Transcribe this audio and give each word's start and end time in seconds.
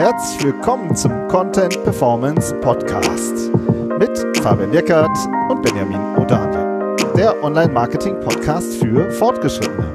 Herzlich 0.00 0.42
willkommen 0.44 0.96
zum 0.96 1.28
Content 1.28 1.84
Performance 1.84 2.54
Podcast 2.62 3.52
mit 3.98 4.38
Fabian 4.38 4.72
Jeckert 4.72 5.14
und 5.50 5.60
Benjamin 5.60 6.16
Odani, 6.16 6.96
der 7.14 7.44
Online-Marketing-Podcast 7.44 8.78
für 8.78 9.10
Fortgeschrittene. 9.10 9.94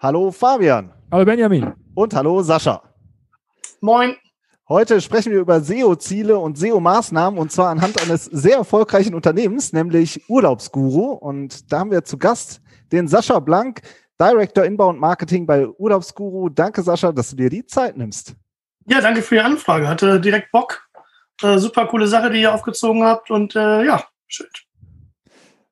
Hallo 0.00 0.30
Fabian. 0.30 0.92
Hallo 1.10 1.24
Benjamin. 1.24 1.72
Und 1.94 2.14
hallo 2.14 2.42
Sascha. 2.42 2.82
Moin. 3.80 4.14
Heute 4.68 5.00
sprechen 5.00 5.32
wir 5.32 5.40
über 5.40 5.62
SEO-Ziele 5.62 6.38
und 6.38 6.58
SEO-Maßnahmen 6.58 7.38
und 7.38 7.50
zwar 7.50 7.70
anhand 7.70 8.02
eines 8.02 8.26
sehr 8.26 8.56
erfolgreichen 8.58 9.14
Unternehmens, 9.14 9.72
nämlich 9.72 10.28
Urlaubsguru. 10.28 11.12
Und 11.12 11.72
da 11.72 11.78
haben 11.78 11.90
wir 11.90 12.04
zu 12.04 12.18
Gast 12.18 12.60
den 12.92 13.08
Sascha 13.08 13.40
Blank, 13.40 13.80
Director 14.22 14.64
Inbound 14.64 15.00
Marketing 15.00 15.46
bei 15.46 15.66
Urlaubsguru. 15.66 16.48
Danke, 16.48 16.80
Sascha, 16.82 17.10
dass 17.10 17.30
du 17.30 17.36
dir 17.36 17.50
die 17.50 17.66
Zeit 17.66 17.96
nimmst. 17.96 18.36
Ja, 18.86 19.00
danke 19.00 19.20
für 19.20 19.34
die 19.34 19.40
Anfrage. 19.40 19.88
Hatte 19.88 20.20
direkt 20.20 20.52
Bock. 20.52 20.88
Äh, 21.42 21.58
super 21.58 21.86
coole 21.86 22.06
Sache, 22.06 22.30
die 22.30 22.40
ihr 22.40 22.54
aufgezogen 22.54 23.02
habt 23.02 23.32
und 23.32 23.56
äh, 23.56 23.84
ja, 23.84 24.04
schön. 24.28 24.46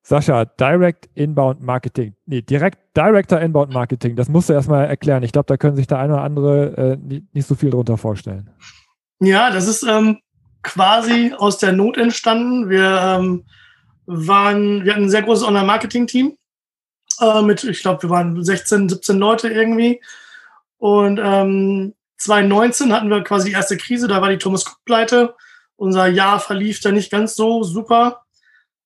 Sascha, 0.02 0.45
Direct 0.45 1.09
Inbound 1.14 1.62
Marketing. 1.62 2.16
Nee, 2.26 2.42
direkt 2.42 2.96
Director 2.96 3.38
Inbound 3.40 3.73
Marketing. 3.73 4.16
Das 4.16 4.28
musst 4.28 4.48
du 4.48 4.54
erstmal 4.54 4.87
erklären. 4.87 5.23
Ich 5.23 5.30
glaube, 5.30 5.46
da 5.46 5.56
können 5.56 5.76
sich 5.76 5.87
der 5.87 6.01
eine 6.01 6.14
oder 6.14 6.23
andere 6.23 6.76
äh, 6.76 6.96
nicht, 6.96 7.32
nicht, 7.32 7.46
so 7.46 7.54
viel 7.54 7.70
drunter 7.70 7.96
vorstellen. 7.96 8.51
Ja, 9.20 9.51
das 9.52 9.68
ist 9.68 9.84
ähm, 9.84 10.18
quasi 10.64 11.32
aus 11.38 11.59
der 11.59 11.70
Not 11.70 11.96
entstanden. 11.98 12.68
Wir 12.68 13.01
ähm, 13.01 13.45
waren, 14.06 14.84
wir 14.84 14.95
hatten 14.95 15.04
ein 15.04 15.10
sehr 15.10 15.23
großes 15.23 15.46
Online-Marketing-Team 15.46 16.37
äh, 17.20 17.42
mit, 17.42 17.65
ich 17.65 17.83
glaube, 17.83 18.02
wir 18.02 18.10
waren 18.10 18.42
16, 18.42 18.88
17 18.88 19.19
Leute 19.19 19.48
irgendwie. 19.48 20.01
Und 20.79 21.21
ähm, 21.23 21.95
2019 22.18 22.93
hatten 22.93 23.10
wir 23.10 23.23
quasi 23.23 23.49
die 23.49 23.54
erste 23.54 23.77
Krise, 23.77 24.09
da 24.09 24.21
war 24.21 24.30
die 24.30 24.38
Thomas 24.38 24.66
Cook-Pleite. 24.66 25.35
Unser 25.77 26.07
Jahr 26.07 26.40
verlief 26.40 26.80
da 26.80 26.93
nicht 26.93 27.10
ganz 27.10 27.35
so 27.35 27.62
super 27.62 28.23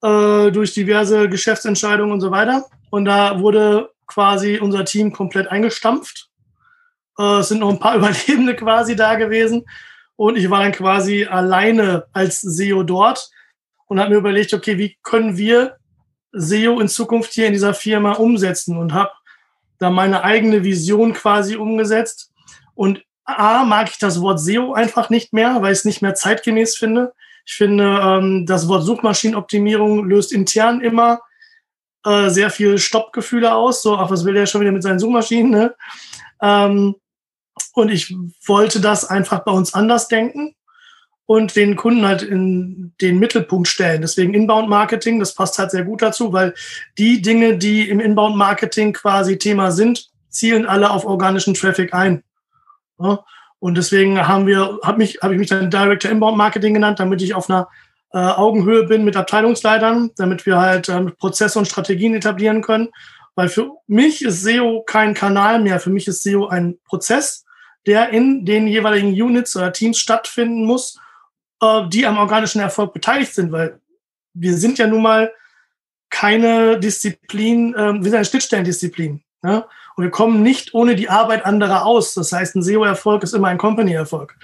äh, 0.03 0.51
durch 0.53 0.75
diverse 0.75 1.29
Geschäftsentscheidungen 1.29 2.13
und 2.13 2.21
so 2.21 2.31
weiter. 2.31 2.67
Und 2.91 3.05
da 3.07 3.41
wurde 3.41 3.91
quasi 4.07 4.59
unser 4.59 4.85
Team 4.85 5.13
komplett 5.13 5.49
eingestampft. 5.49 6.29
Äh, 7.19 7.39
es 7.39 7.49
sind 7.49 7.61
noch 7.61 7.71
ein 7.71 7.81
paar 7.81 7.97
Überlebende 7.97 8.55
quasi 8.55 8.95
da 8.97 9.17
gewesen. 9.17 9.65
Und 10.17 10.37
ich 10.37 10.49
war 10.51 10.63
dann 10.63 10.73
quasi 10.73 11.25
alleine 11.25 12.07
als 12.13 12.41
SEO 12.41 12.85
dort 12.85 13.31
und 13.87 13.99
habe 13.99 14.11
mir 14.11 14.19
überlegt, 14.19 14.55
okay, 14.55 14.79
wie 14.79 14.97
können 15.03 15.37
wir 15.37 15.77
SEO 16.35 16.81
in 16.81 16.89
Zukunft 16.89 17.33
hier 17.33 17.47
in 17.47 17.53
dieser 17.53 17.75
Firma 17.75 18.13
umsetzen 18.13 18.77
und 18.77 18.93
habe 18.93 19.13
da 19.79 19.91
meine 19.91 20.25
eigene 20.25 20.65
Vision 20.65 21.13
quasi 21.13 21.57
umgesetzt. 21.57 22.33
Und 22.75 23.05
A, 23.25 23.65
mag 23.65 23.91
ich 23.91 23.99
das 23.99 24.21
Wort 24.21 24.41
SEO 24.41 24.73
einfach 24.75 25.11
nicht 25.11 25.33
mehr, 25.33 25.63
weil 25.63 25.73
ich 25.73 25.81
es 25.81 25.85
nicht 25.85 26.03
mehr 26.03 26.15
zeitgemäß 26.15 26.77
finde. 26.77 27.15
Ich 27.47 27.55
finde, 27.55 28.01
ähm, 28.03 28.47
das 28.47 28.69
Wort 28.69 28.85
Suchmaschinenoptimierung 28.85 30.09
löst 30.09 30.33
intern 30.33 30.81
immer 30.81 31.21
äh, 32.05 32.29
sehr 32.31 32.51
viel 32.51 32.79
Stoppgefühle 32.79 33.55
aus. 33.55 33.83
So, 33.83 33.97
ach, 33.97 34.11
was 34.11 34.25
will 34.25 34.35
der 34.35 34.47
schon 34.47 34.61
wieder 34.61 34.73
mit 34.73 34.83
seinen 34.83 34.99
Suchmaschinen? 34.99 35.51
Ne? 35.51 35.75
Ähm, 36.43 36.97
und 37.73 37.91
ich 37.91 38.15
wollte 38.47 38.81
das 38.81 39.05
einfach 39.05 39.45
bei 39.45 39.53
uns 39.53 39.75
anders 39.75 40.09
denken 40.09 40.55
und 41.27 41.57
den 41.57 41.77
Kunden 41.77 42.07
halt 42.07 42.23
in 42.23 42.93
den 43.01 43.19
Mittelpunkt 43.19 43.69
stellen. 43.69 44.03
Deswegen 44.03 44.35
Inbound 44.35 44.69
Marketing, 44.69 45.19
das 45.19 45.35
passt 45.35 45.59
halt 45.59 45.71
sehr 45.71 45.85
gut 45.85 46.03
dazu, 46.03 46.33
weil 46.33 46.55
die 46.99 47.23
Dinge, 47.23 47.57
die 47.57 47.89
im 47.89 48.01
Inbound 48.01 48.37
Marketing 48.37 48.93
quasi 48.93 49.39
Thema 49.39 49.71
sind, 49.71 50.11
zielen 50.29 50.67
alle 50.67 50.91
auf 50.91 51.07
organischen 51.07 51.55
Traffic 51.55 51.95
ein. 51.95 52.23
Ja? 52.99 53.25
Und 53.59 53.79
deswegen 53.79 54.27
haben 54.27 54.47
wir, 54.47 54.79
habe 54.83 54.99
mich, 54.99 55.19
habe 55.23 55.35
ich 55.35 55.41
mich 55.41 55.49
dann 55.49 55.71
Director 55.71 56.11
Inbound 56.11 56.37
Marketing 56.37 56.75
genannt, 56.75 57.01
damit 57.01 57.23
ich 57.23 57.35
auf 57.35 57.49
einer 57.49 57.69
äh, 58.13 58.19
Augenhöhe 58.19 58.85
bin 58.85 59.05
mit 59.05 59.17
Abteilungsleitern, 59.17 60.11
damit 60.17 60.45
wir 60.45 60.59
halt 60.59 60.91
ähm, 60.91 61.15
Prozesse 61.19 61.59
und 61.59 61.67
Strategien 61.67 62.15
etablieren 62.15 62.61
können. 62.61 62.91
Weil 63.35 63.49
für 63.49 63.71
mich 63.87 64.23
ist 64.23 64.43
SEO 64.43 64.83
kein 64.83 65.15
Kanal 65.15 65.61
mehr. 65.61 65.81
Für 65.81 65.91
mich 65.91 66.07
ist 66.07 66.23
SEO 66.23 66.47
ein 66.47 66.79
Prozess, 66.85 67.45
der 67.87 68.11
in 68.11 68.45
den 68.45 68.67
jeweiligen 68.67 69.09
Units 69.09 69.57
oder 69.57 69.73
Teams 69.73 69.99
stattfinden 69.99 70.67
muss 70.67 70.99
äh, 71.65 71.89
die 71.89 72.07
am 72.07 72.19
organischen 72.19 72.61
Erfolg 72.61 72.93
beteiligt 72.93 73.35
sind, 73.35 73.53
weil 73.53 73.81
wir 74.35 74.57
sind 74.57 74.79
ja 74.79 74.87
nun 74.87 75.03
mal 75.03 75.33
keine 76.11 76.79
Disziplin, 76.79 77.75
äh, 77.75 77.95
wir 77.95 78.05
sind 78.05 78.15
eine 78.15 78.25
Schnittstellendisziplin. 78.25 79.23
Ja? 79.43 79.67
Und 79.97 80.05
wir 80.05 80.11
kommen 80.11 80.43
nicht 80.43 80.75
ohne 80.75 80.97
die 80.97 81.09
Arbeit 81.09 81.45
anderer 81.45 81.87
aus. 81.87 82.15
Das 82.15 82.33
heißt, 82.33 82.57
ein 82.57 82.63
SEO-Erfolg 82.63 83.23
ist 83.23 83.35
immer 83.35 83.49
ein 83.49 83.59
Company-Erfolg. 83.59 84.37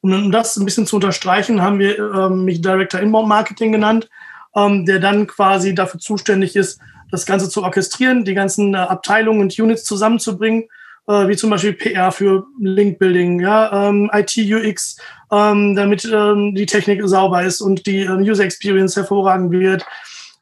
Und 0.00 0.12
um 0.12 0.32
das 0.32 0.56
ein 0.56 0.64
bisschen 0.64 0.86
zu 0.86 0.96
unterstreichen, 0.96 1.62
haben 1.62 1.78
wir 1.78 1.98
ähm, 1.98 2.44
mich 2.44 2.60
Director 2.60 3.00
Inbound 3.00 3.28
Marketing 3.28 3.72
genannt, 3.72 4.08
ähm, 4.54 4.86
der 4.86 4.98
dann 4.98 5.26
quasi 5.26 5.74
dafür 5.74 6.00
zuständig 6.00 6.56
ist, 6.56 6.80
das 7.10 7.26
Ganze 7.26 7.48
zu 7.48 7.62
orchestrieren, 7.62 8.24
die 8.24 8.34
ganzen 8.34 8.74
äh, 8.74 8.78
Abteilungen 8.78 9.40
und 9.40 9.58
Units 9.58 9.84
zusammenzubringen 9.84 10.64
äh, 11.06 11.28
wie 11.28 11.36
zum 11.36 11.50
Beispiel 11.50 11.74
PR 11.74 12.12
für 12.12 12.46
Link-Building, 12.60 13.40
ja, 13.40 13.88
ähm, 13.88 14.10
IT, 14.12 14.36
UX, 14.36 14.96
ähm, 15.34 15.74
damit 15.74 16.04
ähm, 16.04 16.54
die 16.54 16.66
Technik 16.66 17.00
sauber 17.04 17.42
ist 17.42 17.60
und 17.60 17.86
die 17.86 18.00
ähm, 18.00 18.18
User 18.18 18.44
Experience 18.44 18.96
hervorragend 18.96 19.50
wird. 19.50 19.84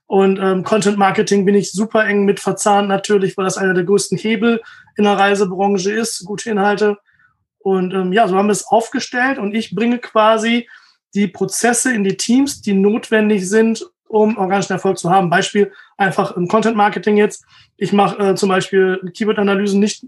Und 0.06 0.38
ähm, 0.38 0.62
Content 0.64 0.98
Marketing 0.98 1.46
bin 1.46 1.54
ich 1.54 1.72
super 1.72 2.04
eng 2.04 2.24
mit 2.24 2.40
verzahnt 2.40 2.88
natürlich, 2.88 3.36
weil 3.36 3.46
das 3.46 3.56
einer 3.56 3.72
der 3.72 3.84
größten 3.84 4.18
Hebel 4.18 4.60
in 4.96 5.04
der 5.04 5.18
Reisebranche 5.18 5.90
ist, 5.90 6.24
gute 6.26 6.50
Inhalte. 6.50 6.98
Und 7.58 7.94
ähm, 7.94 8.12
ja, 8.12 8.28
so 8.28 8.36
haben 8.36 8.48
wir 8.48 8.52
es 8.52 8.66
aufgestellt 8.66 9.38
und 9.38 9.54
ich 9.54 9.74
bringe 9.74 9.98
quasi 9.98 10.68
die 11.14 11.28
Prozesse 11.28 11.94
in 11.94 12.04
die 12.04 12.16
Teams, 12.16 12.60
die 12.60 12.74
notwendig 12.74 13.48
sind, 13.48 13.86
um 14.08 14.36
organischen 14.36 14.72
Erfolg 14.72 14.98
zu 14.98 15.10
haben. 15.10 15.30
Beispiel 15.30 15.72
einfach 15.96 16.36
im 16.36 16.48
Content 16.48 16.76
Marketing 16.76 17.16
jetzt. 17.16 17.44
Ich 17.76 17.92
mache 17.92 18.18
äh, 18.18 18.34
zum 18.34 18.50
Beispiel 18.50 19.00
Keyword-Analysen 19.14 19.80
nicht 19.80 20.04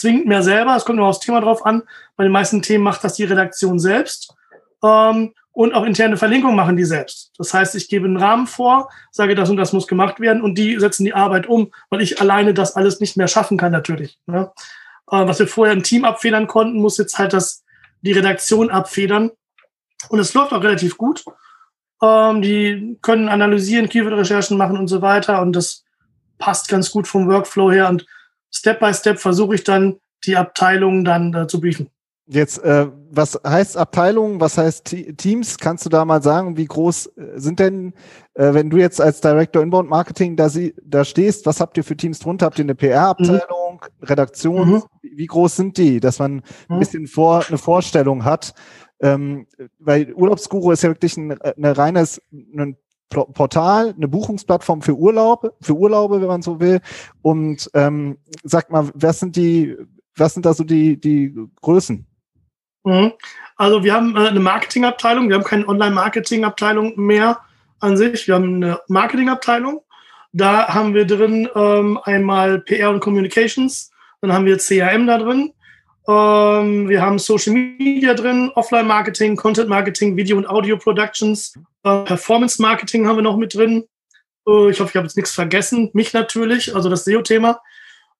zwingend 0.00 0.26
mehr 0.26 0.42
selber. 0.42 0.76
Es 0.76 0.84
kommt 0.84 0.98
nur 0.98 1.06
aufs 1.06 1.20
Thema 1.20 1.40
drauf 1.40 1.64
an. 1.64 1.82
Bei 2.16 2.24
den 2.24 2.32
meisten 2.32 2.62
Themen 2.62 2.84
macht 2.84 3.04
das 3.04 3.14
die 3.14 3.24
Redaktion 3.24 3.78
selbst. 3.78 4.34
Ähm, 4.82 5.32
und 5.52 5.74
auch 5.74 5.84
interne 5.84 6.16
Verlinkungen 6.16 6.54
machen 6.54 6.76
die 6.76 6.84
selbst. 6.84 7.32
Das 7.36 7.52
heißt, 7.52 7.74
ich 7.74 7.88
gebe 7.88 8.06
einen 8.06 8.16
Rahmen 8.16 8.46
vor, 8.46 8.90
sage, 9.10 9.34
das 9.34 9.50
und 9.50 9.56
das 9.56 9.72
muss 9.72 9.88
gemacht 9.88 10.20
werden 10.20 10.40
und 10.40 10.56
die 10.56 10.78
setzen 10.78 11.04
die 11.04 11.14
Arbeit 11.14 11.48
um, 11.48 11.72
weil 11.90 12.00
ich 12.00 12.20
alleine 12.20 12.54
das 12.54 12.76
alles 12.76 13.00
nicht 13.00 13.16
mehr 13.16 13.26
schaffen 13.26 13.58
kann 13.58 13.72
natürlich. 13.72 14.20
Ne? 14.26 14.52
Äh, 15.10 15.26
was 15.26 15.40
wir 15.40 15.48
vorher 15.48 15.74
im 15.74 15.82
Team 15.82 16.04
abfedern 16.04 16.46
konnten, 16.46 16.80
muss 16.80 16.96
jetzt 16.98 17.18
halt 17.18 17.32
das, 17.32 17.64
die 18.02 18.12
Redaktion 18.12 18.70
abfedern. 18.70 19.32
Und 20.10 20.20
es 20.20 20.32
läuft 20.32 20.52
auch 20.52 20.62
relativ 20.62 20.96
gut. 20.96 21.24
Ähm, 22.00 22.40
die 22.40 22.96
können 23.02 23.28
analysieren, 23.28 23.88
Keyword-Recherchen 23.88 24.56
machen 24.56 24.78
und 24.78 24.86
so 24.86 25.02
weiter 25.02 25.42
und 25.42 25.54
das 25.54 25.82
passt 26.38 26.68
ganz 26.68 26.92
gut 26.92 27.08
vom 27.08 27.28
Workflow 27.28 27.72
her 27.72 27.88
und 27.88 28.06
Step 28.52 28.80
by 28.80 28.92
Step 28.94 29.18
versuche 29.18 29.54
ich 29.54 29.64
dann, 29.64 29.98
die 30.24 30.36
Abteilungen 30.36 31.04
dann 31.04 31.34
äh, 31.34 31.46
zu 31.46 31.60
briefen. 31.60 31.90
Jetzt, 32.30 32.62
äh, 32.62 32.88
was 33.10 33.40
heißt 33.42 33.78
Abteilungen, 33.78 34.38
was 34.38 34.58
heißt 34.58 34.94
Teams? 35.16 35.56
Kannst 35.56 35.86
du 35.86 35.88
da 35.88 36.04
mal 36.04 36.22
sagen, 36.22 36.58
wie 36.58 36.66
groß 36.66 37.06
äh, 37.16 37.22
sind 37.36 37.58
denn, 37.58 37.94
äh, 38.34 38.52
wenn 38.52 38.68
du 38.68 38.76
jetzt 38.76 39.00
als 39.00 39.22
Director 39.22 39.62
Inbound 39.62 39.88
Marketing 39.88 40.36
da, 40.36 40.50
sie, 40.50 40.74
da 40.84 41.06
stehst, 41.06 41.46
was 41.46 41.58
habt 41.58 41.78
ihr 41.78 41.84
für 41.84 41.96
Teams 41.96 42.18
drunter? 42.18 42.44
Habt 42.44 42.58
ihr 42.58 42.66
eine 42.66 42.74
PR-Abteilung, 42.74 43.80
mhm. 43.80 44.06
Redaktion? 44.06 44.70
Mhm. 44.70 44.82
Wie 45.00 45.26
groß 45.26 45.56
sind 45.56 45.78
die, 45.78 46.00
dass 46.00 46.18
man 46.18 46.42
ein 46.68 46.76
mhm. 46.76 46.78
bisschen 46.80 47.06
vor, 47.06 47.46
eine 47.48 47.56
Vorstellung 47.56 48.26
hat? 48.26 48.52
Ähm, 49.00 49.46
weil 49.78 50.12
Urlaubsguru 50.12 50.72
ist 50.72 50.82
ja 50.82 50.90
wirklich 50.90 51.16
ein, 51.16 51.32
ein 51.40 51.64
reines, 51.64 52.20
ein 52.30 52.76
Portal, 53.08 53.94
eine 53.96 54.08
Buchungsplattform 54.08 54.82
für 54.82 54.94
Urlaube, 54.94 55.54
für 55.60 55.74
Urlaube, 55.74 56.20
wenn 56.20 56.28
man 56.28 56.42
so 56.42 56.60
will. 56.60 56.80
Und 57.22 57.70
ähm, 57.74 58.18
sag 58.42 58.70
mal, 58.70 58.90
was 58.94 59.20
sind 59.20 59.36
die, 59.36 59.76
was 60.16 60.34
sind 60.34 60.44
da 60.44 60.52
so 60.52 60.64
die, 60.64 61.00
die 61.00 61.34
Größen? 61.62 62.06
Mhm. 62.84 63.12
Also 63.56 63.82
wir 63.82 63.94
haben 63.94 64.16
äh, 64.16 64.28
eine 64.28 64.40
Marketingabteilung, 64.40 65.28
wir 65.28 65.36
haben 65.36 65.44
keine 65.44 65.66
Online-Marketing-Abteilung 65.66 66.94
mehr 66.96 67.40
an 67.80 67.96
sich. 67.96 68.26
Wir 68.26 68.34
haben 68.34 68.56
eine 68.56 68.80
Marketingabteilung. 68.88 69.82
Da 70.32 70.68
haben 70.68 70.94
wir 70.94 71.06
drin 71.06 71.48
ähm, 71.54 71.98
einmal 72.04 72.60
PR 72.60 72.90
und 72.90 73.00
Communications, 73.00 73.90
dann 74.20 74.32
haben 74.32 74.44
wir 74.44 74.58
CRM 74.58 75.06
da 75.06 75.18
drin, 75.18 75.52
ähm, 76.08 76.88
wir 76.88 77.02
haben 77.02 77.18
Social 77.18 77.52
Media 77.52 78.14
drin, 78.14 78.50
Offline 78.54 78.86
Marketing, 78.86 79.36
Content 79.36 79.68
Marketing, 79.68 80.16
Video 80.16 80.38
und 80.38 80.48
Audio 80.48 80.78
Productions, 80.78 81.52
äh, 81.84 82.04
Performance 82.04 82.60
Marketing 82.62 83.06
haben 83.06 83.16
wir 83.16 83.22
noch 83.22 83.36
mit 83.36 83.54
drin. 83.54 83.84
Äh, 84.46 84.70
ich 84.70 84.80
hoffe, 84.80 84.90
ich 84.90 84.96
habe 84.96 85.06
jetzt 85.06 85.16
nichts 85.16 85.32
vergessen. 85.32 85.90
Mich 85.92 86.14
natürlich, 86.14 86.74
also 86.74 86.88
das 86.88 87.04
SEO-Thema. 87.04 87.60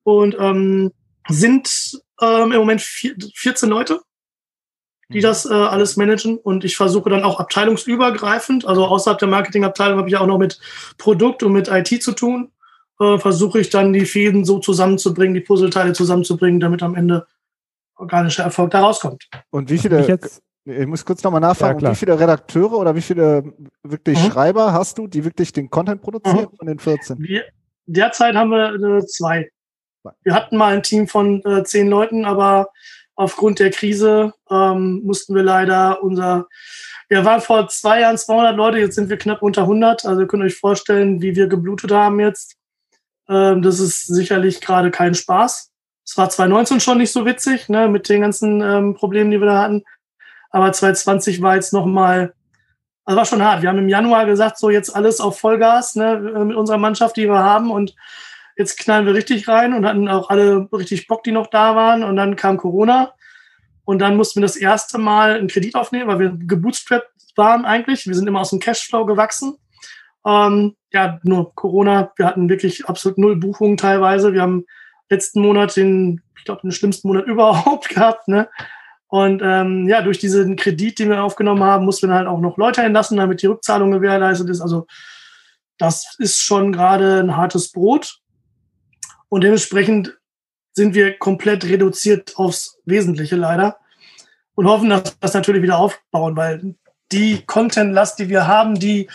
Und 0.02 0.36
ähm, 0.38 0.92
sind 1.28 1.98
ähm, 2.20 2.52
im 2.52 2.58
Moment 2.58 2.82
vier, 2.82 3.14
14 3.34 3.70
Leute, 3.70 4.00
die 5.08 5.18
mhm. 5.18 5.22
das 5.22 5.46
äh, 5.46 5.54
alles 5.54 5.96
managen. 5.96 6.36
Und 6.36 6.64
ich 6.64 6.76
versuche 6.76 7.08
dann 7.08 7.24
auch 7.24 7.40
abteilungsübergreifend, 7.40 8.66
also 8.66 8.84
außerhalb 8.84 9.18
der 9.18 9.28
Marketingabteilung 9.28 9.98
habe 9.98 10.08
ich 10.10 10.16
auch 10.16 10.26
noch 10.26 10.38
mit 10.38 10.60
Produkt 10.98 11.42
und 11.42 11.52
mit 11.52 11.68
IT 11.68 12.02
zu 12.02 12.12
tun. 12.12 12.52
Äh, 13.00 13.18
versuche 13.18 13.60
ich 13.60 13.70
dann 13.70 13.94
die 13.94 14.04
Fäden 14.04 14.44
so 14.44 14.58
zusammenzubringen, 14.58 15.32
die 15.32 15.40
Puzzleteile 15.40 15.94
zusammenzubringen, 15.94 16.60
damit 16.60 16.82
am 16.82 16.94
Ende 16.94 17.26
organischer 17.98 18.44
Erfolg 18.44 18.70
da 18.70 18.80
rauskommt. 18.80 19.28
Und 19.50 19.70
wie 19.70 19.78
viele, 19.78 20.06
jetzt, 20.06 20.42
ich 20.64 20.86
muss 20.86 21.04
kurz 21.04 21.22
nochmal 21.22 21.40
nachfragen, 21.40 21.80
Ja, 21.80 21.90
wie 21.90 21.96
viele 21.96 22.18
Redakteure 22.18 22.74
oder 22.74 22.94
wie 22.94 23.00
viele 23.00 23.52
wirklich 23.82 24.22
Mhm. 24.22 24.30
Schreiber 24.30 24.72
hast 24.72 24.98
du, 24.98 25.06
die 25.06 25.24
wirklich 25.24 25.52
den 25.52 25.68
Content 25.70 26.00
produzieren 26.00 26.48
von 26.56 26.66
den 26.66 26.78
14? 26.78 27.18
Wir, 27.18 27.44
derzeit 27.86 28.34
haben 28.34 28.50
wir 28.50 28.98
äh, 28.98 29.06
zwei. 29.06 29.50
Wir 30.22 30.34
hatten 30.34 30.56
mal 30.56 30.74
ein 30.74 30.82
Team 30.82 31.08
von 31.08 31.44
äh, 31.44 31.64
zehn 31.64 31.88
Leuten, 31.88 32.24
aber 32.24 32.68
aufgrund 33.14 33.58
der 33.58 33.70
Krise 33.70 34.32
ähm, 34.48 35.02
mussten 35.04 35.34
wir 35.34 35.42
leider 35.42 36.02
unser, 36.02 36.46
wir 37.08 37.24
waren 37.24 37.40
vor 37.40 37.68
zwei 37.68 38.00
Jahren 38.00 38.16
200 38.16 38.56
Leute, 38.56 38.78
jetzt 38.78 38.94
sind 38.94 39.10
wir 39.10 39.18
knapp 39.18 39.42
unter 39.42 39.62
100. 39.62 40.06
Also 40.06 40.22
ihr 40.22 40.26
könnt 40.28 40.44
euch 40.44 40.56
vorstellen, 40.56 41.20
wie 41.20 41.34
wir 41.34 41.48
geblutet 41.48 41.90
haben 41.90 42.20
jetzt. 42.20 42.56
Ähm, 43.28 43.60
das 43.60 43.80
ist 43.80 44.06
sicherlich 44.06 44.60
gerade 44.60 44.90
kein 44.90 45.14
Spaß. 45.14 45.67
Es 46.08 46.16
war 46.16 46.30
2019 46.30 46.80
schon 46.80 46.96
nicht 46.96 47.12
so 47.12 47.26
witzig, 47.26 47.68
ne, 47.68 47.86
mit 47.86 48.08
den 48.08 48.22
ganzen 48.22 48.62
ähm, 48.62 48.94
Problemen, 48.94 49.30
die 49.30 49.40
wir 49.40 49.46
da 49.46 49.60
hatten. 49.60 49.84
Aber 50.48 50.72
2020 50.72 51.42
war 51.42 51.56
jetzt 51.56 51.74
nochmal, 51.74 52.32
also 53.04 53.18
war 53.18 53.26
schon 53.26 53.42
hart. 53.42 53.60
Wir 53.60 53.68
haben 53.68 53.78
im 53.78 53.90
Januar 53.90 54.24
gesagt, 54.24 54.56
so 54.56 54.70
jetzt 54.70 54.96
alles 54.96 55.20
auf 55.20 55.38
Vollgas, 55.38 55.96
ne, 55.96 56.16
mit 56.46 56.56
unserer 56.56 56.78
Mannschaft, 56.78 57.18
die 57.18 57.28
wir 57.28 57.40
haben 57.40 57.70
und 57.70 57.94
jetzt 58.56 58.78
knallen 58.78 59.04
wir 59.04 59.12
richtig 59.12 59.48
rein 59.48 59.74
und 59.74 59.84
hatten 59.84 60.08
auch 60.08 60.30
alle 60.30 60.66
richtig 60.72 61.08
Bock, 61.08 61.24
die 61.24 61.32
noch 61.32 61.48
da 61.48 61.76
waren. 61.76 62.02
Und 62.02 62.16
dann 62.16 62.36
kam 62.36 62.56
Corona 62.56 63.12
und 63.84 63.98
dann 63.98 64.16
mussten 64.16 64.40
wir 64.40 64.46
das 64.46 64.56
erste 64.56 64.96
Mal 64.96 65.34
einen 65.34 65.48
Kredit 65.48 65.74
aufnehmen, 65.74 66.08
weil 66.08 66.20
wir 66.20 66.32
gebootstrapped 66.34 67.12
waren 67.36 67.66
eigentlich. 67.66 68.06
Wir 68.06 68.14
sind 68.14 68.26
immer 68.26 68.40
aus 68.40 68.50
dem 68.50 68.60
Cashflow 68.60 69.04
gewachsen. 69.04 69.58
Ähm, 70.26 70.74
ja, 70.90 71.20
nur 71.22 71.54
Corona. 71.54 72.12
Wir 72.16 72.24
hatten 72.24 72.48
wirklich 72.48 72.86
absolut 72.86 73.18
null 73.18 73.36
Buchungen 73.36 73.76
teilweise. 73.76 74.32
Wir 74.32 74.40
haben 74.40 74.64
letzten 75.10 75.40
Monat 75.40 75.76
den, 75.76 76.22
ich 76.36 76.44
glaube, 76.44 76.62
den 76.62 76.72
schlimmsten 76.72 77.08
Monat 77.08 77.26
überhaupt 77.26 77.88
gehabt. 77.88 78.28
Ne? 78.28 78.48
Und 79.08 79.40
ähm, 79.42 79.88
ja, 79.88 80.02
durch 80.02 80.18
diesen 80.18 80.56
Kredit, 80.56 80.98
den 80.98 81.10
wir 81.10 81.22
aufgenommen 81.22 81.64
haben, 81.64 81.84
mussten 81.84 82.08
wir 82.08 82.14
halt 82.14 82.28
auch 82.28 82.40
noch 82.40 82.58
Leute 82.58 82.82
entlassen, 82.82 83.16
damit 83.16 83.42
die 83.42 83.46
Rückzahlung 83.46 83.90
gewährleistet 83.90 84.50
ist. 84.50 84.60
Also 84.60 84.86
das 85.78 86.16
ist 86.18 86.40
schon 86.40 86.72
gerade 86.72 87.20
ein 87.20 87.36
hartes 87.36 87.72
Brot. 87.72 88.18
Und 89.28 89.44
dementsprechend 89.44 90.16
sind 90.74 90.94
wir 90.94 91.18
komplett 91.18 91.64
reduziert 91.64 92.36
aufs 92.36 92.78
Wesentliche 92.84 93.36
leider 93.36 93.78
und 94.54 94.66
hoffen, 94.66 94.90
dass 94.90 95.04
wir 95.04 95.12
das 95.20 95.34
natürlich 95.34 95.62
wieder 95.62 95.78
aufbauen, 95.78 96.36
weil 96.36 96.74
die 97.10 97.42
Content-Last, 97.46 98.18
die 98.18 98.28
wir 98.28 98.46
haben, 98.46 98.78
die, 98.78 99.08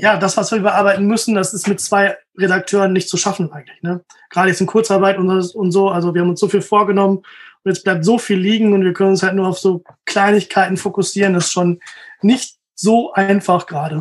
ja, 0.00 0.16
das, 0.16 0.36
was 0.36 0.50
wir 0.52 0.60
bearbeiten 0.60 1.06
müssen, 1.06 1.34
das 1.34 1.52
ist 1.52 1.68
mit 1.68 1.80
zwei 1.80 2.16
Redakteuren 2.36 2.92
nicht 2.92 3.08
zu 3.08 3.16
schaffen 3.16 3.52
eigentlich. 3.52 3.82
Ne? 3.82 4.02
Gerade 4.30 4.48
jetzt 4.48 4.60
in 4.60 4.66
Kurzarbeit 4.66 5.18
und, 5.18 5.28
und 5.28 5.72
so, 5.72 5.90
also 5.90 6.14
wir 6.14 6.22
haben 6.22 6.30
uns 6.30 6.40
so 6.40 6.48
viel 6.48 6.62
vorgenommen 6.62 7.18
und 7.18 7.72
jetzt 7.72 7.84
bleibt 7.84 8.04
so 8.04 8.18
viel 8.18 8.38
liegen 8.38 8.72
und 8.72 8.82
wir 8.82 8.92
können 8.92 9.10
uns 9.10 9.22
halt 9.22 9.34
nur 9.34 9.48
auf 9.48 9.58
so 9.58 9.82
Kleinigkeiten 10.06 10.76
fokussieren. 10.76 11.34
Das 11.34 11.46
ist 11.46 11.52
schon 11.52 11.80
nicht 12.22 12.56
so 12.74 13.12
einfach 13.12 13.66
gerade. 13.66 14.00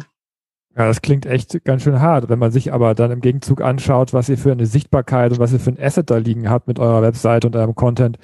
Ja, 0.78 0.88
das 0.88 1.02
klingt 1.02 1.26
echt 1.26 1.66
ganz 1.66 1.84
schön 1.84 2.00
hart. 2.00 2.30
Wenn 2.30 2.40
man 2.40 2.52
sich 2.52 2.72
aber 2.72 2.96
dann 2.96 3.12
im 3.12 3.22
Gegenzug 3.22 3.62
anschaut, 3.62 4.14
was 4.14 4.30
ihr 4.30 4.38
für 4.38 4.54
eine 4.54 4.66
Sichtbarkeit 4.66 5.34
und 5.34 5.40
was 5.40 5.52
ihr 5.52 5.60
für 5.60 5.72
ein 5.72 5.80
Asset 5.82 6.10
da 6.10 6.18
liegen 6.18 6.50
habt 6.50 6.68
mit 6.68 6.80
eurer 6.80 7.02
Website 7.02 7.44
und 7.44 7.56
eurem 7.56 7.76
Content, 7.76 8.18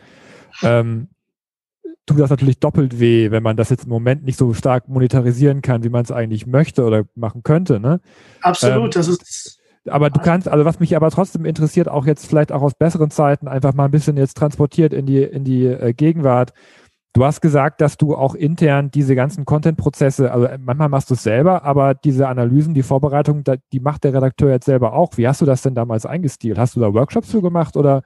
ähm, 0.64 1.10
tut 2.06 2.20
das 2.20 2.30
natürlich 2.30 2.60
doppelt 2.60 3.00
weh, 3.00 3.32
wenn 3.32 3.44
man 3.44 3.58
das 3.58 3.70
jetzt 3.70 3.86
im 3.86 3.90
Moment 3.90 4.24
nicht 4.24 4.38
so 4.38 4.54
stark 4.54 4.88
monetarisieren 4.88 5.62
kann, 5.62 5.84
wie 5.84 5.90
man 5.90 6.04
es 6.04 6.12
eigentlich 6.12 6.46
möchte 6.46 6.84
oder 6.84 7.04
machen 7.16 7.44
könnte. 7.44 7.80
Ne? 7.80 8.00
Absolut, 8.42 8.86
Ähm, 8.86 8.92
das 8.92 9.08
ist 9.08 9.60
Aber 9.90 10.10
du 10.10 10.20
kannst, 10.20 10.48
also 10.48 10.66
was 10.66 10.80
mich 10.80 10.96
aber 10.96 11.12
trotzdem 11.12 11.46
interessiert, 11.46 11.88
auch 11.88 12.06
jetzt 12.06 12.26
vielleicht 12.28 12.52
auch 12.52 12.62
aus 12.62 12.74
besseren 12.74 13.12
Zeiten, 13.12 13.48
einfach 13.48 13.74
mal 13.74 13.86
ein 13.86 13.92
bisschen 13.92 14.18
jetzt 14.18 14.38
transportiert 14.38 14.94
in 14.94 15.06
die, 15.06 15.24
in 15.24 15.44
die 15.44 15.66
äh, 15.66 15.94
Gegenwart. 15.94 16.54
Du 17.14 17.24
hast 17.24 17.40
gesagt, 17.40 17.80
dass 17.80 17.96
du 17.96 18.14
auch 18.14 18.36
intern 18.36 18.92
diese 18.92 19.16
ganzen 19.16 19.46
Content-Prozesse, 19.46 20.32
also 20.32 20.48
äh, 20.48 20.58
manchmal 20.60 20.90
machst 20.90 21.10
du 21.10 21.14
es 21.14 21.24
selber, 21.24 21.64
aber 21.64 21.94
diese 21.94 22.28
Analysen, 22.28 22.74
die 22.74 22.84
Vorbereitung, 22.84 23.44
die 23.72 23.80
macht 23.80 24.04
der 24.04 24.14
Redakteur 24.14 24.50
jetzt 24.52 24.66
selber 24.66 24.94
auch. 24.94 25.18
Wie 25.18 25.28
hast 25.28 25.40
du 25.42 25.46
das 25.46 25.62
denn 25.62 25.76
damals 25.76 26.06
eingestielt? 26.06 26.58
Hast 26.58 26.76
du 26.76 26.82
da 26.82 26.94
Workshops 26.94 27.32
für 27.32 27.42
gemacht 27.42 27.78
oder 27.78 28.02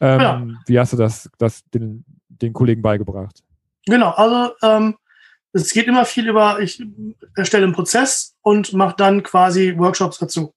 ähm, 0.00 0.20
Ja. 0.20 0.46
wie 0.66 0.78
hast 0.78 0.92
du 0.92 0.96
das, 0.96 1.30
das 1.38 1.62
den, 1.70 2.04
den 2.40 2.52
Kollegen 2.52 2.82
beigebracht? 2.82 3.42
Genau, 3.86 4.10
also 4.10 4.54
ähm, 4.62 4.96
es 5.52 5.72
geht 5.72 5.86
immer 5.86 6.04
viel 6.04 6.28
über, 6.28 6.60
ich 6.60 6.82
erstelle 7.36 7.64
einen 7.64 7.74
Prozess 7.74 8.34
und 8.42 8.72
mache 8.72 8.96
dann 8.96 9.22
quasi 9.22 9.74
Workshops 9.78 10.18
dazu. 10.18 10.54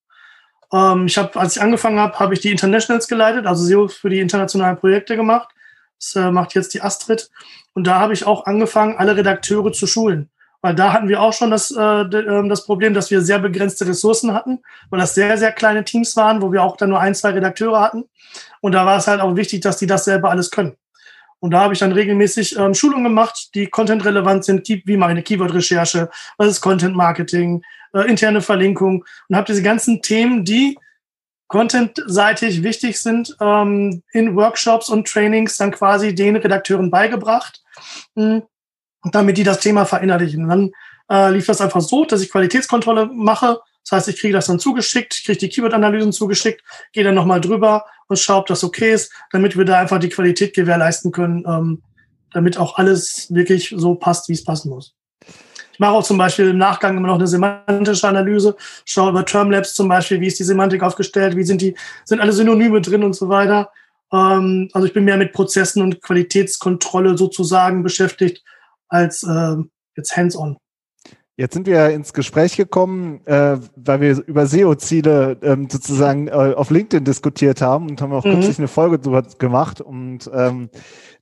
Ähm, 0.73 1.05
ich 1.05 1.17
habe, 1.17 1.39
als 1.39 1.55
ich 1.55 1.61
angefangen 1.61 1.99
habe, 1.99 2.17
habe 2.19 2.33
ich 2.33 2.39
die 2.39 2.51
Internationals 2.51 3.07
geleitet, 3.07 3.45
also 3.45 3.63
SEO 3.63 3.87
für 3.87 4.09
die 4.09 4.19
internationalen 4.19 4.77
Projekte 4.77 5.15
gemacht. 5.15 5.49
Das 5.99 6.15
äh, 6.15 6.31
macht 6.31 6.53
jetzt 6.55 6.73
die 6.73 6.81
Astrid. 6.81 7.29
Und 7.73 7.85
da 7.85 7.99
habe 7.99 8.13
ich 8.13 8.25
auch 8.25 8.45
angefangen, 8.45 8.97
alle 8.97 9.15
Redakteure 9.15 9.71
zu 9.71 9.87
schulen. 9.87 10.29
Weil 10.61 10.73
da 10.73 10.91
hatten 10.91 11.07
wir 11.07 11.21
auch 11.21 11.33
schon 11.33 11.51
das, 11.51 11.71
äh, 11.71 11.81
ähm, 11.81 12.49
das 12.49 12.65
Problem, 12.65 12.93
dass 12.93 13.11
wir 13.11 13.21
sehr 13.21 13.39
begrenzte 13.39 13.87
Ressourcen 13.87 14.33
hatten, 14.33 14.59
weil 14.89 14.99
das 14.99 15.13
sehr, 15.13 15.37
sehr 15.37 15.51
kleine 15.51 15.83
Teams 15.83 16.15
waren, 16.17 16.41
wo 16.41 16.51
wir 16.51 16.63
auch 16.63 16.77
dann 16.77 16.89
nur 16.89 16.99
ein, 16.99 17.13
zwei 17.13 17.29
Redakteure 17.29 17.79
hatten. 17.79 18.05
Und 18.61 18.71
da 18.71 18.85
war 18.85 18.97
es 18.97 19.07
halt 19.07 19.21
auch 19.21 19.35
wichtig, 19.35 19.61
dass 19.61 19.77
die 19.77 19.87
das 19.87 20.05
selber 20.05 20.31
alles 20.31 20.49
können. 20.49 20.75
Und 21.39 21.51
da 21.51 21.61
habe 21.61 21.73
ich 21.73 21.79
dann 21.79 21.91
regelmäßig 21.91 22.57
ähm, 22.57 22.73
Schulungen 22.73 23.03
gemacht, 23.03 23.49
die 23.53 23.67
content-relevant 23.67 24.43
sind, 24.43 24.67
wie 24.67 24.97
meine 24.97 25.21
Keyword-Recherche, 25.21 26.09
was 26.37 26.47
ist 26.47 26.61
Content-Marketing, 26.61 27.61
äh, 27.93 28.09
interne 28.09 28.41
Verlinkung 28.41 29.05
und 29.29 29.35
habe 29.35 29.45
diese 29.45 29.61
ganzen 29.61 30.01
Themen, 30.01 30.43
die 30.43 30.77
contentseitig 31.47 32.63
wichtig 32.63 32.99
sind, 32.99 33.35
ähm, 33.39 34.03
in 34.11 34.35
Workshops 34.35 34.89
und 34.89 35.07
Trainings 35.07 35.57
dann 35.57 35.71
quasi 35.71 36.13
den 36.13 36.35
Redakteuren 36.35 36.91
beigebracht, 36.91 37.63
mh, 38.15 38.41
damit 39.11 39.37
die 39.37 39.43
das 39.43 39.59
Thema 39.59 39.85
verinnerlichen. 39.85 40.43
Und 40.43 40.49
dann 40.49 40.71
äh, 41.09 41.31
lief 41.31 41.45
das 41.45 41.61
einfach 41.61 41.81
so, 41.81 42.03
dass 42.03 42.21
ich 42.21 42.31
Qualitätskontrolle 42.31 43.05
mache. 43.05 43.59
Das 43.83 43.99
heißt, 43.99 44.09
ich 44.09 44.19
kriege 44.19 44.33
das 44.33 44.47
dann 44.47 44.59
zugeschickt, 44.59 45.23
kriege 45.23 45.37
die 45.37 45.49
Keyword-Analysen 45.49 46.11
zugeschickt, 46.11 46.61
gehe 46.91 47.05
dann 47.05 47.15
nochmal 47.15 47.39
drüber 47.39 47.85
und 48.07 48.17
schaue, 48.17 48.37
ob 48.37 48.47
das 48.47 48.63
okay 48.63 48.93
ist, 48.93 49.11
damit 49.31 49.57
wir 49.57 49.65
da 49.65 49.79
einfach 49.79 49.99
die 49.99 50.09
Qualität 50.09 50.53
gewährleisten 50.55 51.11
können, 51.11 51.43
ähm, 51.47 51.81
damit 52.33 52.57
auch 52.57 52.77
alles 52.77 53.33
wirklich 53.33 53.73
so 53.75 53.95
passt, 53.95 54.29
wie 54.29 54.33
es 54.33 54.43
passen 54.43 54.69
muss. 54.69 54.95
Ich 55.73 55.79
mache 55.79 55.91
auch 55.91 56.03
zum 56.03 56.17
Beispiel 56.17 56.49
im 56.49 56.57
Nachgang 56.57 56.97
immer 56.97 57.07
noch 57.07 57.19
eine 57.19 57.27
semantische 57.27 58.07
Analyse, 58.07 58.55
schaue 58.83 59.11
über 59.11 59.23
Termlabs 59.23 59.75
zum 59.75 59.87
Beispiel, 59.87 60.19
wie 60.19 60.27
ist 60.27 60.39
die 60.39 60.43
Semantik 60.43 60.81
aufgestellt, 60.81 61.35
wie 61.35 61.43
sind 61.43 61.61
die, 61.61 61.75
sind 62.03 62.19
alle 62.19 62.33
Synonyme 62.33 62.81
drin 62.81 63.03
und 63.03 63.13
so 63.13 63.29
weiter. 63.29 63.69
Ähm, 64.11 64.69
also 64.73 64.87
ich 64.87 64.93
bin 64.93 65.05
mehr 65.05 65.17
mit 65.17 65.33
Prozessen 65.33 65.83
und 65.83 66.01
Qualitätskontrolle 66.01 67.17
sozusagen 67.17 67.83
beschäftigt 67.83 68.43
als 68.87 69.21
äh, 69.23 69.55
jetzt 69.95 70.17
hands-on. 70.17 70.57
Jetzt 71.39 71.53
sind 71.53 71.67
wir 71.67 71.89
ins 71.91 72.13
Gespräch 72.13 72.57
gekommen, 72.57 73.21
äh, 73.25 73.57
weil 73.75 74.01
wir 74.01 74.23
über 74.25 74.47
SEO-Ziele 74.47 75.37
ähm, 75.43 75.67
sozusagen 75.69 76.27
äh, 76.27 76.31
auf 76.31 76.71
LinkedIn 76.71 77.03
diskutiert 77.05 77.61
haben 77.61 77.87
und 77.89 78.01
haben 78.01 78.11
auch 78.11 78.25
Mhm. 78.25 78.31
kürzlich 78.31 78.57
eine 78.57 78.67
Folge 78.67 78.97
drüber 78.97 79.21
gemacht. 79.37 79.79
Und 79.79 80.29
ähm, 80.33 80.69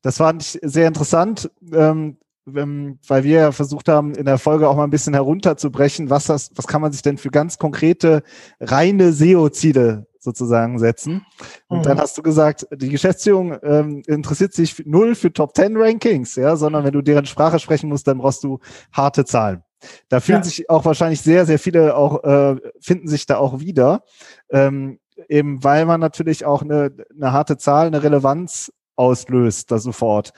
das 0.02 0.18
fand 0.18 0.42
ich 0.42 0.58
sehr 0.64 0.88
interessant, 0.88 1.52
ähm, 1.74 2.16
weil 2.46 3.24
wir 3.26 3.40
ja 3.40 3.52
versucht 3.52 3.90
haben, 3.90 4.14
in 4.16 4.24
der 4.26 4.38
Folge 4.38 4.70
auch 4.70 4.78
mal 4.78 4.86
ein 4.86 4.90
bisschen 4.90 5.16
herunterzubrechen, 5.16 6.10
was 6.10 6.26
das, 6.28 6.50
was 6.56 6.66
kann 6.66 6.80
man 6.82 6.94
sich 6.94 7.02
denn 7.02 7.18
für 7.18 7.30
ganz 7.30 7.58
konkrete 7.58 8.24
reine 8.62 9.12
SEO-Ziele 9.12 10.08
sozusagen 10.20 10.80
setzen. 10.80 11.26
Und 11.68 11.80
Mhm. 11.80 11.84
dann 11.84 12.00
hast 12.00 12.18
du 12.18 12.22
gesagt, 12.22 12.66
die 12.74 12.90
Geschäftsführung 12.90 13.58
ähm, 13.64 14.02
interessiert 14.08 14.54
sich 14.54 14.82
null 14.86 15.16
für 15.16 15.34
Top 15.34 15.56
10 15.58 15.76
Rankings, 15.76 16.36
ja, 16.38 16.56
sondern 16.56 16.86
wenn 16.86 16.94
du 16.94 17.02
deren 17.02 17.26
Sprache 17.26 17.60
sprechen 17.60 17.90
musst, 17.90 18.08
dann 18.08 18.20
brauchst 18.20 18.44
du 18.46 18.60
harte 18.94 19.26
Zahlen. 19.26 19.65
Da 20.10 20.20
fühlen 20.20 20.40
Ja. 20.40 20.44
sich 20.44 20.70
auch 20.70 20.86
wahrscheinlich 20.86 21.22
sehr, 21.22 21.46
sehr 21.46 21.60
viele 21.60 21.96
auch, 21.96 22.24
äh, 22.24 22.56
finden 22.80 23.08
sich 23.08 23.26
da 23.26 23.38
auch 23.38 23.60
wieder. 23.60 24.04
Ähm, 24.50 25.00
eben 25.30 25.64
weil 25.64 25.86
man 25.86 26.00
natürlich 26.00 26.46
auch 26.46 26.62
eine, 26.62 26.92
eine 27.16 27.32
harte 27.32 27.58
Zahl, 27.58 27.88
eine 27.88 28.04
Relevanz 28.04 28.72
auslöst 28.96 29.72
da 29.72 29.78
sofort. 29.78 30.32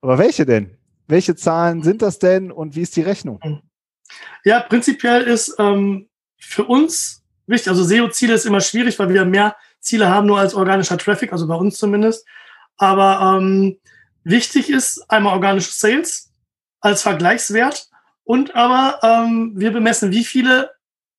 Aber 0.00 0.18
welche 0.18 0.46
denn? 0.46 0.76
Welche 1.08 1.34
Zahlen 1.36 1.82
sind 1.82 2.02
das 2.02 2.18
denn 2.18 2.52
und 2.52 2.74
wie 2.76 2.82
ist 2.82 2.96
die 2.96 3.02
Rechnung? 3.02 3.40
Ja, 4.44 4.60
prinzipiell 4.60 5.22
ist 5.22 5.56
ähm, 5.58 6.08
für 6.38 6.64
uns 6.64 7.22
wichtig, 7.46 7.68
also 7.68 7.84
SEO-Ziele 7.84 8.34
ist 8.34 8.46
immer 8.46 8.60
schwierig, 8.60 8.98
weil 8.98 9.08
wir 9.08 9.24
mehr 9.24 9.56
Ziele 9.80 10.08
haben 10.08 10.26
nur 10.26 10.38
als 10.38 10.54
organischer 10.54 10.98
Traffic, 10.98 11.32
also 11.32 11.46
bei 11.46 11.54
uns 11.54 11.78
zumindest. 11.78 12.26
Aber 12.76 13.38
ähm, 13.38 13.78
wichtig 14.24 14.70
ist 14.70 15.04
einmal 15.10 15.34
organische 15.34 15.72
Sales 15.72 16.32
als 16.80 17.02
Vergleichswert 17.02 17.88
und 18.24 18.54
aber 18.54 18.98
ähm, 19.02 19.52
wir 19.54 19.72
bemessen, 19.72 20.12
wie 20.12 20.24
viele 20.24 20.70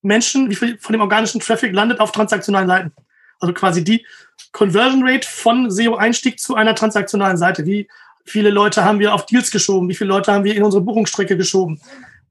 Menschen, 0.02 0.50
wie 0.50 0.54
viel 0.54 0.78
von 0.78 0.92
dem 0.92 1.00
organischen 1.00 1.40
Traffic 1.40 1.72
landet 1.72 2.00
auf 2.00 2.12
transaktionalen 2.12 2.68
Seiten. 2.68 2.92
Also 3.40 3.52
quasi 3.52 3.82
die 3.82 4.06
Conversion 4.52 5.06
Rate 5.06 5.26
von 5.26 5.70
SEO-Einstieg 5.70 6.38
zu 6.38 6.54
einer 6.54 6.74
transaktionalen 6.74 7.36
Seite. 7.36 7.66
Wie 7.66 7.88
viele 8.24 8.50
Leute 8.50 8.84
haben 8.84 8.98
wir 8.98 9.14
auf 9.14 9.26
Deals 9.26 9.50
geschoben? 9.50 9.88
Wie 9.88 9.94
viele 9.94 10.08
Leute 10.08 10.32
haben 10.32 10.44
wir 10.44 10.54
in 10.54 10.62
unsere 10.62 10.82
Buchungsstrecke 10.82 11.36
geschoben? 11.36 11.80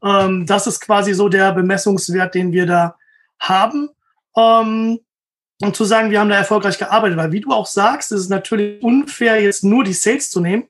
Ähm, 0.04 0.46
das 0.46 0.68
ist 0.68 0.80
quasi 0.80 1.14
so 1.14 1.30
der 1.30 1.52
Bemessungswert, 1.52 2.36
den 2.36 2.52
wir 2.52 2.66
da 2.66 2.96
haben. 3.40 3.90
Ähm, 4.36 5.00
und 5.62 5.76
zu 5.76 5.86
sagen, 5.86 6.12
wir 6.12 6.20
haben 6.20 6.30
da 6.30 6.36
erfolgreich 6.36 6.78
gearbeitet. 6.78 7.18
Weil 7.18 7.32
wie 7.32 7.42
du 7.42 7.52
auch 7.52 7.68
sagst, 7.68 8.12
ist 8.12 8.22
es 8.22 8.30
natürlich 8.30 8.82
unfair, 8.84 9.42
jetzt 9.42 9.64
nur 9.64 9.84
die 9.84 9.94
Sales 9.94 10.30
zu 10.30 10.42
nehmen, 10.42 10.64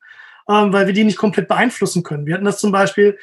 ähm, 0.47 0.73
weil 0.73 0.87
wir 0.87 0.93
die 0.93 1.03
nicht 1.03 1.17
komplett 1.17 1.47
beeinflussen 1.47 2.03
können. 2.03 2.25
Wir 2.25 2.35
hatten 2.35 2.45
das 2.45 2.59
zum 2.59 2.71
Beispiel 2.71 3.17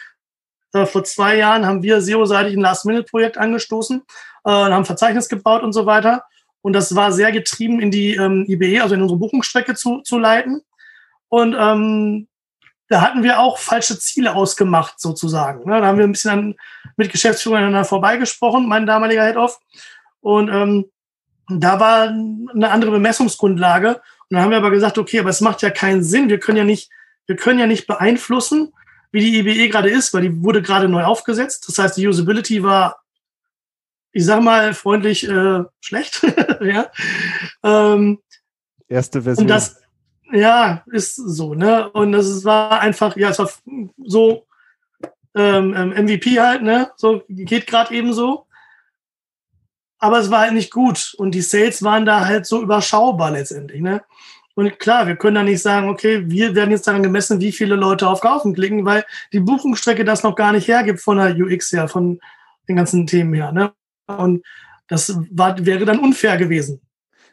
äh, 0.73 0.87
vor 0.87 1.05
zwei 1.05 1.37
Jahren 1.37 1.67
haben 1.67 1.83
wir 1.83 2.01
SEO-seitig 2.01 2.57
ein 2.57 2.61
Last-Minute-Projekt 2.61 3.39
angestoßen, 3.39 4.03
äh, 4.45 4.51
haben 4.51 4.73
ein 4.73 4.85
Verzeichnis 4.85 5.29
gebaut 5.29 5.63
und 5.63 5.73
so 5.73 5.87
weiter. 5.87 6.25
Und 6.63 6.75
das 6.75 6.95
war 6.95 7.13
sehr 7.13 7.33
getrieben 7.33 7.81
in 7.81 7.91
die 7.91 8.15
ähm, 8.15 8.45
IBE, 8.47 8.83
also 8.83 8.95
in 8.95 9.03
unsere 9.03 9.19
Buchungsstrecke 9.19 9.75
zu, 9.75 10.01
zu 10.03 10.19
leiten. 10.19 10.63
Und 11.29 11.57
ähm, 11.59 12.29
da 12.89 13.01
hatten 13.01 13.23
wir 13.23 13.39
auch 13.39 13.59
falsche 13.59 13.99
Ziele 13.99 14.35
ausgemacht, 14.35 15.01
sozusagen. 15.01 15.69
Ne? 15.69 15.81
Da 15.81 15.87
haben 15.87 15.99
wir 15.99 16.05
ein 16.05 16.13
bisschen 16.13 16.31
an, 16.31 16.55
mit 16.97 17.11
Geschäftsführern 17.11 17.63
aneinander 17.63 17.85
vorbeigesprochen, 17.85 18.69
mein 18.69 18.85
damaliger 18.85 19.25
Head-Off. 19.25 19.61
Und 20.21 20.51
ähm, 20.51 20.87
da 21.49 21.81
war 21.81 22.09
eine 22.09 22.71
andere 22.71 22.91
Bemessungsgrundlage. 22.91 23.95
Und 23.95 24.03
dann 24.31 24.43
haben 24.43 24.51
wir 24.51 24.59
aber 24.59 24.71
gesagt, 24.71 24.99
okay, 24.99 25.21
aber 25.21 25.31
es 25.31 25.41
macht 25.41 25.63
ja 25.63 25.71
keinen 25.71 26.03
Sinn. 26.03 26.29
Wir 26.29 26.41
können 26.41 26.59
ja 26.59 26.65
nicht, 26.65 26.91
wir 27.27 27.37
können 27.37 27.59
ja 27.59 27.67
nicht 27.67 27.87
beeinflussen, 27.87 28.73
wie 29.13 29.21
die 29.21 29.39
IBE 29.39 29.69
gerade 29.69 29.91
ist, 29.91 30.15
weil 30.15 30.23
die 30.23 30.43
wurde 30.43 30.63
gerade 30.63 30.89
neu 30.89 31.05
aufgesetzt. 31.05 31.69
Das 31.69 31.79
heißt, 31.79 31.97
die 31.97 32.07
Usability 32.07 32.63
war, 32.63 33.01
ich 34.13 34.25
sag 34.25 34.43
mal, 34.43 34.75
freundlich 34.75 35.29
äh, 35.29 35.65
schlecht. 35.81 36.23
ja. 36.61 36.91
Ähm, 37.63 38.21
Erste 38.89 39.23
Version. 39.23 39.45
Und 39.45 39.49
das, 39.49 39.81
ja, 40.33 40.85
ist 40.87 41.17
so, 41.17 41.55
ne? 41.55 41.91
Und 41.91 42.13
das 42.13 42.45
war 42.45 42.81
einfach, 42.81 43.17
ja, 43.17 43.31
es 43.31 43.39
war 43.39 43.51
so 43.99 44.47
ähm, 45.35 45.71
MVP 45.71 46.31
ähm, 46.37 46.43
halt, 46.43 46.63
ne? 46.63 46.91
So 46.97 47.23
geht 47.29 47.67
gerade 47.67 47.95
eben 47.95 48.13
so. 48.13 48.47
Aber 49.99 50.19
es 50.19 50.31
war 50.31 50.41
halt 50.41 50.55
nicht 50.55 50.73
gut. 50.73 51.15
Und 51.19 51.33
die 51.33 51.43
Sales 51.43 51.83
waren 51.83 52.07
da 52.07 52.25
halt 52.25 52.47
so 52.47 52.63
überschaubar 52.63 53.31
letztendlich, 53.31 53.81
ne? 53.81 54.03
Und 54.61 54.79
klar, 54.79 55.07
wir 55.07 55.17
können 55.17 55.37
da 55.37 55.43
nicht 55.43 55.63
sagen, 55.63 55.89
okay, 55.89 56.23
wir 56.27 56.55
werden 56.55 56.71
jetzt 56.71 56.87
daran 56.87 57.03
gemessen, 57.03 57.41
wie 57.41 57.51
viele 57.51 57.77
Leute 57.77 58.07
auf 58.07 58.21
Kaufen 58.21 58.53
klicken, 58.53 58.85
weil 58.85 59.07
die 59.33 59.41
Buchungsstrecke 59.41 60.05
das 60.05 60.23
noch 60.23 60.37
gar 60.37 60.53
nicht 60.53 60.69
hergibt 60.69 61.01
von 61.01 61.17
der 61.17 61.35
UX 61.35 61.73
her, 61.73 61.89
von 61.89 62.21
den 62.69 62.77
ganzen 62.77 63.07
Themen 63.07 63.33
her. 63.33 63.53
Ne? 63.53 63.73
Und 64.07 64.45
das 64.87 65.19
war, 65.31 65.65
wäre 65.65 65.87
dann 65.87 65.99
unfair 65.99 66.37
gewesen. 66.37 66.83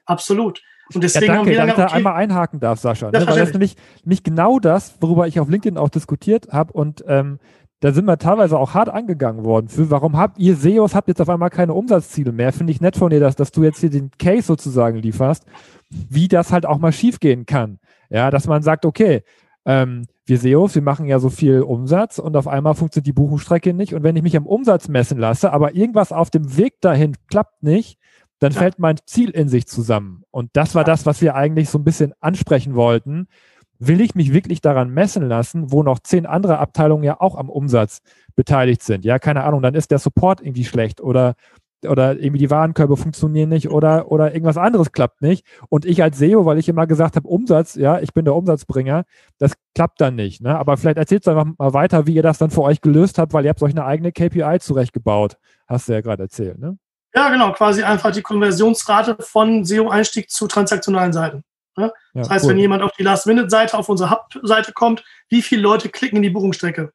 Absolut. 0.06 0.62
Und 0.94 1.04
deswegen 1.04 1.26
ja, 1.26 1.34
danke, 1.34 1.50
haben 1.50 1.50
wir 1.50 1.58
dann, 1.58 1.70
ich 1.70 1.76
da 1.76 1.88
einmal 1.88 2.14
einhaken 2.14 2.62
darf, 2.62 2.80
Sascha. 2.80 3.08
Ne? 3.08 3.20
Weil 3.20 3.26
das 3.26 3.50
ist 3.50 3.54
nämlich, 3.54 3.76
nämlich 4.06 4.24
genau 4.24 4.60
das, 4.60 4.96
worüber 5.02 5.28
ich 5.28 5.42
auf 5.42 5.50
LinkedIn 5.50 5.78
auch 5.78 5.90
diskutiert 5.90 6.48
habe. 6.54 6.72
Und 6.72 7.04
ähm, 7.10 7.40
da 7.82 7.92
sind 7.92 8.06
wir 8.06 8.18
teilweise 8.18 8.58
auch 8.58 8.74
hart 8.74 8.88
angegangen 8.88 9.44
worden. 9.44 9.68
Für 9.68 9.92
warum 9.92 10.16
habt 10.16 10.40
ihr 10.40 10.56
SEOs, 10.56 10.96
habt 10.96 11.10
jetzt 11.10 11.20
auf 11.20 11.28
einmal 11.28 11.50
keine 11.50 11.74
Umsatzziele 11.74 12.32
mehr? 12.32 12.54
Finde 12.54 12.72
ich 12.72 12.80
nett 12.80 12.96
von 12.96 13.10
dir, 13.10 13.20
dass, 13.20 13.36
dass 13.36 13.52
du 13.52 13.64
jetzt 13.64 13.82
hier 13.82 13.90
den 13.90 14.12
Case 14.18 14.48
sozusagen 14.48 14.98
lieferst, 14.98 15.46
wie 15.90 16.28
das 16.28 16.52
halt 16.52 16.66
auch 16.66 16.80
mal 16.80 16.92
schiefgehen 16.92 17.46
kann. 17.46 17.80
Ja, 18.10 18.32
dass 18.32 18.48
man 18.48 18.64
sagt, 18.64 18.86
okay, 18.86 19.24
ähm, 19.66 20.06
wir 20.26 20.38
SEOs, 20.38 20.76
wir 20.76 20.82
machen 20.82 21.06
ja 21.06 21.20
so 21.20 21.30
viel 21.30 21.62
Umsatz 21.62 22.20
und 22.20 22.36
auf 22.36 22.48
einmal 22.48 22.76
funktioniert 22.76 23.08
die 23.08 23.14
Buchungsstrecke 23.14 23.74
nicht. 23.74 23.94
Und 23.94 24.04
wenn 24.04 24.16
ich 24.16 24.24
mich 24.24 24.38
am 24.38 24.46
Umsatz 24.46 24.88
messen 24.88 25.18
lasse, 25.18 25.52
aber 25.52 25.76
irgendwas 25.76 26.12
auf 26.12 26.30
dem 26.30 26.58
Weg 26.58 26.82
dahin 26.82 27.16
klappt 27.30 27.64
nicht, 27.64 27.98
dann 28.40 28.52
ja. 28.52 28.60
fällt 28.60 28.80
mein 28.80 28.98
Ziel 29.06 29.30
in 29.30 29.50
sich 29.50 29.68
zusammen. 29.68 30.24
Und 30.32 30.50
das 30.54 30.76
war 30.76 30.84
das, 30.84 31.06
was 31.06 31.22
wir 31.22 31.36
eigentlich 31.36 31.70
so 31.70 31.78
ein 31.78 31.84
bisschen 31.84 32.14
ansprechen 32.20 32.76
wollten 32.76 33.28
will 33.80 34.02
ich 34.02 34.16
mich 34.16 34.34
wirklich 34.34 34.62
daran 34.62 34.90
messen 34.90 35.28
lassen, 35.28 35.72
wo 35.72 35.84
noch 35.84 36.00
zehn 36.00 36.26
andere 36.26 36.60
Abteilungen 36.60 37.04
ja 37.04 37.20
auch 37.20 37.36
am 37.36 37.50
Umsatz 37.50 38.02
beteiligt 38.36 38.84
sind. 38.84 39.06
Ja, 39.06 39.20
keine 39.20 39.44
Ahnung, 39.44 39.62
dann 39.62 39.76
ist 39.76 39.92
der 39.92 40.00
Support 40.00 40.42
irgendwie 40.42 40.66
schlecht 40.66 41.02
oder 41.02 41.36
oder 41.86 42.18
irgendwie 42.18 42.40
die 42.40 42.50
Warenkörbe 42.50 42.98
funktionieren 42.98 43.50
nicht 43.50 43.70
oder 43.70 44.12
oder 44.12 44.34
irgendwas 44.34 44.58
anderes 44.58 44.92
klappt 44.92 45.22
nicht 45.22 45.46
und 45.70 45.86
ich 45.86 46.02
als 46.02 46.18
SEO, 46.18 46.46
weil 46.46 46.58
ich 46.58 46.70
immer 46.70 46.88
gesagt 46.88 47.16
habe 47.16 47.28
Umsatz, 47.28 47.76
ja, 47.76 48.00
ich 48.00 48.14
bin 48.14 48.26
der 48.26 48.36
Umsatzbringer, 48.36 49.06
das 49.38 49.54
klappt 49.76 50.02
dann 50.02 50.16
nicht, 50.16 50.42
ne? 50.42 50.58
Aber 50.58 50.78
vielleicht 50.78 50.98
erzählt 50.98 51.28
einfach 51.28 51.46
mal 51.58 51.74
weiter, 51.74 52.08
wie 52.08 52.16
ihr 52.16 52.24
das 52.24 52.38
dann 52.38 52.50
für 52.50 52.62
euch 52.62 52.82
gelöst 52.82 53.20
habt, 53.20 53.34
weil 53.34 53.46
ihr 53.46 53.50
habt 53.50 53.62
euch 53.62 53.72
eine 53.72 53.86
eigene 53.86 54.12
KPI 54.12 54.60
zurechtgebaut, 54.60 55.38
hast 55.68 55.88
du 55.88 55.94
ja 55.94 56.02
gerade 56.02 56.24
erzählt, 56.24 56.58
ne? 56.60 56.78
Ja, 57.14 57.30
genau, 57.30 57.52
quasi 57.54 57.84
einfach 57.84 58.12
die 58.12 58.22
Konversionsrate 58.22 59.18
von 59.20 59.66
SEO-Einstieg 59.66 60.30
zu 60.30 60.48
transaktionalen 60.48 61.14
Seiten. 61.14 61.44
Ne? 61.76 61.92
Ja, 62.14 62.22
das 62.22 62.30
heißt, 62.30 62.46
cool. 62.46 62.52
wenn 62.52 62.60
jemand 62.60 62.84
auf 62.84 62.92
die 62.98 63.04
Last-Minute-Seite, 63.04 63.78
auf 63.78 63.88
unsere 63.88 64.12
Hub-Seite 64.12 64.74
kommt, 64.74 65.04
wie 65.30 65.42
viele 65.42 65.62
Leute 65.62 65.90
klicken 65.90 66.18
in 66.18 66.24
die 66.24 66.30
Buchungsstrecke? 66.30 66.92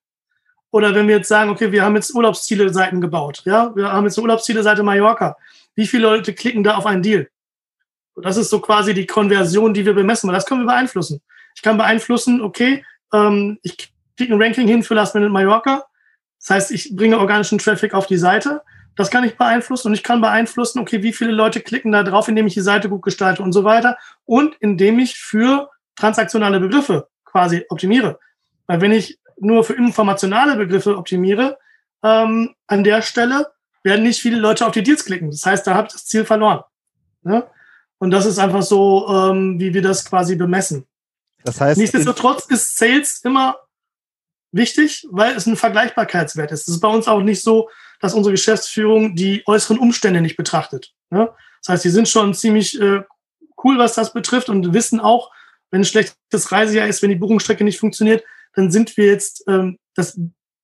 Oder 0.73 0.95
wenn 0.95 1.07
wir 1.07 1.19
jetzt 1.19 1.29
sagen, 1.29 1.51
okay, 1.51 1.71
wir 1.71 1.85
haben 1.85 1.95
jetzt 1.95 2.15
Urlaubsziele-Seiten 2.15 3.01
gebaut, 3.01 3.43
ja, 3.45 3.77
wir 3.77 3.93
haben 3.93 4.05
jetzt 4.05 4.19
eine 4.19 4.23
Urlaubsziele-Seite 4.23 4.83
Mallorca. 4.83 5.37
Wie 5.75 5.87
viele 5.87 6.05
Leute 6.05 6.33
klicken 6.33 6.65
da 6.65 6.77
auf 6.77 6.87
einen 6.87 7.03
Deal? 7.03 7.29
Das 8.17 8.39
ist 8.39 8.49
so 8.49 8.59
quasi 8.59 8.95
die 8.95 9.07
Konversion, 9.07 9.75
die 9.75 9.85
wir 9.85 9.95
bemessen, 9.95 10.29
weil 10.29 10.35
das 10.35 10.47
können 10.47 10.63
wir 10.63 10.67
beeinflussen. 10.67 11.21
Ich 11.55 11.63
kann 11.63 11.77
beeinflussen, 11.77 12.41
okay, 12.41 12.85
ähm, 13.13 13.59
ich 13.63 13.93
kriege 14.17 14.35
ein 14.35 14.43
Ranking 14.43 14.67
hin 14.67 14.83
für 14.83 14.95
Last 14.95 15.15
Minute 15.15 15.31
Mallorca. 15.31 15.85
Das 16.41 16.51
heißt, 16.51 16.71
ich 16.73 16.97
bringe 16.97 17.19
organischen 17.19 17.59
Traffic 17.59 17.93
auf 17.93 18.07
die 18.07 18.17
Seite. 18.17 18.63
Das 18.97 19.11
kann 19.11 19.25
ich 19.25 19.37
beeinflussen 19.37 19.89
und 19.89 19.95
ich 19.95 20.03
kann 20.03 20.23
beeinflussen, 20.23 20.79
okay, 20.79 21.03
wie 21.03 21.13
viele 21.13 21.33
Leute 21.33 21.61
klicken 21.61 21.93
da 21.93 22.03
drauf, 22.03 22.29
indem 22.29 22.47
ich 22.47 22.55
die 22.55 22.61
Seite 22.61 22.89
gut 22.89 23.03
gestalte 23.03 23.43
und 23.43 23.53
so 23.53 23.65
weiter 23.65 23.99
und 24.25 24.57
indem 24.61 24.99
ich 24.99 25.19
für 25.19 25.71
transaktionale 25.97 26.61
Begriffe 26.61 27.09
quasi 27.25 27.65
optimiere. 27.69 28.19
Weil 28.67 28.81
wenn 28.81 28.93
ich 28.93 29.19
nur 29.43 29.65
für 29.65 29.75
informationale 29.75 30.57
Begriffe 30.57 30.97
optimiere, 30.97 31.59
ähm, 32.03 32.55
an 32.67 32.85
der 32.85 33.03
Stelle 33.03 33.53
werden 33.83 34.05
nicht 34.05 34.21
viele 34.21 34.39
Leute 34.39 34.67
auf 34.67 34.73
die 34.73 34.83
Deals 34.83 35.05
klicken. 35.05 35.31
Das 35.31 35.45
heißt, 35.45 35.67
da 35.67 35.75
habe 35.75 35.89
ich 35.89 35.93
das 35.93 36.07
Ziel 36.07 36.25
verloren. 36.25 36.63
Ne? 37.23 37.45
Und 37.99 38.11
das 38.11 38.27
ist 38.27 38.39
einfach 38.39 38.63
so, 38.63 39.07
ähm, 39.09 39.59
wie 39.59 39.75
wir 39.75 39.83
das 39.83 40.05
quasi 40.05 40.37
bemessen. 40.37 40.87
Das 41.45 41.61
heißt, 41.61 41.79
nichtsdestotrotz 41.79 42.47
ist 42.47 42.77
Sales 42.77 43.21
immer 43.25 43.57
wichtig, 44.53 45.07
weil 45.11 45.35
es 45.35 45.47
ein 45.47 45.57
Vergleichbarkeitswert 45.57 46.53
ist. 46.53 46.69
Es 46.69 46.75
ist 46.75 46.81
bei 46.81 46.89
uns 46.89 47.09
auch 47.09 47.23
nicht 47.23 47.43
so, 47.43 47.69
dass 48.01 48.15
unsere 48.15 48.33
Geschäftsführung 48.33 49.17
die 49.17 49.43
äußeren 49.47 49.79
Umstände 49.79 50.21
nicht 50.21 50.37
betrachtet. 50.37 50.93
Ne? 51.11 51.31
Das 51.61 51.75
heißt, 51.75 51.85
die 51.85 51.91
sind 51.91 52.09
schon 52.09 52.35
ziemlich 52.35 52.81
äh, 52.81 53.03
cool, 53.65 53.79
was 53.79 53.95
das 53.95 54.13
betrifft 54.13 54.49
und 54.49 54.73
wissen 54.73 55.01
auch, 55.01 55.31
wenn 55.71 55.81
ein 55.81 55.85
schlechtes 55.85 56.53
Reisejahr 56.53 56.87
ist, 56.87 57.03
wenn 57.03 57.11
die 57.11 57.17
Buchungsstrecke 57.17 57.65
nicht 57.65 57.79
funktioniert, 57.81 58.23
dann 58.55 58.71
sind 58.71 58.97
wir 58.97 59.07
jetzt, 59.07 59.45
ähm, 59.49 59.79
das 59.95 60.19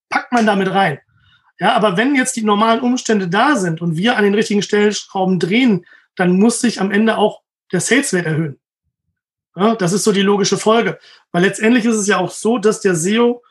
packt 0.08 0.32
man 0.32 0.46
damit 0.46 0.70
rein. 0.70 0.98
Ja, 1.60 1.74
aber 1.74 1.96
wenn 1.96 2.14
jetzt 2.14 2.36
die 2.36 2.44
normalen 2.44 2.80
Umstände 2.80 3.28
da 3.28 3.56
sind 3.56 3.82
und 3.82 3.96
wir 3.96 4.16
an 4.16 4.24
den 4.24 4.34
richtigen 4.34 4.62
Stellschrauben 4.62 5.40
drehen, 5.40 5.86
dann 6.14 6.38
muss 6.38 6.60
sich 6.60 6.80
am 6.80 6.90
Ende 6.90 7.18
auch 7.18 7.42
der 7.72 7.80
Saleswert 7.80 8.26
erhöhen. 8.26 8.58
Ja, 9.56 9.74
das 9.74 9.92
ist 9.92 10.04
so 10.04 10.12
die 10.12 10.22
logische 10.22 10.56
Folge. 10.56 10.98
Weil 11.32 11.42
letztendlich 11.42 11.84
ist 11.84 11.96
es 11.96 12.06
ja 12.06 12.18
auch 12.18 12.30
so, 12.30 12.58
dass 12.58 12.80
der 12.80 12.94
SEO 12.94 13.42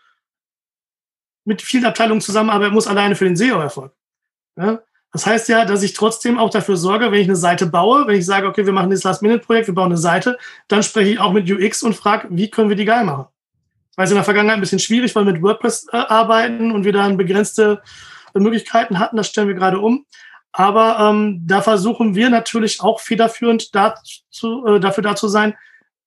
mit 1.44 1.62
vielen 1.62 1.86
Abteilungen 1.86 2.22
zusammenarbeiten 2.22 2.74
muss, 2.74 2.88
alleine 2.88 3.16
für 3.16 3.26
den 3.26 3.36
SEO-Erfolg. 3.36 3.94
Ja? 4.58 4.82
Das 5.12 5.26
heißt 5.26 5.50
ja, 5.50 5.66
dass 5.66 5.84
ich 5.84 5.94
trotzdem 5.94 6.38
auch 6.38 6.50
dafür 6.50 6.78
sorge, 6.78 7.12
wenn 7.12 7.22
ich 7.22 7.28
eine 7.28 7.36
Seite 7.36 7.66
baue, 7.66 8.08
wenn 8.08 8.20
ich 8.20 8.26
sage, 8.26 8.48
okay, 8.48 8.66
wir 8.66 8.74
machen 8.74 8.90
dieses 8.90 9.04
Last-Minute-Projekt, 9.04 9.68
wir 9.68 9.74
bauen 9.74 9.88
eine 9.88 9.98
Seite, 9.98 10.38
dann 10.68 10.84
spreche 10.84 11.12
ich 11.12 11.20
auch 11.20 11.32
mit 11.32 11.50
UX 11.50 11.84
und 11.84 11.96
frage, 11.96 12.28
wie 12.32 12.50
können 12.50 12.70
wir 12.70 12.76
die 12.76 12.86
geil 12.86 13.06
machen? 13.06 13.28
Das 13.98 14.10
war 14.10 14.12
in 14.12 14.16
der 14.16 14.24
Vergangenheit 14.24 14.58
ein 14.58 14.62
bisschen 14.62 14.80
schwierig, 14.80 15.16
weil 15.16 15.26
wir 15.26 15.34
mit 15.34 15.42
WordPress 15.42 15.88
äh, 15.92 15.98
arbeiten 15.98 16.72
und 16.72 16.86
wir 16.86 16.94
dann 16.94 17.18
begrenzte 17.18 17.82
äh, 18.36 18.40
Möglichkeiten 18.40 19.00
hatten. 19.00 19.18
Das 19.18 19.28
stellen 19.28 19.48
wir 19.48 19.56
gerade 19.56 19.80
um. 19.80 20.06
Aber 20.52 21.00
ähm, 21.00 21.42
da 21.46 21.62
versuchen 21.62 22.14
wir 22.14 22.30
natürlich 22.30 22.82
auch 22.82 23.00
federführend 23.00 23.74
dazu, 23.76 24.66
äh, 24.68 24.80
dafür 24.80 25.04
da 25.04 25.16
zu 25.16 25.28
sein, 25.28 25.56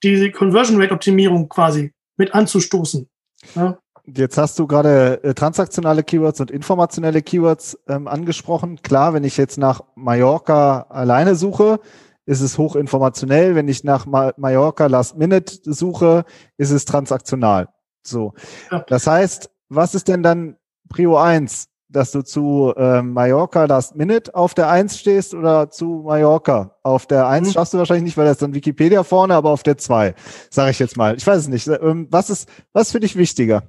die 0.05 0.31
Conversion 0.31 0.81
Rate 0.81 0.95
Optimierung 0.95 1.49
quasi 1.49 1.93
mit 2.17 2.33
anzustoßen. 2.33 3.09
Ja? 3.57 3.79
Jetzt 4.07 4.39
hast 4.39 4.59
du 4.59 4.69
gerade 4.69 5.23
äh, 5.25 5.35
transaktionale 5.35 6.05
Keywords 6.05 6.41
und 6.41 6.51
informationelle 6.53 7.23
Keywords 7.23 7.77
ähm, 7.89 8.07
angesprochen. 8.07 8.81
Klar, 8.83 9.15
wenn 9.15 9.25
ich 9.25 9.37
jetzt 9.37 9.59
nach 9.59 9.83
Mallorca 9.97 10.87
alleine 10.89 11.35
suche, 11.35 11.81
ist 12.25 12.41
es 12.41 12.57
hochinformationell. 12.57 13.57
Wenn 13.57 13.67
ich 13.67 13.83
nach 13.83 14.07
Ma 14.07 14.33
Mallorca 14.37 14.87
Last 14.87 15.19
Minute 15.19 15.59
suche, 15.65 16.25
ist 16.57 16.71
es 16.71 16.85
transaktional. 16.85 17.69
So. 18.03 18.35
Ja. 18.71 18.85
Das 18.89 19.07
heißt, 19.07 19.51
was 19.69 19.95
ist 19.95 20.09
denn 20.09 20.23
dann 20.23 20.57
Prio 20.89 21.17
1? 21.17 21.69
Dass 21.93 22.13
du 22.13 22.23
zu 22.23 22.73
äh, 22.77 23.03
Mallorca 23.03 23.65
Last 23.65 23.97
Minute 23.97 24.33
auf 24.33 24.55
der 24.55 24.69
1 24.71 24.97
stehst 24.97 25.35
oder 25.35 25.71
zu 25.71 26.05
Mallorca 26.07 26.77
auf 26.85 27.07
der 27.07 27.27
1 27.27 27.49
mhm. 27.49 27.53
schaffst 27.53 27.75
du 27.75 27.79
wahrscheinlich 27.79 28.05
nicht, 28.05 28.17
weil 28.17 28.27
das 28.27 28.35
ist 28.35 28.43
dann 28.43 28.55
Wikipedia 28.55 29.03
vorne, 29.03 29.35
aber 29.35 29.51
auf 29.51 29.65
der 29.65 29.77
2, 29.77 30.15
sage 30.51 30.71
ich 30.71 30.79
jetzt 30.79 30.97
mal. 30.97 31.17
Ich 31.17 31.27
weiß 31.27 31.39
es 31.39 31.49
nicht. 31.49 31.67
Ähm, 31.67 32.07
was 32.09 32.31
ist, 32.31 32.49
was 32.73 32.89
ist 32.89 32.93
für 32.93 33.01
dich 33.01 33.17
wichtiger? 33.17 33.65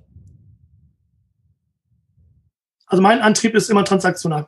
Also 2.86 3.02
mein 3.02 3.22
Antrieb 3.22 3.56
ist 3.56 3.72
immer 3.72 3.86
transaktional. 3.86 4.48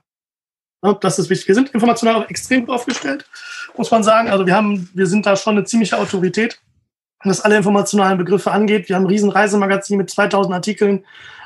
Ja, 0.84 0.94
das 0.94 1.18
ist 1.18 1.30
wichtig. 1.30 1.48
Wir 1.48 1.56
sind 1.56 1.70
informational 1.70 2.16
auch 2.16 2.30
extrem 2.30 2.66
gut 2.66 2.76
aufgestellt, 2.76 3.26
muss 3.78 3.90
man 3.90 4.04
sagen. 4.04 4.30
Also 4.30 4.46
wir 4.46 4.54
haben, 4.54 4.90
wir 4.94 5.08
sind 5.08 5.26
da 5.26 5.38
schon 5.38 5.56
eine 5.56 5.64
ziemliche 5.64 5.98
Autorität, 5.98 6.60
was 7.30 7.42
alle 7.42 7.58
informationalen 7.58 8.18
Begriffe 8.18 8.52
angeht. 8.52 8.90
Wir 8.90 8.96
haben 8.96 9.04
ein 9.04 9.10
riesen 9.10 9.30
Reisemagazin 9.30 9.98
mit 9.98 10.10
2000 10.10 10.54
Artikeln. 10.54 11.06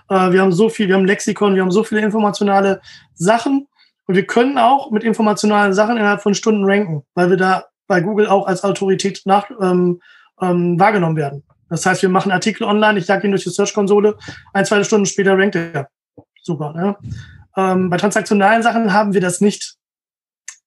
Äh, 0.10 0.32
wir 0.32 0.42
haben 0.42 0.52
so 0.52 0.70
viel, 0.70 0.88
wir 0.88 0.96
haben 0.96 1.06
Lexikon, 1.06 1.56
wir 1.56 1.62
haben 1.62 1.72
so 1.72 1.84
viele 1.84 2.02
informationale 2.02 2.82
Sachen. 3.16 3.68
Und 4.08 4.16
wir 4.16 4.26
können 4.26 4.58
auch 4.58 4.92
mit 4.92 5.04
informationalen 5.04 5.74
Sachen 5.74 5.98
innerhalb 5.98 6.22
von 6.22 6.34
Stunden 6.34 6.64
ranken, 6.64 7.04
weil 7.14 7.30
wir 7.30 7.38
da 7.38 7.66
bei 7.88 8.02
Google 8.02 8.28
auch 8.28 8.48
als 8.48 8.64
Autorität 8.64 9.22
nach, 9.26 9.50
ähm, 9.62 10.02
ähm, 10.42 10.80
wahrgenommen 10.80 11.18
werden. 11.18 11.44
Das 11.70 11.86
heißt, 11.86 12.02
wir 12.02 12.10
machen 12.10 12.32
Artikel 12.32 12.64
online, 12.64 13.00
ich 13.00 13.08
jage 13.08 13.28
ihn 13.28 13.32
durch 13.32 13.44
die 13.44 13.50
Search-Konsole, 13.50 14.18
ein, 14.54 14.66
zwei 14.66 14.84
Stunden 14.84 15.06
später 15.06 15.38
rankt 15.38 15.56
er. 15.56 15.90
Super. 16.42 16.74
Ne? 16.74 16.96
Ähm, 17.58 17.90
bei 17.90 17.98
transaktionalen 17.98 18.64
Sachen 18.64 18.94
haben 18.94 19.14
wir 19.14 19.22
das 19.22 19.42
nicht, 19.42 19.76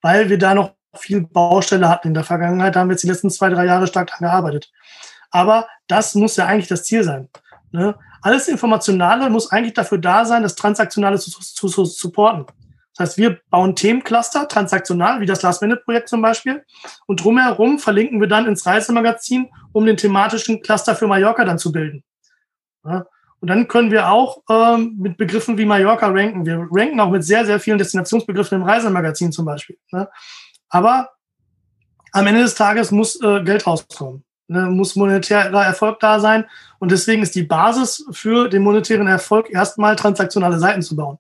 weil 0.02 0.28
wir 0.28 0.38
da 0.38 0.54
noch 0.54 0.74
viel 0.96 1.22
Baustelle 1.22 1.88
hatten 1.88 2.08
in 2.08 2.14
der 2.14 2.24
Vergangenheit. 2.24 2.74
Da 2.74 2.80
haben 2.80 2.88
wir 2.88 2.94
jetzt 2.94 3.02
die 3.02 3.08
letzten 3.08 3.30
zwei, 3.30 3.48
drei 3.48 3.66
Jahre 3.66 3.86
stark 3.86 4.08
dran 4.08 4.28
gearbeitet. 4.28 4.70
Aber 5.30 5.68
das 5.86 6.14
muss 6.14 6.36
ja 6.36 6.46
eigentlich 6.46 6.68
das 6.68 6.84
Ziel 6.84 7.04
sein. 7.04 7.28
Ne? 7.72 7.94
Alles 8.22 8.48
Informationale 8.48 9.30
muss 9.30 9.50
eigentlich 9.50 9.74
dafür 9.74 9.98
da 9.98 10.24
sein, 10.24 10.42
das 10.42 10.56
Transaktionale 10.56 11.18
zu, 11.18 11.30
zu, 11.30 11.68
zu 11.68 11.84
supporten. 11.84 12.46
Das 12.96 13.10
heißt, 13.10 13.18
wir 13.18 13.38
bauen 13.50 13.76
Themencluster, 13.76 14.48
transaktional, 14.48 15.20
wie 15.20 15.26
das 15.26 15.42
Last-Minute-Projekt 15.42 16.08
zum 16.08 16.20
Beispiel. 16.20 16.64
Und 17.06 17.24
drumherum 17.24 17.78
verlinken 17.78 18.20
wir 18.20 18.28
dann 18.28 18.46
ins 18.46 18.66
Reisemagazin, 18.66 19.48
um 19.72 19.86
den 19.86 19.96
thematischen 19.96 20.60
Cluster 20.60 20.96
für 20.96 21.06
Mallorca 21.06 21.44
dann 21.44 21.58
zu 21.58 21.70
bilden. 21.72 22.02
Ja? 22.84 23.06
Und 23.40 23.48
dann 23.48 23.68
können 23.68 23.90
wir 23.90 24.10
auch 24.10 24.42
ähm, 24.50 24.96
mit 24.98 25.16
Begriffen 25.16 25.56
wie 25.56 25.64
Mallorca 25.64 26.08
ranken. 26.08 26.44
Wir 26.44 26.66
ranken 26.70 27.00
auch 27.00 27.10
mit 27.10 27.24
sehr, 27.24 27.46
sehr 27.46 27.58
vielen 27.58 27.78
Destinationsbegriffen 27.78 28.60
im 28.60 28.64
Reisemagazin 28.68 29.32
zum 29.32 29.46
Beispiel. 29.46 29.78
Ne? 29.92 30.08
Aber 30.70 31.10
am 32.12 32.26
Ende 32.26 32.42
des 32.42 32.54
Tages 32.54 32.90
muss 32.90 33.20
äh, 33.22 33.42
Geld 33.42 33.66
rauskommen. 33.66 34.24
Ne? 34.48 34.62
Muss 34.62 34.96
monetärer 34.96 35.64
Erfolg 35.64 36.00
da 36.00 36.18
sein. 36.18 36.46
Und 36.78 36.90
deswegen 36.90 37.22
ist 37.22 37.34
die 37.34 37.42
Basis 37.42 38.06
für 38.10 38.48
den 38.48 38.62
monetären 38.62 39.06
Erfolg 39.06 39.50
erstmal 39.50 39.96
transaktionale 39.96 40.58
Seiten 40.58 40.82
zu 40.82 40.96
bauen. 40.96 41.18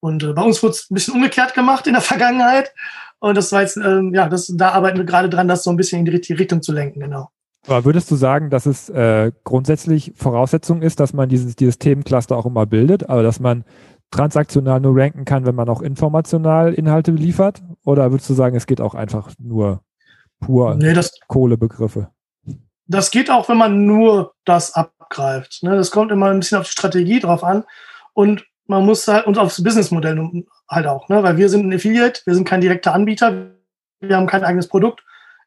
Und 0.00 0.22
äh, 0.22 0.32
bei 0.32 0.42
uns 0.42 0.62
wurde 0.62 0.72
es 0.72 0.90
ein 0.90 0.94
bisschen 0.94 1.14
umgekehrt 1.14 1.54
gemacht 1.54 1.86
in 1.86 1.92
der 1.92 2.02
Vergangenheit. 2.02 2.72
Und 3.20 3.36
das 3.36 3.52
war 3.52 3.62
jetzt, 3.62 3.76
ähm, 3.76 4.14
ja, 4.14 4.28
das, 4.28 4.52
da 4.54 4.70
arbeiten 4.70 4.98
wir 4.98 5.04
gerade 5.04 5.28
dran, 5.28 5.48
das 5.48 5.64
so 5.64 5.70
ein 5.70 5.76
bisschen 5.76 6.00
in 6.00 6.04
die 6.04 6.12
richtige 6.12 6.38
Richtung 6.38 6.62
zu 6.62 6.72
lenken, 6.72 7.00
genau. 7.00 7.30
Aber 7.66 7.84
würdest 7.84 8.10
du 8.10 8.16
sagen, 8.16 8.48
dass 8.48 8.66
es 8.66 8.88
äh, 8.88 9.32
grundsätzlich 9.44 10.12
Voraussetzung 10.16 10.82
ist, 10.82 11.00
dass 11.00 11.12
man 11.12 11.28
dieses, 11.28 11.56
dieses 11.56 11.78
Themencluster 11.78 12.36
auch 12.36 12.46
immer 12.46 12.64
bildet, 12.64 13.08
aber 13.08 13.22
dass 13.22 13.40
man 13.40 13.64
transaktional 14.10 14.80
nur 14.80 14.96
ranken 14.96 15.24
kann, 15.24 15.44
wenn 15.44 15.54
man 15.54 15.68
auch 15.68 15.82
informational 15.82 16.72
Inhalte 16.72 17.10
liefert? 17.10 17.62
Oder 17.88 18.10
würdest 18.10 18.28
du 18.28 18.34
sagen, 18.34 18.54
es 18.54 18.66
geht 18.66 18.82
auch 18.82 18.94
einfach 18.94 19.32
nur 19.38 19.82
pur 20.40 20.74
nee, 20.74 20.92
das, 20.92 21.10
Kohlebegriffe? 21.26 22.10
Das 22.86 23.10
geht 23.10 23.30
auch, 23.30 23.48
wenn 23.48 23.56
man 23.56 23.86
nur 23.86 24.34
das 24.44 24.74
abgreift. 24.74 25.62
Ne? 25.62 25.74
Das 25.74 25.90
kommt 25.90 26.12
immer 26.12 26.26
ein 26.26 26.40
bisschen 26.40 26.58
auf 26.58 26.66
die 26.66 26.72
Strategie 26.72 27.18
drauf 27.18 27.42
an 27.42 27.64
und 28.12 28.44
man 28.66 28.84
muss 28.84 29.08
halt 29.08 29.26
und 29.26 29.38
aufs 29.38 29.62
Businessmodell 29.62 30.44
halt 30.68 30.86
auch, 30.86 31.08
ne? 31.08 31.22
weil 31.22 31.38
wir 31.38 31.48
sind 31.48 31.66
ein 31.66 31.72
Affiliate, 31.72 32.20
wir 32.26 32.34
sind 32.34 32.46
kein 32.46 32.60
direkter 32.60 32.92
Anbieter, 32.92 33.52
wir 34.00 34.16
haben 34.16 34.26
kein 34.26 34.44
eigenes 34.44 34.68
Produkt 34.68 35.02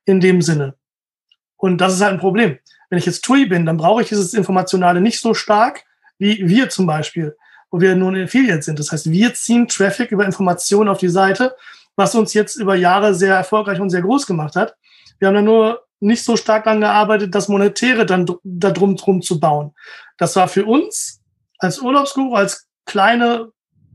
in 0.06 0.20
dem 0.20 0.42
Sinne. 0.42 0.74
Und 1.58 1.78
das 1.78 1.94
ist 1.94 2.02
halt 2.02 2.14
ein 2.14 2.20
Problem. 2.20 2.58
Wenn 2.90 2.98
ich 2.98 3.06
jetzt 3.06 3.24
TUI 3.24 3.46
bin, 3.46 3.68
dann 3.68 3.78
brauche 3.78 4.02
ich 4.02 4.10
dieses 4.10 4.34
Informationale 4.34 5.00
nicht 5.00 5.22
so 5.22 5.36
stark 5.36 5.84
wie 6.18 6.50
wir 6.50 6.70
zum 6.70 6.88
Beispiel, 6.88 7.38
wo 7.70 7.80
wir 7.80 7.96
nur 7.96 8.12
ein 8.12 8.24
Affiliate 8.24 8.64
sind. 8.64 8.80
Das 8.80 8.92
heißt, 8.92 9.12
wir 9.12 9.36
ziehen 9.36 9.68
Traffic 9.68 10.10
über 10.10 10.26
Informationen 10.26 10.90
auf 10.90 10.98
die 10.98 11.08
Seite, 11.08 11.56
was 11.96 12.16
uns 12.16 12.34
jetzt 12.34 12.56
über 12.56 12.76
Jahre 12.76 13.14
sehr 13.14 13.36
erfolgreich 13.36 13.80
und 13.80 13.90
sehr 13.90 14.02
groß 14.02 14.26
gemacht 14.26 14.56
hat. 14.56 14.76
Wir 15.20 15.28
haben 15.28 15.36
da 15.36 15.42
nur 15.42 15.82
nicht 16.00 16.24
so 16.24 16.36
stark 16.36 16.64
daran 16.64 16.82
gearbeitet, 16.82 17.36
das 17.36 17.48
Monetäre 17.48 18.06
dann 18.06 18.26
da 18.44 18.72
drum, 18.72 18.96
drum 18.96 19.22
zu 19.22 19.40
bauen. 19.40 19.74
Das 20.18 20.36
war 20.36 20.48
für 20.48 20.66
uns 20.66 21.22
als 21.60 21.80
Urlaubsguru, 21.80 22.34
als 22.34 22.68
kleine 22.86 23.52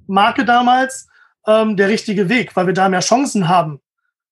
Marke 0.06 0.44
damals 0.44 1.08
ähm, 1.46 1.76
der 1.76 1.88
richtige 1.88 2.28
Weg, 2.28 2.54
weil 2.54 2.66
wir 2.66 2.74
da 2.74 2.88
mehr 2.88 3.00
Chancen 3.00 3.48
haben. 3.48 3.80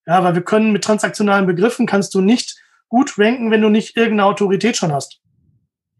Ja, 0.06 0.22
weil 0.22 0.34
wir 0.34 0.42
können 0.42 0.72
mit 0.72 0.84
transaktionalen 0.84 1.46
Begriffen 1.46 1.86
kannst 1.86 2.14
du 2.14 2.20
nicht 2.20 2.60
gut 2.88 3.18
ranken, 3.18 3.50
wenn 3.50 3.62
du 3.62 3.70
nicht 3.70 3.96
irgendeine 3.96 4.26
Autorität 4.26 4.76
schon 4.76 4.92
hast. 4.92 5.20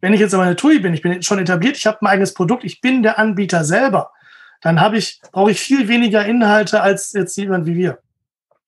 Wenn 0.00 0.12
ich 0.12 0.21
jetzt 0.21 0.35
aber 0.35 0.42
eine 0.42 0.57
TUI 0.57 0.81
bin, 0.81 0.94
ich 0.94 1.03
bin 1.03 1.22
schon 1.22 1.38
etabliert, 1.38 1.77
ich 1.77 1.87
habe 1.87 2.03
ein 2.03 2.07
eigenes 2.07 2.35
Produkt, 2.35 2.62
ich 2.62 2.81
bin 2.81 3.03
der 3.03 3.18
Anbieter 3.18 3.64
selber, 3.64 4.12
dann 4.64 4.81
habe 4.81 4.96
ich, 4.96 5.20
brauche 5.31 5.50
ich 5.50 5.61
viel 5.61 5.88
weniger 5.88 6.24
Inhalte 6.24 6.81
als 6.81 7.12
jetzt 7.12 7.37
jemand 7.37 7.66
wie 7.66 7.77
wir. 7.77 7.98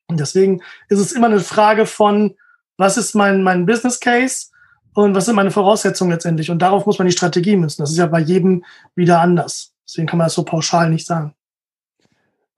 Und 0.08 0.20
deswegen 0.20 0.62
ist 0.90 1.00
es 1.00 1.12
immer 1.12 1.26
eine 1.26 1.40
Frage 1.40 1.86
von, 1.86 2.36
was 2.76 2.98
ist 2.98 3.14
mein, 3.14 3.42
mein 3.42 3.64
Business 3.64 3.98
Case 3.98 4.48
und 4.92 5.14
was 5.14 5.24
sind 5.24 5.34
meine 5.34 5.50
Voraussetzungen 5.50 6.10
letztendlich? 6.10 6.50
Und 6.50 6.60
darauf 6.60 6.84
muss 6.84 6.98
man 6.98 7.06
die 7.08 7.14
Strategie 7.14 7.56
münzen. 7.56 7.82
Das 7.82 7.90
ist 7.90 7.96
ja 7.96 8.06
bei 8.06 8.20
jedem 8.20 8.62
wieder 8.94 9.20
anders. 9.20 9.72
Deswegen 9.88 10.06
kann 10.06 10.18
man 10.18 10.26
das 10.26 10.34
so 10.34 10.44
pauschal 10.44 10.90
nicht 10.90 11.06
sagen. 11.06 11.34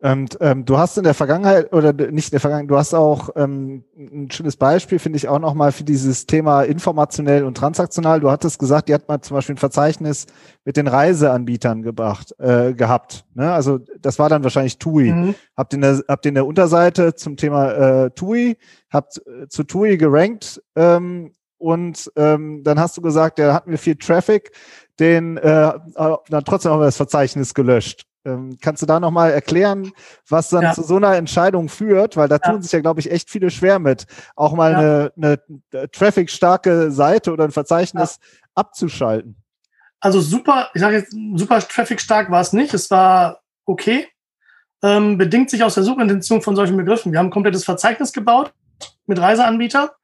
Und 0.01 0.39
ähm, 0.41 0.65
du 0.65 0.79
hast 0.79 0.97
in 0.97 1.03
der 1.03 1.15
Vergangenheit, 1.15 1.73
oder 1.73 1.93
nicht 1.93 2.29
in 2.29 2.31
der 2.31 2.41
Vergangenheit, 2.41 2.71
du 2.71 2.77
hast 2.77 2.95
auch 2.95 3.31
ähm, 3.35 3.83
ein 3.97 4.31
schönes 4.31 4.57
Beispiel, 4.57 5.01
finde 5.01 5.17
ich 5.17 5.27
auch 5.27 5.41
nochmal 5.41 5.73
für 5.73 5.83
dieses 5.83 6.27
Thema 6.27 6.63
informationell 6.63 7.45
und 7.45 7.57
transaktional. 7.57 8.21
Du 8.21 8.31
hattest 8.31 8.61
gesagt, 8.61 8.89
ihr 8.89 8.95
habt 8.95 9.09
mal 9.09 9.21
zum 9.21 9.35
Beispiel 9.35 9.57
ein 9.57 9.59
Verzeichnis 9.59 10.27
mit 10.65 10.77
den 10.77 10.87
Reiseanbietern 10.87 11.83
gebracht, 11.83 12.33
äh, 12.39 12.75
gehabt. 12.75 13.25
Ne? 13.35 13.53
Also 13.53 13.81
das 14.01 14.21
war 14.21 14.29
dann 14.29 14.45
wahrscheinlich 14.45 14.79
TUI. 14.79 15.11
Mhm. 15.11 15.35
Habt, 15.57 15.75
in 15.75 15.81
der, 15.81 16.01
habt 16.07 16.27
in 16.27 16.35
der 16.35 16.47
Unterseite 16.47 17.17
zum 17.17 17.37
Thema 17.37 17.73
äh, 18.05 18.11
TUI, 18.13 18.57
habt 18.91 19.21
äh, 19.27 19.49
zu 19.49 19.65
TUI 19.65 19.97
gerankt 19.97 20.63
ähm, 20.77 21.33
und 21.57 22.13
ähm, 22.15 22.63
dann 22.63 22.79
hast 22.79 22.97
du 22.97 23.03
gesagt, 23.03 23.41
da 23.41 23.53
hatten 23.53 23.73
wir 23.73 23.79
viel 23.79 23.97
Traffic, 23.97 24.53
den 25.01 25.39
äh, 25.39 25.73
dann 25.97 26.45
trotzdem 26.45 26.71
haben 26.71 26.81
wir 26.81 26.87
das 26.87 26.97
Verzeichnis 26.97 27.53
gelöscht. 27.53 28.05
Ähm, 28.29 28.59
kannst 28.61 28.83
du 28.83 28.87
da 28.87 29.01
nochmal 29.01 29.31
erklären, 29.31 29.93
was 30.29 30.51
dann 30.51 30.63
ja. 30.63 30.73
zu 30.75 30.83
so 30.83 30.97
einer 30.97 31.17
Entscheidung 31.17 31.69
führt? 31.69 32.17
Weil 32.17 32.29
da 32.29 32.37
ja. 32.37 32.51
tun 32.51 32.63
sich 32.63 32.73
ja, 32.73 32.81
glaube 32.81 33.01
ich, 33.01 33.11
echt 33.11 33.31
viele 33.31 33.51
schwer 33.51 33.79
mit, 33.79 34.07
auch 34.37 34.53
mal 34.55 34.73
ja. 34.73 34.79
eine, 34.79 35.13
eine 35.17 35.39
äh, 35.73 35.89
traffic-starke 35.89 36.91
Seite 36.91 37.33
oder 37.33 37.45
ein 37.45 37.51
Verzeichnis 37.51 38.19
abzuschalten. 38.55 39.37
Also 40.01 40.21
super, 40.21 40.69
ich 40.75 40.81
sage 40.81 40.97
jetzt, 40.97 41.17
super 41.35 41.61
traffic-stark 41.61 42.31
war 42.31 42.41
es 42.41 42.53
nicht. 42.53 42.75
Es 42.75 42.91
war 42.91 43.41
okay. 43.65 44.07
Ähm, 44.83 45.19
bedingt 45.19 45.51
sich 45.51 45.65
aus 45.65 45.75
der 45.75 45.83
Suchintention 45.83 46.43
von 46.43 46.55
solchen 46.55 46.77
Begriffen. 46.77 47.11
Wir 47.11 47.19
haben 47.19 47.27
ein 47.27 47.33
komplettes 47.33 47.65
Verzeichnis 47.65 48.13
gebaut 48.13 48.53
mit 49.07 49.19
Reiseanbieter 49.19 49.97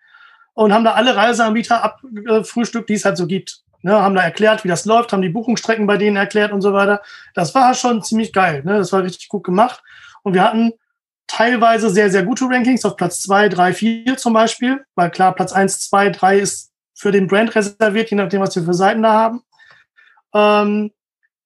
und 0.54 0.72
haben 0.72 0.84
da 0.84 0.94
alle 0.94 1.14
Reiseanbieter 1.14 1.84
abgefrühstückt, 1.84 2.88
die 2.88 2.94
es 2.94 3.04
halt 3.04 3.16
so 3.16 3.26
gibt 3.26 3.64
ne, 3.84 4.00
haben 4.00 4.14
da 4.14 4.22
erklärt, 4.22 4.64
wie 4.64 4.68
das 4.68 4.86
läuft, 4.86 5.12
haben 5.12 5.22
die 5.22 5.28
Buchungsstrecken 5.28 5.86
bei 5.86 5.98
denen 5.98 6.16
erklärt 6.16 6.52
und 6.52 6.62
so 6.62 6.72
weiter. 6.72 7.02
Das 7.34 7.54
war 7.54 7.74
schon 7.74 8.02
ziemlich 8.02 8.32
geil. 8.32 8.62
Ne? 8.64 8.78
Das 8.78 8.92
war 8.92 9.02
richtig 9.02 9.28
gut 9.28 9.44
gemacht. 9.44 9.82
Und 10.22 10.32
wir 10.32 10.42
hatten 10.42 10.72
teilweise 11.26 11.90
sehr, 11.90 12.10
sehr 12.10 12.24
gute 12.24 12.46
Rankings 12.46 12.84
auf 12.84 12.96
Platz 12.96 13.20
zwei, 13.20 13.48
drei, 13.48 13.74
vier 13.74 14.16
zum 14.16 14.32
Beispiel, 14.32 14.84
weil 14.94 15.10
klar, 15.10 15.34
Platz 15.34 15.52
eins, 15.52 15.80
zwei, 15.80 16.08
drei 16.08 16.38
ist 16.38 16.72
für 16.94 17.12
den 17.12 17.26
Brand 17.26 17.54
reserviert, 17.54 18.10
je 18.10 18.16
nachdem, 18.16 18.40
was 18.40 18.56
wir 18.56 18.62
für 18.62 18.74
Seiten 18.74 19.02
da 19.02 19.12
haben. 19.12 19.42
Ähm, 20.34 20.90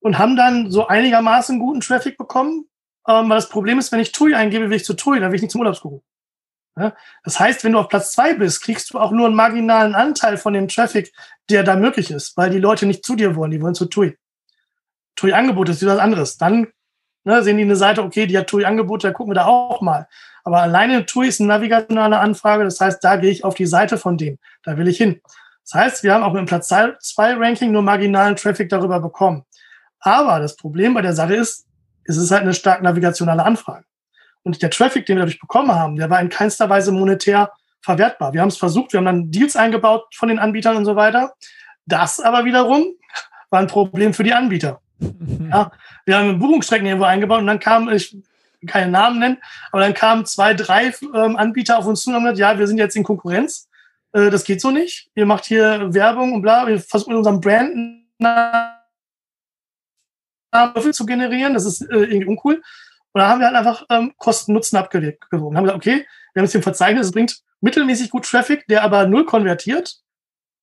und 0.01 0.19
haben 0.19 0.37
dann 0.37 0.71
so 0.71 0.87
einigermaßen 0.87 1.59
guten 1.59 1.81
Traffic 1.81 2.17
bekommen. 2.17 2.67
Ähm, 3.09 3.29
weil 3.29 3.39
das 3.39 3.49
Problem 3.49 3.81
ist, 3.81 3.91
wenn 3.91 4.01
ich 4.01 4.13
TUI 4.13 4.35
eingebe, 4.35 4.71
will 4.71 4.77
ich 4.77 4.85
zu 4.85 4.95
TUI, 4.95 5.19
dann 5.19 5.33
will 5.33 5.37
ich 5.37 5.43
nicht 5.43 5.51
zum 5.51 5.61
Urlaubsguru. 5.63 6.03
Das 7.25 7.39
heißt, 7.41 7.65
wenn 7.65 7.73
du 7.73 7.79
auf 7.79 7.89
Platz 7.89 8.13
zwei 8.13 8.35
bist, 8.35 8.63
kriegst 8.63 8.93
du 8.93 8.99
auch 8.99 9.11
nur 9.11 9.27
einen 9.27 9.35
marginalen 9.35 9.95
Anteil 9.95 10.37
von 10.37 10.53
dem 10.53 10.69
Traffic, 10.69 11.13
der 11.51 11.63
da 11.63 11.77
möglich 11.77 12.11
ist, 12.11 12.37
weil 12.37 12.51
die 12.51 12.59
Leute 12.59 12.87
nicht 12.87 13.05
zu 13.05 13.17
dir 13.17 13.37
wollen, 13.37 13.51
die 13.51 13.61
wollen 13.61 13.75
zu 13.75 13.87
TUI. 13.87 14.17
TUI-Angebot 15.17 15.69
ist 15.69 15.83
wieder 15.83 15.95
was 15.95 16.01
anderes. 16.01 16.37
Dann 16.39 16.69
ne, 17.25 17.43
sehen 17.43 17.57
die 17.57 17.65
eine 17.65 17.77
Seite, 17.77 18.03
okay, 18.03 18.27
die 18.27 18.39
hat 18.39 18.49
TUI-Angebote, 18.49 19.09
da 19.09 19.13
gucken 19.13 19.31
wir 19.31 19.37
da 19.37 19.47
auch 19.47 19.81
mal. 19.81 20.09
Aber 20.45 20.63
alleine 20.63 21.05
TUI 21.05 21.29
ist 21.29 21.41
eine 21.41 21.49
navigationale 21.49 22.19
Anfrage, 22.19 22.65
das 22.65 22.81
heißt, 22.81 23.03
da 23.03 23.17
gehe 23.17 23.31
ich 23.31 23.45
auf 23.45 23.55
die 23.55 23.67
Seite 23.67 23.99
von 23.99 24.17
dem. 24.17 24.39
Da 24.63 24.77
will 24.79 24.89
ich 24.89 24.97
hin. 24.97 25.21
Das 25.65 25.75
heißt, 25.75 26.03
wir 26.03 26.15
haben 26.15 26.23
auch 26.23 26.33
mit 26.33 26.41
dem 26.41 26.47
Platz 26.47 26.69
2 26.69 27.35
Ranking 27.35 27.73
nur 27.73 27.83
marginalen 27.83 28.37
Traffic 28.37 28.71
darüber 28.71 29.01
bekommen. 29.01 29.45
Aber 30.01 30.39
das 30.41 30.57
Problem 30.57 30.95
bei 30.95 31.03
der 31.03 31.13
Sache 31.13 31.35
ist, 31.35 31.67
es 32.05 32.17
ist 32.17 32.31
halt 32.31 32.43
eine 32.43 32.55
stark 32.55 32.83
navigationale 32.83 33.45
Anfrage. 33.45 33.85
Und 34.43 34.63
der 34.63 34.71
Traffic, 34.71 35.07
den 35.07 35.17
wir 35.17 35.23
dadurch 35.23 35.41
bekommen 35.41 35.73
haben, 35.73 35.97
der 35.97 36.11
war 36.11 36.21
in 36.21 36.29
keinster 36.29 36.69
Weise 36.69 36.93
monetär 36.93 37.53
verwertbar. 37.81 38.33
Wir 38.33 38.41
haben 38.41 38.49
es 38.49 38.57
versucht, 38.57 38.93
wir 38.93 38.99
haben 38.99 39.07
dann 39.07 39.31
Deals 39.31 39.57
eingebaut 39.57 40.15
von 40.15 40.29
den 40.29 40.39
Anbietern 40.39 40.77
und 40.77 40.85
so 40.85 40.97
weiter. 40.97 41.35
Das 41.87 42.21
aber 42.21 42.45
wiederum 42.45 42.85
war 43.51 43.61
ein 43.61 43.67
Problem 43.67 44.15
für 44.15 44.25
die 44.25 44.33
Anbieter. 44.33 44.81
Ja, 45.01 45.71
wir 46.07 46.19
haben 46.19 46.39
Buchungsstrecken 46.39 46.87
irgendwo 46.87 47.07
eingebaut 47.07 47.41
und 47.41 47.47
dann 47.47 47.61
kam, 47.61 47.89
ich 47.89 48.17
keine 48.67 48.91
Namen 48.91 49.21
nennen, 49.21 49.39
aber 49.71 49.83
dann 49.83 49.95
kamen 49.95 50.27
zwei, 50.27 50.55
drei 50.55 50.93
ähm, 51.15 51.37
Anbieter 51.37 51.79
auf 51.79 51.87
uns 51.87 52.03
zu 52.03 52.11
und 52.11 52.17
haben 52.17 52.25
gesagt, 52.25 52.39
ja, 52.39 52.59
wir 52.59 52.67
sind 52.67 52.79
jetzt 52.79 52.97
in 52.97 53.05
Konkurrenz. 53.05 53.69
Äh, 54.13 54.31
das 54.31 54.45
geht 54.45 54.61
so 54.61 54.71
nicht. 54.71 55.11
Ihr 55.15 55.27
macht 55.27 55.45
hier 55.45 55.95
Werbung 55.95 56.33
und 56.33 56.43
bla. 56.43 56.67
Wir 56.67 56.81
versuchen 56.81 57.11
mit 57.11 57.19
unserem 57.19 57.41
Brand 57.41 58.05
zu 60.93 61.07
generieren. 61.07 61.55
Das 61.55 61.65
ist 61.65 61.83
äh, 61.83 61.99
irgendwie 61.99 62.27
uncool. 62.27 62.63
Und 63.19 63.23
da 63.25 63.31
haben 63.31 63.41
wir 63.41 63.47
halt 63.49 63.57
einfach 63.57 63.85
ähm, 63.91 64.13
Kosten-Nutzen 64.17 64.77
abgewogen. 64.77 65.57
Haben 65.57 65.65
gesagt, 65.65 65.77
okay, 65.77 66.07
wir 66.33 66.41
haben 66.41 66.45
jetzt 66.45 66.53
hier 66.53 66.61
ein 66.61 66.63
Verzeichnis, 66.63 67.07
es 67.07 67.13
bringt 67.13 67.41
mittelmäßig 67.61 68.11
gut 68.11 68.25
Traffic, 68.25 68.65
der 68.69 68.85
aber 68.85 69.09
null 69.09 69.25
konvertiert. 69.25 69.97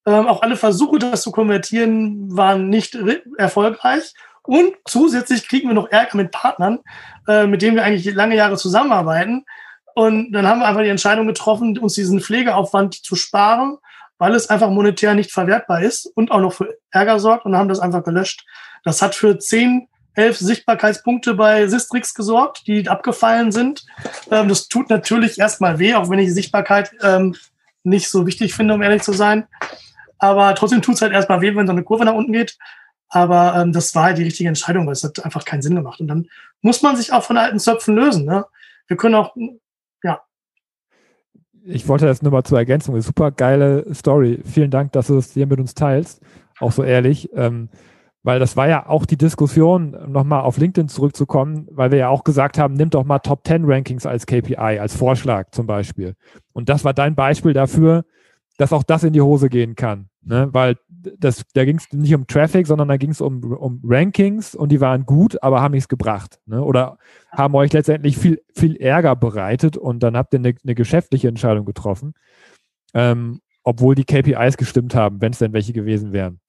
Ähm, 0.05 0.25
auch 0.25 0.41
alle 0.41 0.55
Versuche, 0.55 0.97
das 0.99 1.21
zu 1.21 1.33
konvertieren, 1.33 2.33
waren 2.33 2.69
nicht 2.69 2.97
erfolgreich. 3.37 4.13
Und 4.43 4.73
zusätzlich 4.87 5.49
kriegen 5.49 5.67
wir 5.67 5.73
noch 5.73 5.89
Ärger 5.89 6.15
mit 6.15 6.31
Partnern, 6.31 6.79
äh, 7.27 7.45
mit 7.45 7.61
denen 7.61 7.75
wir 7.75 7.83
eigentlich 7.83 8.05
lange 8.15 8.37
Jahre 8.37 8.55
zusammenarbeiten. 8.55 9.43
Und 9.93 10.31
dann 10.31 10.47
haben 10.47 10.61
wir 10.61 10.67
einfach 10.67 10.83
die 10.83 10.87
Entscheidung 10.87 11.27
getroffen, 11.27 11.77
uns 11.77 11.95
diesen 11.95 12.21
Pflegeaufwand 12.21 13.03
zu 13.03 13.17
sparen, 13.17 13.79
weil 14.17 14.33
es 14.33 14.49
einfach 14.49 14.69
monetär 14.69 15.13
nicht 15.13 15.33
verwertbar 15.33 15.81
ist 15.81 16.05
und 16.05 16.31
auch 16.31 16.39
noch 16.39 16.53
für 16.53 16.77
Ärger 16.89 17.19
sorgt 17.19 17.45
und 17.45 17.57
haben 17.57 17.67
das 17.67 17.81
einfach 17.81 18.05
gelöscht. 18.05 18.45
Das 18.85 19.01
hat 19.01 19.13
für 19.13 19.39
zehn, 19.39 19.89
elf 20.15 20.38
Sichtbarkeitspunkte 20.38 21.34
bei 21.34 21.67
Sistrix 21.67 22.13
gesorgt, 22.13 22.67
die 22.67 22.88
abgefallen 22.88 23.51
sind. 23.51 23.86
Ähm, 24.32 24.49
das 24.49 24.67
tut 24.67 24.89
natürlich 24.89 25.38
erstmal 25.39 25.80
weh, 25.80 25.93
auch 25.93 26.10
wenn 26.10 26.19
ich 26.19 26.34
Sichtbarkeit 26.34 26.91
ähm, 27.04 27.36
nicht 27.84 28.10
so 28.10 28.25
wichtig 28.25 28.54
finde, 28.54 28.73
um 28.73 28.82
ehrlich 28.82 29.04
zu 29.04 29.13
sein. 29.13 29.45
Aber 30.17 30.56
trotzdem 30.56 30.82
tut 30.82 30.95
es 30.95 31.01
halt 31.01 31.13
erstmal 31.13 31.41
weh, 31.41 31.56
wenn 31.56 31.67
so 31.67 31.73
eine 31.73 31.84
Kurve 31.84 32.06
nach 32.06 32.13
unten 32.13 32.34
geht. 32.34 32.58
Aber 33.10 33.56
ähm, 33.56 33.71
das 33.71 33.93
war 33.95 34.06
halt 34.06 34.17
die 34.17 34.23
richtige 34.23 34.49
Entscheidung, 34.49 34.86
weil 34.86 34.93
es 34.93 35.04
hat 35.04 35.23
einfach 35.23 35.45
keinen 35.45 35.62
Sinn 35.62 35.75
gemacht. 35.75 35.99
Und 35.99 36.08
dann 36.08 36.28
muss 36.62 36.82
man 36.82 36.95
sich 36.95 37.13
auch 37.13 37.23
von 37.23 37.38
alten 37.38 37.60
Zöpfen 37.60 37.95
lösen. 37.95 38.25
Ne? 38.25 38.45
Wir 38.88 38.97
können 38.97 39.15
auch, 39.15 39.36
ja. 40.04 40.21
Ich 41.65 41.88
wollte 41.88 42.06
das 42.06 42.21
nur 42.21 42.32
mal 42.32 42.43
zur 42.43 42.58
Ergänzung. 42.58 42.99
Super 43.01 43.32
geile 43.32 43.93
Story. 43.93 44.41
Vielen 44.45 44.71
Dank, 44.71 44.91
dass 44.93 45.08
du 45.08 45.17
es 45.17 45.34
hier 45.34 45.47
mit 45.47 45.60
uns 45.60 45.75
teilst. 45.75 46.21
Auch 46.60 46.71
so 46.71 46.84
ehrlich. 46.84 47.30
Ähm, 47.36 47.69
weil 48.25 48.39
das 48.39 48.57
war 48.57 48.67
ja 48.67 48.89
auch 48.89 49.05
die 49.05 49.19
Diskussion, 49.19 49.95
nochmal 50.07 50.41
auf 50.41 50.57
LinkedIn 50.57 50.89
zurückzukommen, 50.89 51.67
weil 51.69 51.91
wir 51.91 51.99
ja 51.99 52.09
auch 52.09 52.23
gesagt 52.23 52.57
haben, 52.57 52.73
nimm 52.73 52.89
doch 52.89 53.03
mal 53.03 53.19
Top 53.19 53.45
10 53.45 53.65
Rankings 53.65 54.07
als 54.07 54.25
KPI, 54.25 54.79
als 54.79 54.95
Vorschlag 54.95 55.51
zum 55.51 55.67
Beispiel. 55.67 56.15
Und 56.51 56.67
das 56.67 56.83
war 56.83 56.95
dein 56.95 57.13
Beispiel 57.13 57.53
dafür, 57.53 58.03
dass 58.57 58.73
auch 58.73 58.81
das 58.81 59.03
in 59.03 59.13
die 59.13 59.21
Hose 59.21 59.47
gehen 59.47 59.75
kann. 59.75 60.09
Ne? 60.23 60.49
Weil 60.51 60.75
das, 61.19 61.43
da 61.53 61.65
ging 61.65 61.77
es 61.77 61.93
nicht 61.93 62.15
um 62.15 62.25
Traffic, 62.25 62.65
sondern 62.65 62.88
da 62.88 62.97
ging 62.97 63.11
es 63.11 63.21
um, 63.21 63.43
um 63.43 63.79
Rankings 63.83 64.55
und 64.55 64.71
die 64.71 64.81
waren 64.81 65.05
gut, 65.05 65.43
aber 65.43 65.61
haben 65.61 65.73
nichts 65.73 65.88
gebracht. 65.88 66.39
Ne? 66.47 66.63
Oder 66.63 66.97
haben 67.29 67.53
euch 67.53 67.71
letztendlich 67.73 68.17
viel, 68.17 68.41
viel 68.55 68.75
Ärger 68.77 69.15
bereitet 69.15 69.77
und 69.77 70.01
dann 70.01 70.17
habt 70.17 70.33
ihr 70.33 70.39
eine, 70.39 70.55
eine 70.63 70.73
geschäftliche 70.73 71.27
Entscheidung 71.27 71.65
getroffen, 71.65 72.15
ähm, 72.95 73.41
obwohl 73.63 73.93
die 73.93 74.05
KPIs 74.05 74.57
gestimmt 74.57 74.95
haben, 74.95 75.21
wenn 75.21 75.31
es 75.31 75.38
denn 75.38 75.53
welche 75.53 75.73
gewesen 75.73 76.11
wären. 76.11 76.39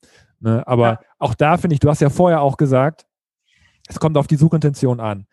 Ne? 0.40 0.66
Aber 0.66 0.87
ja. 0.87 1.01
auch 1.18 1.35
da 1.35 1.57
finde 1.57 1.75
ich, 1.75 1.81
du 1.81 1.88
hast 1.88 2.01
ja 2.01 2.11
vorher 2.11 2.40
auch 2.42 2.57
gesagt, 2.57 3.07
es 3.88 4.01
kommt 4.01 4.16
auf 4.16 4.27
die 4.27 4.37
Suchintention 4.37 5.01
an 5.01 5.27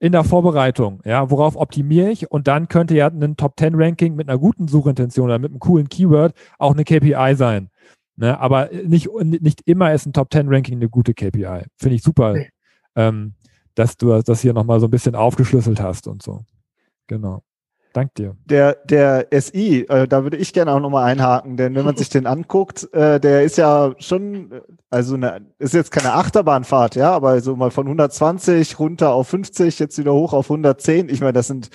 in 0.00 0.12
der 0.12 0.24
Vorbereitung, 0.24 1.02
ja, 1.04 1.30
worauf 1.30 1.56
optimiere 1.56 2.10
ich? 2.10 2.30
Und 2.30 2.48
dann 2.48 2.68
könnte 2.68 2.96
ja 2.96 3.08
ein 3.08 3.36
Top 3.36 3.58
10 3.58 3.74
Ranking 3.74 4.16
mit 4.16 4.28
einer 4.28 4.38
guten 4.38 4.66
Suchintention 4.66 5.26
oder 5.26 5.38
mit 5.38 5.50
einem 5.50 5.60
coolen 5.60 5.90
Keyword 5.90 6.34
auch 6.58 6.72
eine 6.72 6.84
KPI 6.84 7.34
sein. 7.36 7.68
Ne? 8.16 8.40
Aber 8.40 8.70
nicht, 8.72 9.08
nicht 9.22 9.60
immer 9.66 9.92
ist 9.92 10.06
ein 10.06 10.14
Top 10.14 10.32
10 10.32 10.48
Ranking 10.48 10.78
eine 10.78 10.88
gute 10.88 11.12
KPI. 11.12 11.64
Finde 11.76 11.96
ich 11.96 12.02
super, 12.02 12.32
nee. 12.32 12.48
ähm, 12.96 13.34
dass 13.74 13.98
du 13.98 14.22
das 14.22 14.40
hier 14.40 14.54
nochmal 14.54 14.80
so 14.80 14.86
ein 14.86 14.90
bisschen 14.90 15.14
aufgeschlüsselt 15.14 15.80
hast 15.80 16.08
und 16.08 16.22
so. 16.22 16.44
Genau. 17.06 17.42
Dank 17.92 18.14
dir. 18.14 18.36
Der, 18.44 18.74
der 18.84 19.26
SI, 19.32 19.86
äh, 19.88 20.06
da 20.06 20.22
würde 20.22 20.36
ich 20.36 20.52
gerne 20.52 20.72
auch 20.72 20.80
nochmal 20.80 21.10
einhaken, 21.10 21.56
denn 21.56 21.74
wenn 21.74 21.84
man 21.84 21.96
sich 21.96 22.08
den 22.08 22.26
anguckt, 22.26 22.88
äh, 22.94 23.18
der 23.18 23.42
ist 23.42 23.58
ja 23.58 23.92
schon, 23.98 24.52
also 24.90 25.14
eine, 25.14 25.40
ist 25.58 25.74
jetzt 25.74 25.90
keine 25.90 26.12
Achterbahnfahrt, 26.12 26.94
ja, 26.94 27.10
aber 27.12 27.40
so 27.40 27.56
mal 27.56 27.72
von 27.72 27.86
120 27.86 28.78
runter 28.78 29.12
auf 29.12 29.28
50, 29.28 29.78
jetzt 29.80 29.98
wieder 29.98 30.12
hoch 30.12 30.32
auf 30.32 30.46
110. 30.46 31.08
Ich 31.08 31.20
meine, 31.20 31.32
das 31.32 31.48
sind 31.48 31.70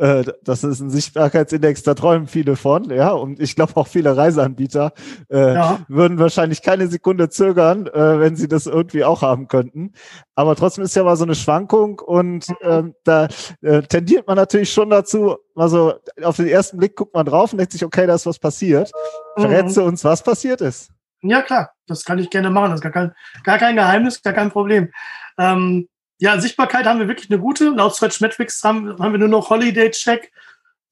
äh, 0.00 0.24
das 0.42 0.64
ist 0.64 0.80
ein 0.80 0.88
Sichtbarkeitsindex, 0.88 1.82
da 1.82 1.92
träumen 1.94 2.26
viele 2.26 2.56
von, 2.56 2.88
ja. 2.90 3.10
Und 3.10 3.38
ich 3.38 3.54
glaube 3.54 3.76
auch 3.76 3.86
viele 3.86 4.16
Reiseanbieter 4.16 4.92
äh, 5.30 5.54
ja. 5.54 5.80
würden 5.88 6.18
wahrscheinlich 6.18 6.62
keine 6.62 6.88
Sekunde 6.88 7.28
zögern, 7.28 7.86
äh, 7.86 8.18
wenn 8.18 8.34
sie 8.34 8.48
das 8.48 8.66
irgendwie 8.66 9.04
auch 9.04 9.20
haben 9.20 9.46
könnten. 9.46 9.92
Aber 10.34 10.56
trotzdem 10.56 10.84
ist 10.84 10.96
ja 10.96 11.04
mal 11.04 11.16
so 11.16 11.24
eine 11.24 11.34
Schwankung 11.34 11.98
und 11.98 12.46
ähm, 12.62 12.94
da 13.04 13.28
äh, 13.60 13.82
tendiert 13.82 14.26
man 14.26 14.36
natürlich 14.36 14.72
schon 14.72 14.88
dazu, 14.88 15.36
also 15.54 15.92
auf 16.22 16.36
den 16.36 16.48
ersten 16.48 16.78
Blick 16.78 16.96
guckt 16.96 17.14
man 17.14 17.26
drauf 17.26 17.52
und 17.52 17.58
denkt 17.58 17.72
sich, 17.72 17.84
okay, 17.84 18.06
da 18.06 18.14
ist 18.14 18.24
was 18.24 18.38
passiert. 18.38 18.90
Verrätst 19.36 19.76
mhm. 19.76 19.82
du 19.82 19.86
uns, 19.86 20.02
was 20.02 20.22
passiert 20.22 20.62
ist? 20.62 20.90
Ja, 21.22 21.42
klar, 21.42 21.72
das 21.86 22.04
kann 22.06 22.18
ich 22.18 22.30
gerne 22.30 22.48
machen. 22.48 22.70
Das 22.70 22.78
ist 22.78 22.82
gar 22.82 22.92
kein, 22.92 23.12
gar 23.44 23.58
kein 23.58 23.76
Geheimnis, 23.76 24.22
gar 24.22 24.32
kein 24.32 24.50
Problem. 24.50 24.90
Ähm, 25.36 25.88
ja, 26.20 26.38
Sichtbarkeit 26.38 26.84
haben 26.84 27.00
wir 27.00 27.08
wirklich 27.08 27.30
eine 27.30 27.40
gute. 27.40 27.70
Laut 27.70 27.96
Stretch 27.96 28.20
Metrics 28.20 28.62
haben, 28.62 28.98
haben 28.98 29.12
wir 29.12 29.18
nur 29.18 29.28
noch 29.28 29.48
Holiday 29.48 29.90
Check, 29.90 30.30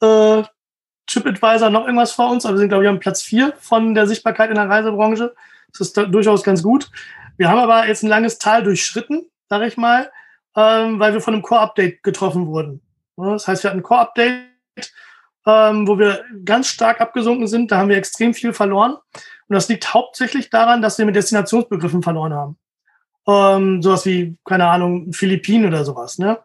äh, 0.01 0.43
TripAdvisor, 1.07 1.69
noch 1.69 1.85
irgendwas 1.85 2.12
vor 2.12 2.31
uns. 2.31 2.47
Aber 2.47 2.55
wir 2.55 2.61
sind, 2.61 2.71
glaube 2.71 2.85
ich, 2.85 2.88
am 2.88 2.99
Platz 2.99 3.23
vier 3.23 3.53
von 3.59 3.95
der 3.95 4.07
Sichtbarkeit 4.07 4.49
in 4.49 4.57
der 4.57 4.71
Reisebranche. 4.71 5.35
Das 5.71 5.83
ist 5.83 5.97
da 5.99 6.05
durchaus 6.05 6.43
ganz 6.43 6.62
gut. 6.62 6.91
Wir 7.37 7.51
haben 7.51 7.59
aber 7.59 7.87
jetzt 7.87 8.03
ein 8.03 8.09
langes 8.09 8.38
Tal 8.38 8.62
durchschritten, 8.62 9.27
sage 9.51 9.67
ich 9.67 9.77
mal, 9.77 10.11
ähm, 10.57 10.99
weil 10.99 11.12
wir 11.12 11.21
von 11.21 11.35
einem 11.35 11.43
Core-Update 11.43 12.03
getroffen 12.03 12.47
wurden. 12.47 12.81
Das 13.19 13.47
heißt, 13.47 13.64
wir 13.64 13.71
hatten 13.71 13.81
ein 13.81 13.85
Core-Update, 13.85 14.47
ähm, 15.47 15.87
wo 15.87 15.99
wir 15.99 16.25
ganz 16.47 16.69
stark 16.69 17.03
abgesunken 17.03 17.49
sind. 17.49 17.71
Da 17.71 17.77
haben 17.77 17.91
wir 17.91 17.99
extrem 17.99 18.33
viel 18.33 18.55
verloren. 18.55 18.93
Und 18.93 19.55
das 19.55 19.69
liegt 19.69 19.93
hauptsächlich 19.93 20.49
daran, 20.49 20.81
dass 20.81 20.97
wir 20.97 21.05
mit 21.05 21.17
Destinationsbegriffen 21.17 22.03
verloren 22.03 22.33
haben 22.33 22.59
ähm, 23.29 23.83
sowas 23.83 24.07
wie, 24.07 24.37
keine 24.45 24.67
Ahnung, 24.67 25.12
Philippinen 25.12 25.67
oder 25.67 25.85
sowas. 25.85 26.19
Ne? 26.19 26.38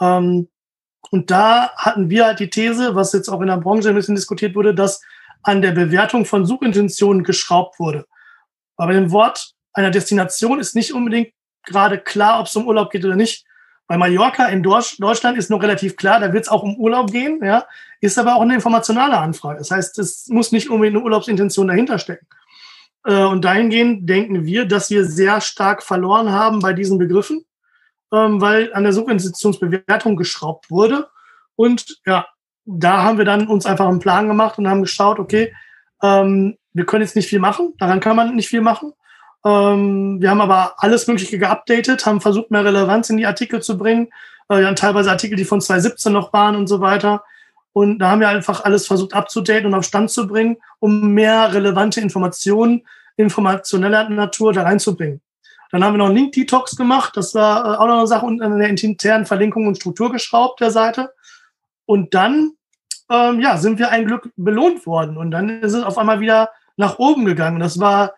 Ähm, 0.00 0.48
und 1.10 1.30
da 1.30 1.70
hatten 1.76 2.08
wir 2.08 2.26
halt 2.26 2.38
die 2.38 2.50
These, 2.50 2.94
was 2.94 3.12
jetzt 3.12 3.28
auch 3.28 3.40
in 3.40 3.48
der 3.48 3.56
Branche 3.56 3.88
ein 3.88 3.96
bisschen 3.96 4.14
diskutiert 4.14 4.54
wurde, 4.54 4.74
dass 4.74 5.02
an 5.42 5.60
der 5.60 5.72
Bewertung 5.72 6.24
von 6.24 6.46
Suchintentionen 6.46 7.24
geschraubt 7.24 7.80
wurde. 7.80 8.06
Aber 8.76 8.88
bei 8.88 8.94
dem 8.94 9.10
Wort 9.10 9.54
einer 9.72 9.90
Destination 9.90 10.60
ist 10.60 10.74
nicht 10.74 10.92
unbedingt 10.92 11.32
gerade 11.64 11.98
klar, 11.98 12.40
ob 12.40 12.46
es 12.46 12.56
um 12.56 12.66
Urlaub 12.66 12.90
geht 12.90 13.04
oder 13.04 13.16
nicht. 13.16 13.44
Bei 13.86 13.96
Mallorca 13.96 14.46
in 14.46 14.62
Deutschland 14.62 15.36
ist 15.36 15.50
noch 15.50 15.62
relativ 15.62 15.96
klar, 15.96 16.20
da 16.20 16.32
wird 16.32 16.44
es 16.44 16.48
auch 16.48 16.62
um 16.62 16.76
Urlaub 16.76 17.10
gehen, 17.10 17.40
ja, 17.42 17.66
ist 18.00 18.18
aber 18.18 18.36
auch 18.36 18.42
eine 18.42 18.54
informationale 18.54 19.18
Anfrage. 19.18 19.58
Das 19.58 19.72
heißt, 19.72 19.98
es 19.98 20.28
muss 20.28 20.52
nicht 20.52 20.70
unbedingt 20.70 20.96
eine 20.96 21.04
Urlaubsintention 21.04 21.66
dahinter 21.66 21.98
stecken. 21.98 22.26
Äh, 23.04 23.24
und 23.24 23.44
dahingehend 23.44 24.08
denken 24.08 24.44
wir, 24.44 24.66
dass 24.66 24.90
wir 24.90 25.04
sehr 25.04 25.40
stark 25.40 25.82
verloren 25.82 26.30
haben 26.30 26.60
bei 26.60 26.72
diesen 26.72 26.98
Begriffen, 26.98 27.44
ähm, 28.12 28.40
weil 28.40 28.72
an 28.74 28.84
der 28.84 28.92
Suchinstitutionsbewertung 28.92 30.16
geschraubt 30.16 30.70
wurde. 30.70 31.08
Und 31.56 32.00
ja, 32.06 32.26
da 32.64 33.02
haben 33.02 33.18
wir 33.18 33.24
dann 33.24 33.48
uns 33.48 33.66
einfach 33.66 33.88
einen 33.88 34.00
Plan 34.00 34.28
gemacht 34.28 34.58
und 34.58 34.68
haben 34.68 34.82
geschaut, 34.82 35.18
okay, 35.18 35.54
ähm, 36.02 36.56
wir 36.72 36.86
können 36.86 37.02
jetzt 37.02 37.16
nicht 37.16 37.28
viel 37.28 37.40
machen, 37.40 37.74
daran 37.78 38.00
kann 38.00 38.16
man 38.16 38.36
nicht 38.36 38.48
viel 38.48 38.60
machen. 38.60 38.92
Ähm, 39.44 40.20
wir 40.20 40.30
haben 40.30 40.40
aber 40.40 40.74
alles 40.76 41.06
Mögliche 41.06 41.38
geupdatet, 41.38 42.04
haben 42.06 42.20
versucht, 42.20 42.50
mehr 42.50 42.64
Relevanz 42.64 43.10
in 43.10 43.16
die 43.16 43.26
Artikel 43.26 43.62
zu 43.62 43.78
bringen. 43.78 44.08
Äh, 44.48 44.58
wir 44.58 44.66
haben 44.66 44.76
teilweise 44.76 45.10
Artikel, 45.10 45.36
die 45.36 45.44
von 45.44 45.60
2017 45.60 46.12
noch 46.12 46.32
waren 46.32 46.56
und 46.56 46.66
so 46.66 46.80
weiter. 46.80 47.24
Und 47.72 47.98
da 47.98 48.10
haben 48.10 48.20
wir 48.20 48.28
einfach 48.28 48.64
alles 48.64 48.86
versucht 48.86 49.14
abzudaten 49.14 49.66
und 49.66 49.74
auf 49.74 49.84
Stand 49.84 50.10
zu 50.10 50.26
bringen, 50.26 50.56
um 50.80 51.12
mehr 51.12 51.52
relevante 51.52 52.00
Informationen 52.00 52.82
informationeller 53.16 54.08
Natur 54.08 54.52
da 54.52 54.62
reinzubringen. 54.62 55.20
Dann 55.70 55.84
haben 55.84 55.94
wir 55.94 55.98
noch 55.98 56.06
einen 56.06 56.16
Link-Detox 56.16 56.76
gemacht. 56.76 57.16
Das 57.16 57.34
war 57.34 57.64
äh, 57.64 57.76
auch 57.76 57.86
noch 57.86 57.98
eine 57.98 58.06
Sache 58.06 58.26
und 58.26 58.42
an 58.42 58.58
der 58.58 58.68
internen 58.68 59.26
Verlinkung 59.26 59.66
und 59.66 59.76
Struktur 59.76 60.10
geschraubt 60.10 60.60
der 60.60 60.70
Seite. 60.70 61.12
Und 61.86 62.14
dann 62.14 62.52
ähm, 63.08 63.40
ja, 63.40 63.56
sind 63.56 63.78
wir 63.78 63.90
ein 63.90 64.06
Glück 64.06 64.30
belohnt 64.36 64.86
worden. 64.86 65.16
Und 65.16 65.30
dann 65.30 65.62
ist 65.62 65.74
es 65.74 65.84
auf 65.84 65.98
einmal 65.98 66.20
wieder 66.20 66.50
nach 66.76 66.98
oben 66.98 67.24
gegangen. 67.24 67.60
Das 67.60 67.78
war 67.78 68.14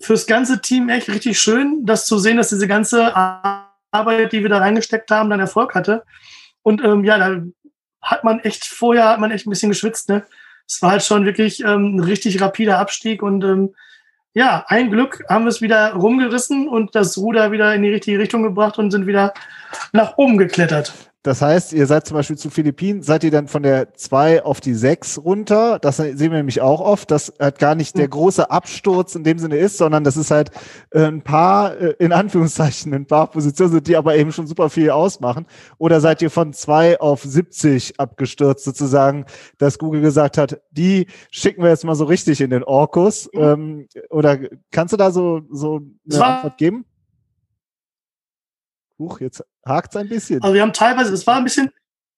fürs 0.00 0.26
ganze 0.26 0.60
Team 0.60 0.88
echt 0.88 1.08
richtig 1.08 1.40
schön, 1.40 1.84
das 1.86 2.06
zu 2.06 2.18
sehen, 2.18 2.36
dass 2.36 2.50
diese 2.50 2.68
ganze 2.68 3.16
Arbeit, 3.16 4.32
die 4.32 4.42
wir 4.42 4.48
da 4.48 4.58
reingesteckt 4.58 5.10
haben, 5.10 5.30
dann 5.30 5.40
Erfolg 5.40 5.74
hatte. 5.74 6.04
Und 6.62 6.82
ähm, 6.84 7.04
ja, 7.04 7.18
da 7.18 7.42
hat 8.02 8.24
man 8.24 8.40
echt 8.40 8.64
vorher 8.64 9.08
hat 9.08 9.20
man 9.20 9.30
echt 9.30 9.46
ein 9.46 9.50
bisschen 9.50 9.70
geschwitzt. 9.70 10.08
Ne? 10.08 10.24
Es 10.66 10.82
war 10.82 10.92
halt 10.92 11.04
schon 11.04 11.24
wirklich 11.24 11.60
ähm, 11.60 11.96
ein 11.96 12.00
richtig 12.00 12.40
rapider 12.40 12.78
Abstieg 12.78 13.22
und 13.22 13.44
ähm, 13.44 13.74
ja, 14.34 14.64
ein 14.68 14.90
Glück 14.90 15.22
haben 15.28 15.44
wir 15.44 15.50
es 15.50 15.60
wieder 15.60 15.92
rumgerissen 15.92 16.66
und 16.66 16.94
das 16.94 17.18
Ruder 17.18 17.52
wieder 17.52 17.74
in 17.74 17.82
die 17.82 17.90
richtige 17.90 18.18
Richtung 18.18 18.42
gebracht 18.42 18.78
und 18.78 18.90
sind 18.90 19.06
wieder 19.06 19.34
nach 19.92 20.16
oben 20.16 20.38
geklettert. 20.38 21.11
Das 21.22 21.40
heißt, 21.40 21.72
ihr 21.72 21.86
seid 21.86 22.04
zum 22.04 22.16
Beispiel 22.16 22.36
zu 22.36 22.50
Philippinen, 22.50 23.02
seid 23.02 23.22
ihr 23.22 23.30
dann 23.30 23.46
von 23.46 23.62
der 23.62 23.94
2 23.94 24.42
auf 24.42 24.60
die 24.60 24.74
6 24.74 25.18
runter. 25.18 25.78
Das 25.78 25.98
sehen 25.98 26.18
wir 26.18 26.30
nämlich 26.30 26.60
auch 26.60 26.80
oft, 26.80 27.12
dass 27.12 27.32
halt 27.38 27.60
gar 27.60 27.76
nicht 27.76 27.96
der 27.96 28.04
hm. 28.04 28.10
große 28.10 28.50
Absturz 28.50 29.14
in 29.14 29.22
dem 29.22 29.38
Sinne 29.38 29.56
ist, 29.56 29.78
sondern 29.78 30.02
das 30.02 30.16
ist 30.16 30.32
halt 30.32 30.50
äh, 30.90 31.04
ein 31.04 31.22
paar, 31.22 31.76
äh, 31.80 31.94
in 32.00 32.12
Anführungszeichen, 32.12 32.92
ein 32.92 33.06
paar 33.06 33.30
Positionen, 33.30 33.84
die 33.84 33.96
aber 33.96 34.16
eben 34.16 34.32
schon 34.32 34.48
super 34.48 34.68
viel 34.68 34.90
ausmachen. 34.90 35.46
Oder 35.78 36.00
seid 36.00 36.22
ihr 36.22 36.30
von 36.30 36.52
2 36.52 36.98
auf 36.98 37.22
70 37.22 38.00
abgestürzt 38.00 38.64
sozusagen, 38.64 39.24
dass 39.58 39.78
Google 39.78 40.00
gesagt 40.00 40.38
hat, 40.38 40.60
die 40.72 41.06
schicken 41.30 41.62
wir 41.62 41.70
jetzt 41.70 41.84
mal 41.84 41.94
so 41.94 42.04
richtig 42.04 42.40
in 42.40 42.50
den 42.50 42.64
Orkus. 42.64 43.30
Mhm. 43.32 43.40
Ähm, 43.40 43.88
oder 44.10 44.40
kannst 44.72 44.92
du 44.92 44.96
da 44.96 45.12
so, 45.12 45.42
so 45.50 45.82
eine 46.10 46.24
Antwort 46.24 46.58
geben? 46.58 46.84
Huch, 49.02 49.20
jetzt 49.20 49.44
hakt 49.66 49.94
es 49.94 50.00
ein 50.00 50.08
bisschen. 50.08 50.42
Also 50.42 50.54
wir 50.54 50.62
haben 50.62 50.72
teilweise, 50.72 51.12
es 51.12 51.26
war 51.26 51.36
ein 51.36 51.44
bisschen 51.44 51.70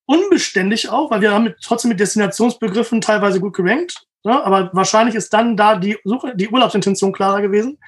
unbeständig 0.06 0.88
auch, 0.90 1.10
weil 1.10 1.20
wir 1.20 1.32
haben 1.32 1.44
mit, 1.44 1.56
trotzdem 1.62 1.90
mit 1.90 2.00
Destinationsbegriffen 2.00 3.00
teilweise 3.00 3.40
gut 3.40 3.56
gerankt. 3.56 4.06
Ja, 4.22 4.42
aber 4.42 4.70
wahrscheinlich 4.72 5.14
ist 5.14 5.32
dann 5.32 5.56
da 5.56 5.76
die 5.76 5.98
Suche, 6.04 6.34
die 6.34 6.48
Urlaubsintention 6.48 7.12
klarer 7.12 7.42
gewesen. 7.42 7.78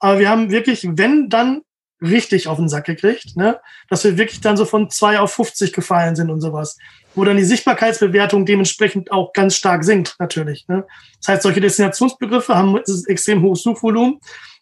Aber 0.00 0.18
wir 0.18 0.28
haben 0.28 0.50
wirklich, 0.50 0.86
wenn 0.90 1.28
dann 1.28 1.62
richtig 2.02 2.48
auf 2.48 2.56
den 2.56 2.68
Sack 2.68 2.86
gekriegt, 2.86 3.36
ne? 3.36 3.60
dass 3.88 4.04
wir 4.04 4.18
wirklich 4.18 4.40
dann 4.40 4.56
so 4.56 4.64
von 4.64 4.90
zwei 4.90 5.20
auf 5.20 5.32
50 5.34 5.72
gefallen 5.72 6.16
sind 6.16 6.30
und 6.30 6.40
sowas. 6.40 6.76
Wo 7.14 7.24
dann 7.24 7.36
die 7.36 7.44
Sichtbarkeitsbewertung 7.44 8.44
dementsprechend 8.44 9.12
auch 9.12 9.32
ganz 9.32 9.54
stark 9.54 9.84
sinkt, 9.84 10.16
natürlich. 10.18 10.66
Ne? 10.66 10.84
Das 11.20 11.28
heißt, 11.28 11.42
solche 11.42 11.60
Destinationsbegriffe 11.60 12.56
haben 12.56 12.76
extrem 13.06 13.42
hohes 13.42 13.62
Suchvolumen 13.62 14.18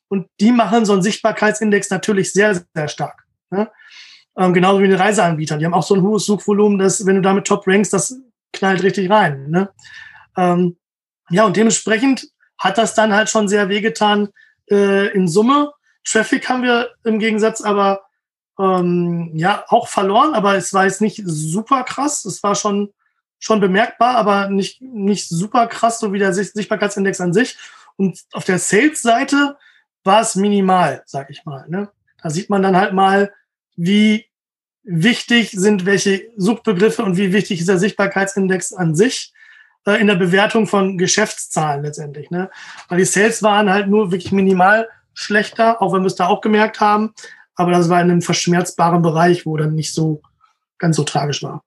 und 0.09 0.26
die 0.40 0.53
machen 0.53 0.85
so 0.85 0.92
einen 0.92 1.03
Sichtbarkeitsindex 1.03 1.88
natürlich 1.90 2.33
sehr, 2.33 2.62
sehr 2.74 2.88
stark. 2.88 3.24
Ne? 3.50 3.70
Ähm, 4.40 4.55
genauso 4.55 4.81
wie 4.81 4.88
die 4.88 4.94
Reiseanbieter. 4.94 5.59
Die 5.59 5.66
haben 5.66 5.74
auch 5.74 5.83
so 5.83 5.94
ein 5.94 6.00
hohes 6.03 6.24
Suchvolumen, 6.24 6.79
dass 6.79 7.05
wenn 7.05 7.16
du 7.16 7.20
damit 7.20 7.46
top 7.46 7.66
rankst, 7.66 7.92
das 7.92 8.16
knallt 8.55 8.83
richtig 8.83 9.11
rein. 9.11 9.50
Ne? 9.50 9.68
Ähm, 10.35 10.79
ja, 11.29 11.44
und 11.44 11.59
dementsprechend 11.59 12.26
hat 12.57 12.79
das 12.79 12.94
dann 12.94 13.14
halt 13.14 13.29
schon 13.29 13.48
sehr 13.48 13.68
wehgetan 13.68 14.31
äh, 14.70 15.09
in 15.09 15.29
Summe. 15.29 15.72
Traffic 16.05 16.48
haben 16.48 16.62
wir 16.62 16.90
im 17.05 17.18
Gegensatz 17.18 17.61
aber 17.61 18.00
ähm, 18.59 19.31
ja 19.35 19.64
auch 19.68 19.88
verloren, 19.88 20.33
aber 20.33 20.57
es 20.57 20.72
war 20.72 20.87
jetzt 20.87 21.03
nicht 21.03 21.22
super 21.26 21.85
krass. 21.85 22.24
Es 22.24 22.42
war 22.42 22.55
schon 22.55 22.94
schon 23.38 23.61
bemerkbar, 23.61 24.16
aber 24.16 24.48
nicht 24.48 24.81
nicht 24.81 25.29
super 25.29 25.66
krass, 25.66 25.98
so 25.98 26.14
wie 26.14 26.18
der 26.18 26.33
Sichtbarkeitsindex 26.33 27.20
an 27.20 27.35
sich. 27.35 27.59
Und 27.96 28.22
auf 28.33 28.44
der 28.44 28.59
Sales-Seite 28.59 29.59
war 30.03 30.22
es 30.22 30.35
minimal, 30.35 31.03
sag 31.05 31.29
ich 31.29 31.44
mal. 31.44 31.68
Ne? 31.68 31.90
Da 32.22 32.31
sieht 32.31 32.48
man 32.48 32.62
dann 32.62 32.76
halt 32.76 32.94
mal, 32.94 33.33
wie 33.76 34.30
wichtig 34.83 35.51
sind 35.51 35.87
welche 35.87 36.23
Suchbegriffe 36.37 37.05
und 37.05 37.16
wie 37.16 37.33
wichtig 37.33 37.61
ist 37.61 37.69
der 37.69 37.79
Sichtbarkeitsindex 37.79 38.73
an 38.73 38.95
sich 38.95 39.33
äh, 39.87 40.01
in 40.01 40.07
der 40.07 40.16
Bewertung 40.16 40.66
von 40.66 40.99
Geschäftszahlen 40.99 41.83
letztendlich. 41.83 42.31
Ne? 42.31 42.51
Weil 42.88 42.99
die 42.99 43.05
Sales 43.05 43.43
waren 43.43 43.71
halt 43.71 43.88
nur 43.88 44.11
wirklich 44.11 44.33
minimal 44.33 44.88
schlechter, 45.14 45.83
auch 45.83 45.93
wenn 45.93 46.03
wir 46.03 46.07
es 46.07 46.16
da 46.16 46.29
auch 46.29 46.40
gemerkt 46.40 46.81
haben. 46.81 47.12
Aber 47.55 47.73
das 47.73 47.88
war 47.88 48.01
in 48.01 48.11
einem 48.11 48.23
verschmerzbaren 48.23 49.03
Bereich, 49.03 49.45
wo 49.45 49.57
dann 49.57 49.75
nicht 49.75 49.93
so 49.93 50.23
ganz 50.79 50.97
so 50.97 51.05
tragisch 51.05 51.43
war. 51.43 51.62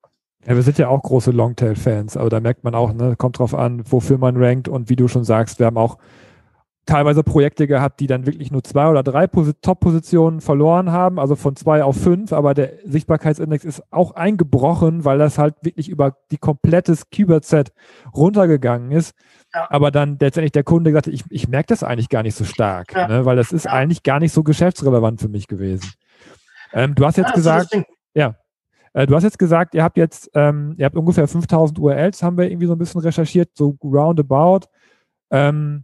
Ja, 0.46 0.56
wir 0.56 0.64
sind 0.64 0.78
ja 0.78 0.90
auch 0.90 1.02
große 1.02 1.32
Longtail-Fans, 1.32 2.18
aber 2.18 2.30
da 2.30 2.40
merkt 2.40 2.64
man 2.64 2.76
auch, 2.76 2.94
ne, 2.94 3.16
kommt 3.16 3.40
drauf 3.40 3.54
an, 3.54 3.84
wofür 3.90 4.18
man 4.18 4.36
rankt 4.36 4.68
und 4.68 4.90
wie 4.90 4.96
du 4.96 5.08
schon 5.08 5.24
sagst, 5.24 5.60
wir 5.60 5.68
haben 5.68 5.78
auch 5.78 5.98
teilweise 6.86 7.24
Projekte 7.24 7.66
gehabt, 7.68 8.00
die 8.00 8.08
dann 8.08 8.26
wirklich 8.26 8.52
nur 8.52 8.64
zwei 8.64 8.90
oder 8.90 9.04
drei 9.04 9.28
Top-Positionen 9.28 10.42
verloren 10.42 10.92
haben, 10.92 11.20
also 11.20 11.36
von 11.36 11.56
zwei 11.56 11.84
auf 11.84 11.96
fünf, 11.96 12.34
aber 12.34 12.54
der 12.54 12.74
Sichtbarkeitsindex 12.86 13.64
ist 13.64 13.84
auch 13.92 14.16
eingebrochen, 14.16 15.06
weil 15.06 15.18
das 15.18 15.38
halt 15.38 15.56
wirklich 15.62 15.88
über 15.88 16.18
die 16.32 16.38
komplette 16.38 16.94
Keyword-Set 17.12 17.72
runtergegangen 18.14 18.92
ist. 18.92 19.16
Ja. 19.54 19.68
Aber 19.70 19.92
dann 19.92 20.18
letztendlich 20.20 20.52
der 20.52 20.64
Kunde 20.64 20.92
gesagt 20.92 21.08
hat, 21.08 21.14
ich, 21.14 21.24
ich 21.30 21.48
merke 21.48 21.68
das 21.68 21.84
eigentlich 21.84 22.10
gar 22.10 22.24
nicht 22.24 22.36
so 22.36 22.44
stark, 22.44 22.94
ja. 22.94 23.08
ne, 23.08 23.26
weil 23.26 23.38
das 23.38 23.52
ist 23.52 23.66
ja. 23.66 23.72
eigentlich 23.72 24.04
gar 24.04 24.20
nicht 24.20 24.34
so 24.34 24.44
geschäftsrelevant 24.44 25.22
für 25.22 25.30
mich 25.30 25.48
gewesen. 25.48 25.92
Ähm, 26.74 26.96
du 26.96 27.06
hast 27.06 27.18
jetzt 27.18 27.34
gesagt, 27.34 27.78
ja, 28.14 28.36
äh, 28.94 29.08
du 29.08 29.16
hast 29.16 29.24
jetzt 29.24 29.40
gesagt, 29.40 29.74
ihr 29.74 29.84
habt 29.84 29.98
jetzt, 29.98 30.30
ähm, 30.34 30.76
ihr 30.78 30.86
habt 30.86 30.98
ungefähr 30.98 31.28
5000 31.28 31.80
URLs, 31.80 32.24
haben 32.24 32.38
wir 32.38 32.50
irgendwie 32.50 32.68
so 32.68 32.74
ein 32.74 32.80
bisschen 32.80 33.02
recherchiert, 33.02 33.52
so 33.54 33.78
roundabout. 33.84 34.68
Ähm, 35.32 35.84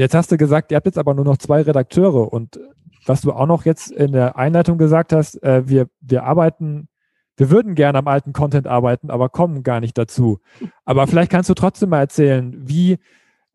Jetzt 0.00 0.14
hast 0.14 0.32
du 0.32 0.38
gesagt, 0.38 0.72
ihr 0.72 0.76
habt 0.76 0.86
jetzt 0.86 0.96
aber 0.96 1.12
nur 1.12 1.26
noch 1.26 1.36
zwei 1.36 1.60
Redakteure 1.60 2.32
und 2.32 2.58
was 3.04 3.20
du 3.20 3.32
auch 3.32 3.44
noch 3.44 3.66
jetzt 3.66 3.90
in 3.90 4.12
der 4.12 4.38
Einleitung 4.38 4.78
gesagt 4.78 5.12
hast, 5.12 5.42
äh, 5.42 5.68
wir, 5.68 5.88
wir 6.00 6.24
arbeiten, 6.24 6.88
wir 7.36 7.50
würden 7.50 7.74
gerne 7.74 7.98
am 7.98 8.08
alten 8.08 8.32
Content 8.32 8.66
arbeiten, 8.66 9.10
aber 9.10 9.28
kommen 9.28 9.62
gar 9.62 9.78
nicht 9.80 9.98
dazu. 9.98 10.38
Aber 10.86 11.06
vielleicht 11.06 11.30
kannst 11.30 11.50
du 11.50 11.54
trotzdem 11.54 11.90
mal 11.90 11.98
erzählen, 11.98 12.56
wie, 12.66 12.96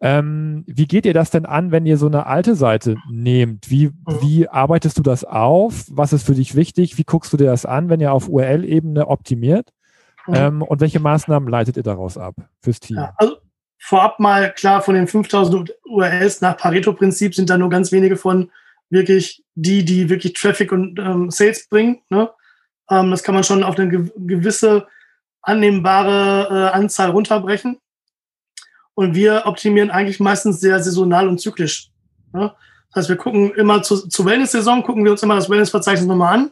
ähm, 0.01 0.63
wie 0.67 0.86
geht 0.86 1.08
ihr 1.08 1.15
das 1.15 1.31
denn 1.31 1.47
an, 1.47 1.71
wenn 1.71 1.88
ihr 1.88 1.97
so 1.97 2.05
eine 2.05 2.27
alte 2.27 2.53
Seite 2.53 2.97
nehmt? 3.10 3.71
Wie, 3.71 3.89
wie 4.21 4.47
arbeitest 4.47 4.99
du 4.99 5.01
das 5.01 5.23
auf? 5.23 5.86
Was 5.89 6.13
ist 6.13 6.27
für 6.27 6.36
dich 6.36 6.53
wichtig? 6.53 6.99
Wie 6.99 7.05
guckst 7.05 7.34
du 7.34 7.38
dir 7.38 7.47
das 7.47 7.65
an, 7.65 7.89
wenn 7.89 8.01
ihr 8.01 8.13
auf 8.13 8.29
URL-Ebene 8.29 9.08
optimiert? 9.08 9.71
Ähm, 10.27 10.62
und 10.62 10.79
welche 10.79 10.99
Maßnahmen 10.99 11.49
leitet 11.49 11.75
ihr 11.75 11.84
daraus 11.84 12.19
ab 12.19 12.36
fürs 12.62 12.79
Team? 12.79 12.97
Ja, 12.97 13.15
also 13.17 13.36
vorab 13.79 14.19
mal 14.19 14.51
klar, 14.53 14.81
von 14.81 14.95
den 14.95 15.07
5000 15.07 15.73
URLs 15.85 16.41
nach 16.41 16.57
Pareto-Prinzip 16.57 17.35
sind 17.35 17.49
da 17.49 17.57
nur 17.57 17.69
ganz 17.69 17.91
wenige 17.91 18.17
von 18.17 18.51
wirklich 18.89 19.43
die, 19.55 19.83
die 19.83 20.09
wirklich 20.09 20.33
Traffic 20.33 20.71
und 20.71 20.99
ähm, 20.99 21.29
Sales 21.31 21.67
bringen. 21.67 22.01
Ne? 22.09 22.29
Ähm, 22.89 23.11
das 23.11 23.23
kann 23.23 23.35
man 23.35 23.43
schon 23.43 23.63
auf 23.63 23.77
eine 23.77 23.89
gewisse 24.15 24.88
annehmbare 25.41 26.47
äh, 26.49 26.75
Anzahl 26.75 27.11
runterbrechen. 27.11 27.79
Und 28.93 29.13
wir 29.13 29.43
optimieren 29.45 29.91
eigentlich 29.91 30.19
meistens 30.19 30.61
sehr 30.61 30.81
saisonal 30.81 31.27
und 31.27 31.39
zyklisch. 31.39 31.91
Ne? 32.33 32.53
Das 32.89 33.01
heißt, 33.01 33.09
wir 33.09 33.17
gucken 33.17 33.53
immer 33.55 33.83
zu, 33.83 34.07
zur 34.07 34.25
Wellness-Saison, 34.25 34.83
gucken 34.83 35.03
wir 35.03 35.11
uns 35.11 35.21
immer 35.21 35.35
das 35.35 35.49
Wellness-Verzeichnis 35.49 36.07
nochmal 36.07 36.33
an 36.33 36.51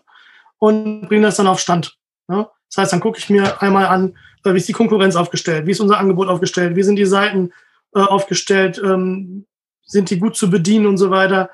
und 0.57 1.07
bringen 1.07 1.23
das 1.23 1.37
dann 1.37 1.47
auf 1.47 1.59
Stand. 1.59 1.97
Ne? 2.27 2.47
Das 2.73 2.83
heißt, 2.83 2.93
dann 2.93 3.01
gucke 3.01 3.19
ich 3.19 3.29
mir 3.29 3.61
einmal 3.61 3.85
an, 3.85 4.17
äh, 4.43 4.53
wie 4.53 4.57
ist 4.57 4.67
die 4.67 4.73
Konkurrenz 4.73 5.15
aufgestellt, 5.15 5.67
wie 5.67 5.71
ist 5.71 5.79
unser 5.79 5.99
Angebot 5.99 6.27
aufgestellt, 6.27 6.75
wie 6.75 6.83
sind 6.83 6.95
die 6.95 7.05
Seiten 7.05 7.51
äh, 7.93 7.99
aufgestellt, 7.99 8.81
ähm, 8.83 9.45
sind 9.85 10.09
die 10.09 10.19
gut 10.19 10.35
zu 10.35 10.49
bedienen 10.49 10.87
und 10.87 10.97
so 10.97 11.11
weiter. 11.11 11.51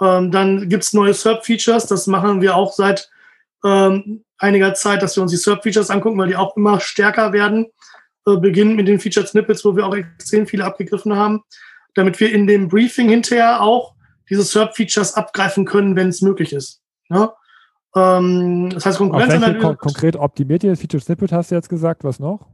Ähm, 0.00 0.30
dann 0.30 0.68
gibt's 0.68 0.92
neue 0.92 1.14
SERP-Features, 1.14 1.86
das 1.86 2.06
machen 2.06 2.40
wir 2.40 2.56
auch 2.56 2.72
seit 2.72 3.10
ähm, 3.64 4.24
einiger 4.38 4.74
Zeit, 4.74 5.02
dass 5.02 5.16
wir 5.16 5.22
uns 5.22 5.32
die 5.32 5.36
SERP-Features 5.36 5.90
angucken, 5.90 6.18
weil 6.18 6.28
die 6.28 6.36
auch 6.36 6.56
immer 6.56 6.80
stärker 6.80 7.32
werden. 7.32 7.66
Äh, 8.26 8.36
beginnen 8.36 8.76
mit 8.76 8.86
den 8.86 9.00
Featured 9.00 9.28
Snippets, 9.28 9.64
wo 9.64 9.74
wir 9.74 9.84
auch 9.86 9.96
extrem 9.96 10.46
viele 10.46 10.64
abgegriffen 10.64 11.16
haben, 11.16 11.42
damit 11.94 12.20
wir 12.20 12.32
in 12.32 12.46
dem 12.46 12.68
Briefing 12.68 13.08
hinterher 13.08 13.60
auch 13.60 13.94
diese 14.30 14.44
SERP-Features 14.44 15.14
abgreifen 15.14 15.64
können, 15.64 15.96
wenn 15.96 16.08
es 16.08 16.22
möglich 16.22 16.52
ist. 16.52 16.80
Ja? 17.10 17.34
Ähm, 17.94 18.70
das 18.70 18.86
heißt 18.86 18.98
Konkurrenzanalyse. 18.98 19.58
Kon 19.58 19.76
konkret 19.78 20.16
optimiert 20.16 20.64
ihr 20.64 20.76
Featured 20.76 21.04
Snippet, 21.04 21.32
hast 21.32 21.50
du 21.50 21.54
jetzt 21.54 21.68
gesagt, 21.68 22.04
was 22.04 22.18
noch? 22.18 22.46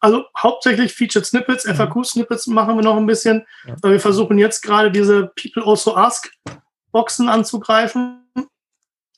Also 0.00 0.24
hauptsächlich 0.36 0.92
Featured 0.92 1.24
Snippets, 1.24 1.66
mhm. 1.66 1.74
FAQ-Snippets 1.74 2.46
machen 2.48 2.76
wir 2.76 2.82
noch 2.82 2.96
ein 2.96 3.06
bisschen. 3.06 3.44
Ja. 3.66 3.90
Wir 3.90 4.00
versuchen 4.00 4.38
jetzt 4.38 4.62
gerade 4.62 4.90
diese 4.92 5.32
People 5.34 5.64
Also 5.64 5.96
Ask 5.96 6.30
Boxen 6.92 7.28
anzugreifen. 7.28 8.20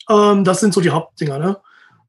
Ähm, 0.08 0.44
das 0.44 0.60
sind 0.60 0.72
so 0.72 0.80
die 0.80 0.90
Hauptdinger. 0.90 1.38
Ne? 1.38 1.56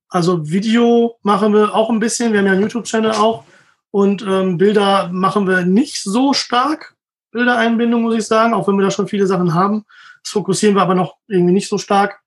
Also 0.09 0.47
Video 0.47 1.17
machen 1.23 1.53
wir 1.53 1.73
auch 1.73 1.89
ein 1.89 1.99
bisschen. 1.99 2.31
Wir 2.31 2.39
haben 2.39 2.45
ja 2.45 2.53
einen 2.53 2.61
YouTube-Channel 2.61 3.11
auch. 3.11 3.43
Und 3.91 4.21
ähm, 4.21 4.57
Bilder 4.57 5.09
machen 5.11 5.47
wir 5.47 5.65
nicht 5.65 6.03
so 6.03 6.33
stark. 6.33 6.95
Bildereinbindung, 7.31 8.03
muss 8.03 8.15
ich 8.15 8.25
sagen, 8.25 8.53
auch 8.53 8.67
wenn 8.67 8.77
wir 8.77 8.85
da 8.85 8.91
schon 8.91 9.07
viele 9.07 9.27
Sachen 9.27 9.53
haben. 9.53 9.85
Das 10.23 10.31
fokussieren 10.31 10.75
wir 10.75 10.81
aber 10.81 10.95
noch 10.95 11.17
irgendwie 11.27 11.53
nicht 11.53 11.67
so 11.67 11.77
stark. 11.77 12.21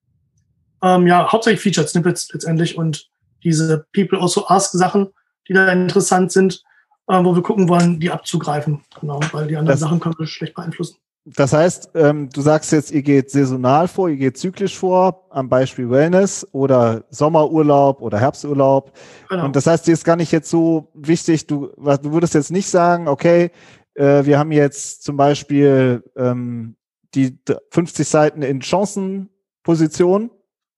Ähm, 0.82 1.06
ja, 1.06 1.30
hauptsächlich 1.30 1.60
Featured 1.60 1.88
Snippets 1.88 2.32
letztendlich 2.32 2.76
und 2.76 3.10
diese 3.42 3.86
People 3.92 4.20
Also 4.20 4.46
Ask 4.48 4.72
Sachen, 4.72 5.08
die 5.48 5.52
da 5.52 5.70
interessant 5.72 6.32
sind, 6.32 6.62
äh, 7.08 7.22
wo 7.24 7.34
wir 7.34 7.42
gucken 7.42 7.68
wollen, 7.68 8.00
die 8.00 8.10
abzugreifen. 8.10 8.82
Genau, 9.00 9.20
weil 9.32 9.46
die 9.46 9.56
anderen 9.56 9.78
das, 9.78 9.80
Sachen 9.80 10.00
können 10.00 10.14
wir 10.18 10.26
schlecht 10.26 10.54
beeinflussen. 10.54 10.96
Das 11.26 11.52
heißt, 11.52 11.90
ähm, 11.94 12.30
du 12.30 12.40
sagst 12.40 12.72
jetzt, 12.72 12.90
ihr 12.92 13.02
geht 13.02 13.30
saisonal 13.30 13.88
vor, 13.88 14.08
ihr 14.08 14.16
geht 14.16 14.38
zyklisch 14.38 14.78
vor, 14.78 15.26
am 15.30 15.48
Beispiel 15.50 15.90
Wellness 15.90 16.46
oder 16.52 17.04
Sommerurlaub 17.10 18.00
oder 18.00 18.18
Herbsturlaub. 18.18 18.92
Genau. 19.28 19.44
Und 19.44 19.54
das 19.54 19.66
heißt, 19.66 19.86
dir 19.86 19.92
ist 19.92 20.04
gar 20.04 20.16
nicht 20.16 20.32
jetzt 20.32 20.48
so 20.48 20.88
wichtig, 20.94 21.46
du, 21.46 21.70
du 21.76 22.12
würdest 22.12 22.34
jetzt 22.34 22.50
nicht 22.50 22.68
sagen, 22.68 23.06
okay, 23.06 23.50
äh, 23.94 24.24
wir 24.24 24.38
haben 24.38 24.50
jetzt 24.50 25.02
zum 25.02 25.18
Beispiel 25.18 26.02
ähm, 26.16 26.76
die 27.14 27.38
50 27.70 28.08
Seiten 28.08 28.42
in 28.42 28.62
Chancenposition 28.62 30.30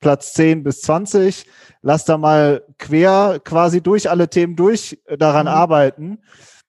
Platz 0.03 0.35
10 0.35 0.63
bis 0.63 0.83
20. 0.83 1.47
Lass 1.81 2.05
da 2.05 2.19
mal 2.19 2.63
quer 2.79 3.41
quasi 3.43 3.81
durch 3.81 4.11
alle 4.11 4.29
Themen 4.29 4.57
durch 4.57 5.01
äh, 5.07 5.17
daran 5.17 5.47
mhm. 5.47 5.53
arbeiten. 5.53 6.19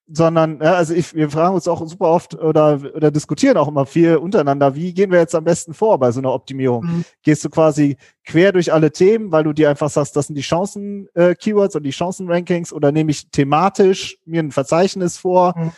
Sondern, 0.05 0.59
ja, 0.61 0.73
also 0.73 0.93
ich, 0.93 1.15
wir 1.15 1.29
fragen 1.29 1.55
uns 1.55 1.67
auch 1.67 1.85
super 1.87 2.07
oft 2.07 2.35
oder, 2.35 2.79
oder 2.93 3.09
diskutieren 3.09 3.57
auch 3.57 3.69
immer 3.69 3.85
viel 3.85 4.17
untereinander, 4.17 4.75
wie 4.75 4.93
gehen 4.93 5.11
wir 5.11 5.19
jetzt 5.19 5.33
am 5.33 5.45
besten 5.45 5.73
vor 5.73 5.97
bei 5.97 6.11
so 6.11 6.19
einer 6.19 6.33
Optimierung? 6.33 6.85
Mhm. 6.85 7.05
Gehst 7.23 7.43
du 7.43 7.49
quasi 7.49 7.97
quer 8.25 8.51
durch 8.51 8.71
alle 8.71 8.91
Themen, 8.91 9.31
weil 9.31 9.45
du 9.45 9.53
dir 9.53 9.69
einfach 9.69 9.89
sagst, 9.89 10.15
das 10.15 10.27
sind 10.27 10.35
die 10.35 10.41
Chancen-Keywords 10.41 11.75
äh, 11.75 11.77
und 11.77 11.83
die 11.83 11.91
Chancen-Rankings 11.91 12.73
oder 12.73 12.91
nehme 12.91 13.11
ich 13.11 13.29
thematisch 13.31 14.17
mir 14.25 14.43
ein 14.43 14.51
Verzeichnis 14.51 15.17
vor? 15.17 15.53
Mhm. 15.57 15.71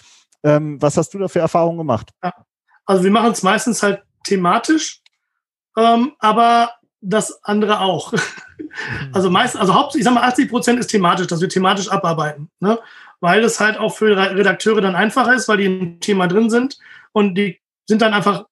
Ähm, 0.44 0.82
was 0.82 0.98
hast 0.98 1.14
du 1.14 1.20
da 1.20 1.28
für 1.28 1.40
Erfahrungen 1.40 1.78
gemacht? 1.78 2.10
Ja. 2.24 2.34
Also 2.86 3.04
wir 3.04 3.12
machen 3.12 3.32
es 3.32 3.44
meistens 3.44 3.82
halt 3.82 4.04
thematisch, 4.24 5.02
ähm, 5.78 6.14
aber 6.20 6.70
das 7.06 7.44
andere 7.44 7.82
auch. 7.82 8.14
Also 9.14 9.30
meist, 9.30 9.56
also 9.56 9.74
Haupt, 9.74 9.96
ich 9.96 10.04
sag 10.04 10.14
mal, 10.14 10.24
80 10.24 10.50
Prozent 10.50 10.80
ist 10.80 10.88
thematisch, 10.88 11.28
dass 11.28 11.40
wir 11.40 11.48
thematisch 11.48 11.90
abarbeiten, 11.90 12.50
ne? 12.60 12.78
weil 13.22 13.42
es 13.46 13.62
halt 13.62 13.78
auch 13.78 13.96
für 13.96 14.18
Redakteure 14.18 14.82
dann 14.82 14.96
einfacher 14.96 15.34
ist, 15.34 15.48
weil 15.48 15.58
die 15.58 15.66
im 15.66 16.00
Thema 16.02 16.28
drin 16.28 16.50
sind 16.50 16.78
und 17.14 17.36
die 17.36 17.62
sind 17.86 18.02
dann 18.02 18.14
einfach, 18.14 18.48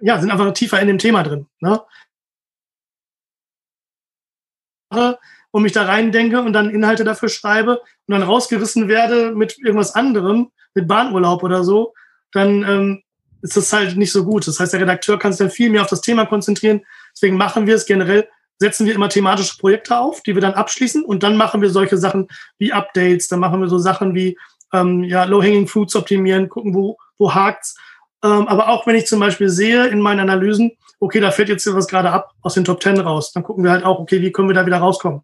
ja, 0.00 0.18
sind 0.18 0.30
einfach 0.30 0.50
tiefer 0.54 0.80
in 0.80 0.88
dem 0.88 0.96
Thema 0.96 1.22
drin. 1.22 1.46
Ne? 1.60 1.82
Und 5.50 5.62
mich 5.62 5.72
da 5.72 5.84
rein 5.84 6.12
denke 6.12 6.40
und 6.40 6.54
dann 6.54 6.70
Inhalte 6.70 7.04
dafür 7.04 7.28
schreibe 7.28 7.80
und 7.80 8.12
dann 8.12 8.22
rausgerissen 8.22 8.88
werde 8.88 9.32
mit 9.32 9.58
irgendwas 9.58 9.94
anderem, 9.94 10.50
mit 10.72 10.88
Bahnurlaub 10.88 11.42
oder 11.42 11.62
so, 11.62 11.92
dann 12.32 12.62
ähm, 12.62 13.02
ist 13.42 13.56
das 13.56 13.72
halt 13.72 13.96
nicht 13.96 14.12
so 14.12 14.24
gut. 14.24 14.46
Das 14.46 14.60
heißt, 14.60 14.72
der 14.72 14.80
Redakteur 14.80 15.18
kann 15.18 15.32
sich 15.32 15.38
dann 15.38 15.50
viel 15.50 15.70
mehr 15.70 15.82
auf 15.82 15.88
das 15.88 16.00
Thema 16.00 16.26
konzentrieren, 16.26 16.82
Deswegen 17.18 17.36
machen 17.36 17.66
wir 17.66 17.74
es 17.74 17.84
generell, 17.84 18.28
setzen 18.58 18.86
wir 18.86 18.94
immer 18.94 19.08
thematische 19.08 19.58
Projekte 19.58 19.98
auf, 19.98 20.22
die 20.22 20.34
wir 20.34 20.42
dann 20.42 20.54
abschließen 20.54 21.04
und 21.04 21.24
dann 21.24 21.36
machen 21.36 21.60
wir 21.60 21.70
solche 21.70 21.96
Sachen 21.96 22.28
wie 22.58 22.72
Updates, 22.72 23.26
dann 23.26 23.40
machen 23.40 23.60
wir 23.60 23.68
so 23.68 23.78
Sachen 23.78 24.14
wie 24.14 24.38
ähm, 24.72 25.02
ja, 25.02 25.24
Low-Hanging 25.24 25.66
Fruits 25.66 25.96
optimieren, 25.96 26.48
gucken, 26.48 26.74
wo, 26.74 26.96
wo 27.18 27.34
hakt's. 27.34 27.76
Ähm, 28.22 28.46
aber 28.46 28.68
auch 28.68 28.86
wenn 28.86 28.94
ich 28.94 29.06
zum 29.06 29.18
Beispiel 29.18 29.48
sehe 29.48 29.88
in 29.88 30.00
meinen 30.00 30.20
Analysen, 30.20 30.72
okay, 31.00 31.18
da 31.18 31.32
fällt 31.32 31.48
jetzt 31.48 31.66
was 31.74 31.88
gerade 31.88 32.10
ab 32.10 32.30
aus 32.42 32.54
den 32.54 32.64
Top 32.64 32.80
Ten 32.80 33.00
raus, 33.00 33.32
dann 33.32 33.42
gucken 33.42 33.64
wir 33.64 33.72
halt 33.72 33.84
auch, 33.84 33.98
okay, 33.98 34.20
wie 34.20 34.30
können 34.30 34.48
wir 34.48 34.54
da 34.54 34.66
wieder 34.66 34.78
rauskommen? 34.78 35.22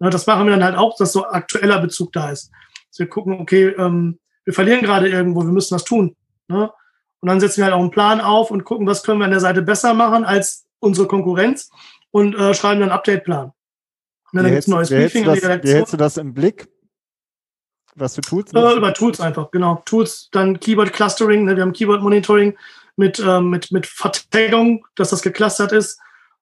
Ja, 0.00 0.10
das 0.10 0.26
machen 0.26 0.46
wir 0.46 0.52
dann 0.52 0.64
halt 0.64 0.76
auch, 0.76 0.96
dass 0.96 1.12
so 1.12 1.24
aktueller 1.24 1.80
Bezug 1.80 2.12
da 2.12 2.30
ist. 2.30 2.50
Dass 2.90 2.98
wir 2.98 3.08
gucken, 3.08 3.40
okay, 3.40 3.68
ähm, 3.78 4.18
wir 4.44 4.54
verlieren 4.54 4.82
gerade 4.82 5.08
irgendwo, 5.08 5.42
wir 5.42 5.52
müssen 5.52 5.74
was 5.74 5.84
tun. 5.84 6.16
Ne? 6.48 6.70
Und 7.20 7.28
dann 7.28 7.40
setzen 7.40 7.58
wir 7.58 7.64
halt 7.64 7.74
auch 7.74 7.80
einen 7.80 7.90
Plan 7.90 8.20
auf 8.20 8.50
und 8.50 8.64
gucken, 8.64 8.86
was 8.86 9.02
können 9.02 9.18
wir 9.18 9.24
an 9.24 9.32
der 9.32 9.40
Seite 9.40 9.62
besser 9.62 9.92
machen 9.94 10.24
als 10.24 10.67
unsere 10.80 11.06
Konkurrenz 11.06 11.70
und 12.10 12.34
äh, 12.34 12.54
schreiben 12.54 12.80
dann 12.80 12.90
einen 12.90 12.98
Update-Plan. 12.98 13.52
Dann 14.32 14.44
gibt 14.44 14.58
es 14.58 14.68
ein 14.68 14.72
neues 14.72 14.90
Briefing. 14.90 15.24
Das, 15.24 15.42
wie 15.42 15.72
hältst 15.72 15.92
du 15.92 15.96
das 15.96 16.16
im 16.16 16.34
Blick? 16.34 16.68
Was 17.94 18.14
für 18.14 18.20
Tools? 18.20 18.52
Äh, 18.52 18.76
über 18.76 18.94
Tools 18.94 19.20
einfach, 19.20 19.50
genau. 19.50 19.82
Tools, 19.84 20.28
dann 20.30 20.60
Keyword 20.60 20.92
Clustering, 20.92 21.44
ne? 21.44 21.56
wir 21.56 21.62
haben 21.62 21.72
Keyword 21.72 22.02
Monitoring 22.02 22.56
mit, 22.96 23.18
ähm, 23.18 23.50
mit, 23.50 23.72
mit 23.72 23.86
Vertagung, 23.86 24.86
dass 24.94 25.10
das 25.10 25.22
geclustert 25.22 25.72
ist. 25.72 25.98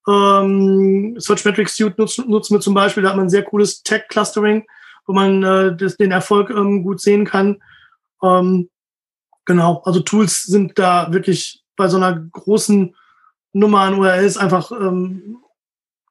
Ähm, 0.08 1.16
Search 1.18 1.44
Metrics 1.44 1.76
Suite 1.76 1.98
nutzen, 1.98 2.28
nutzen 2.28 2.54
wir 2.54 2.60
zum 2.60 2.74
Beispiel, 2.74 3.02
da 3.02 3.10
hat 3.10 3.16
man 3.16 3.26
ein 3.26 3.30
sehr 3.30 3.42
cooles 3.42 3.82
Tag 3.82 4.08
Clustering, 4.08 4.66
wo 5.06 5.12
man 5.12 5.42
äh, 5.42 5.76
das, 5.76 5.96
den 5.96 6.12
Erfolg 6.12 6.50
ähm, 6.50 6.82
gut 6.82 7.00
sehen 7.00 7.24
kann. 7.24 7.62
Ähm, 8.22 8.68
genau, 9.44 9.82
also 9.84 10.00
Tools 10.00 10.44
sind 10.44 10.78
da 10.78 11.12
wirklich 11.12 11.62
bei 11.76 11.88
so 11.88 11.96
einer 11.96 12.18
großen 12.18 12.94
Nummer 13.56 13.80
an 13.80 13.94
URLs 13.94 14.36
einfach 14.36 14.70
ähm, 14.70 15.38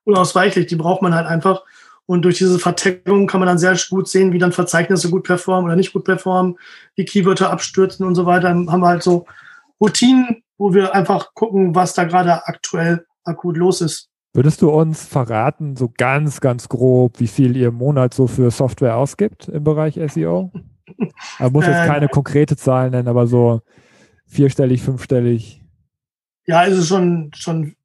unausweichlich. 0.04 0.66
Die 0.68 0.76
braucht 0.76 1.02
man 1.02 1.14
halt 1.14 1.28
einfach. 1.28 1.64
Und 2.08 2.24
durch 2.24 2.38
diese 2.38 2.60
Vertaggung 2.60 3.28
kann 3.28 3.40
man 3.40 3.48
dann 3.48 3.58
sehr 3.58 3.78
gut 3.90 4.08
sehen, 4.08 4.32
wie 4.32 4.38
dann 4.38 4.52
Verzeichnisse 4.52 5.10
gut 5.10 5.24
performen 5.24 5.66
oder 5.66 5.76
nicht 5.76 5.94
gut 5.94 6.06
performen, 6.06 6.58
wie 6.96 7.06
Keywörter 7.06 7.52
abstürzen 7.52 8.06
und 8.06 8.16
so 8.16 8.26
weiter. 8.26 8.50
Dann 8.50 8.72
haben 8.72 8.82
wir 8.82 8.88
halt 8.88 9.04
so 9.04 9.26
Routinen, 9.80 10.44
wo 10.58 10.74
wir 10.74 10.94
einfach 10.94 11.34
gucken, 11.34 11.76
was 11.76 11.94
da 11.94 12.04
gerade 12.06 12.48
aktuell 12.48 13.06
akut 13.24 13.58
los 13.58 13.82
ist. 13.82 14.10
Würdest 14.34 14.62
du 14.62 14.70
uns 14.70 15.06
verraten, 15.06 15.76
so 15.76 15.92
ganz, 15.98 16.42
ganz 16.42 16.68
grob, 16.68 17.20
wie 17.20 17.28
viel 17.28 17.56
ihr 17.56 17.70
im 17.70 17.76
Monat 17.76 18.14
so 18.14 18.28
für 18.28 18.52
Software 18.52 18.98
ausgibt 18.98 19.48
im 19.48 19.64
Bereich 19.64 20.00
SEO? 20.12 20.52
Man 21.40 21.52
muss 21.54 21.66
jetzt 21.66 21.84
äh, 21.84 21.88
keine 21.88 22.08
konkrete 22.08 22.58
Zahl 22.58 22.90
nennen, 22.90 23.08
aber 23.08 23.28
so 23.28 23.62
vierstellig, 24.28 24.82
fünfstellig. 24.82 25.65
Ja, 26.48 26.64
ist 26.64 26.78
es 26.78 26.88
schon, 26.88 27.32
schon, 27.36 27.76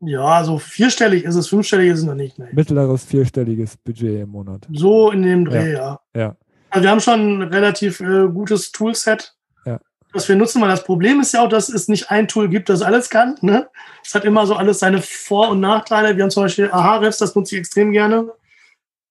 ja, 0.00 0.42
so 0.44 0.58
vierstellig 0.58 1.24
ist 1.24 1.34
es, 1.34 1.48
fünfstellig 1.48 1.90
ist 1.90 2.00
es 2.00 2.04
noch 2.04 2.14
nicht. 2.14 2.38
Nee. 2.38 2.48
Mittleres 2.52 3.04
vierstelliges 3.04 3.76
Budget 3.76 4.22
im 4.22 4.30
Monat. 4.30 4.66
So 4.72 5.10
in 5.10 5.22
dem 5.22 5.44
Dreh, 5.44 5.72
ja. 5.72 6.00
ja. 6.14 6.20
ja. 6.20 6.36
Also 6.70 6.84
wir 6.84 6.90
haben 6.90 7.00
schon 7.00 7.40
ein 7.40 7.42
relativ 7.42 8.00
äh, 8.00 8.28
gutes 8.28 8.72
Toolset, 8.72 9.34
ja. 9.66 9.80
das 10.12 10.28
wir 10.28 10.36
nutzen, 10.36 10.62
weil 10.62 10.68
das 10.68 10.84
Problem 10.84 11.20
ist 11.20 11.32
ja 11.32 11.42
auch, 11.42 11.48
dass 11.48 11.68
es 11.68 11.88
nicht 11.88 12.10
ein 12.10 12.28
Tool 12.28 12.48
gibt, 12.48 12.68
das 12.68 12.82
alles 12.82 13.10
kann. 13.10 13.36
Ne? 13.40 13.68
Es 14.04 14.14
hat 14.14 14.24
immer 14.24 14.46
so 14.46 14.54
alles 14.54 14.78
seine 14.78 15.02
Vor- 15.02 15.50
und 15.50 15.60
Nachteile. 15.60 16.16
Wir 16.16 16.22
haben 16.22 16.30
zum 16.30 16.44
Beispiel 16.44 16.70
Ahrefs, 16.70 17.18
das 17.18 17.34
nutze 17.34 17.56
ich 17.56 17.60
extrem 17.60 17.92
gerne. 17.92 18.32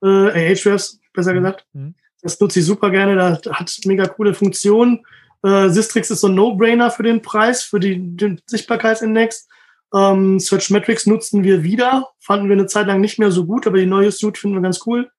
Äh, 0.01 0.51
Ahrefs, 0.51 0.99
besser 1.13 1.33
mhm. 1.33 1.37
gesagt. 1.37 1.65
Mhm. 1.73 1.95
Das 2.21 2.39
nutze 2.39 2.59
ich 2.59 2.65
super 2.65 2.89
gerne. 2.89 3.15
Das 3.15 3.41
hat 3.53 3.77
mega 3.85 4.07
coole 4.07 4.33
Funktionen. 4.33 5.05
Äh, 5.43 5.69
Sistrix 5.69 6.09
ist 6.09 6.21
so 6.21 6.27
ein 6.27 6.35
No-Brainer 6.35 6.91
für 6.91 7.03
den 7.03 7.21
Preis, 7.21 7.63
für 7.63 7.79
die, 7.79 8.15
den 8.15 8.41
Sichtbarkeitsindex. 8.45 9.47
Ähm, 9.93 10.39
Search 10.39 10.69
Metrics 10.69 11.05
nutzen 11.05 11.43
wir 11.43 11.63
wieder. 11.63 12.09
Fanden 12.19 12.49
wir 12.49 12.55
eine 12.55 12.67
Zeit 12.67 12.87
lang 12.87 13.01
nicht 13.01 13.19
mehr 13.19 13.31
so 13.31 13.45
gut, 13.45 13.65
aber 13.65 13.77
die 13.77 13.85
neue 13.85 14.11
Suite 14.11 14.37
finden 14.37 14.57
wir 14.57 14.61
ganz 14.61 14.85
cool. 14.85 15.09